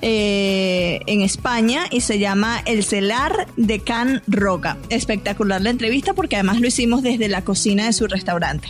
eh, 0.02 1.00
en 1.06 1.22
España, 1.22 1.84
y 1.90 2.00
se 2.00 2.18
llama 2.18 2.62
El 2.66 2.84
Celar 2.84 3.46
de 3.56 3.80
Can 3.80 4.22
Roca. 4.26 4.76
Espectacular 4.88 5.60
la 5.60 5.70
entrevista 5.70 6.14
porque 6.14 6.36
además 6.36 6.60
lo 6.60 6.66
hicimos 6.66 7.02
desde 7.02 7.28
la 7.28 7.42
cocina 7.42 7.86
de 7.86 7.92
su 7.92 8.06
restaurante. 8.06 8.68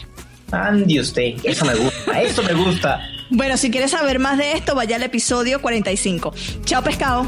Ande 0.52 1.00
usted, 1.00 1.34
eso 1.44 1.64
me 1.64 1.74
gusta, 1.74 2.20
eso 2.22 2.42
me 2.42 2.54
gusta. 2.54 3.00
Bueno, 3.30 3.56
si 3.56 3.70
quieres 3.70 3.92
saber 3.92 4.18
más 4.18 4.38
de 4.38 4.52
esto, 4.52 4.74
vaya 4.74 4.96
al 4.96 5.02
episodio 5.04 5.62
45. 5.62 6.34
Chao, 6.64 6.82
pescado. 6.82 7.26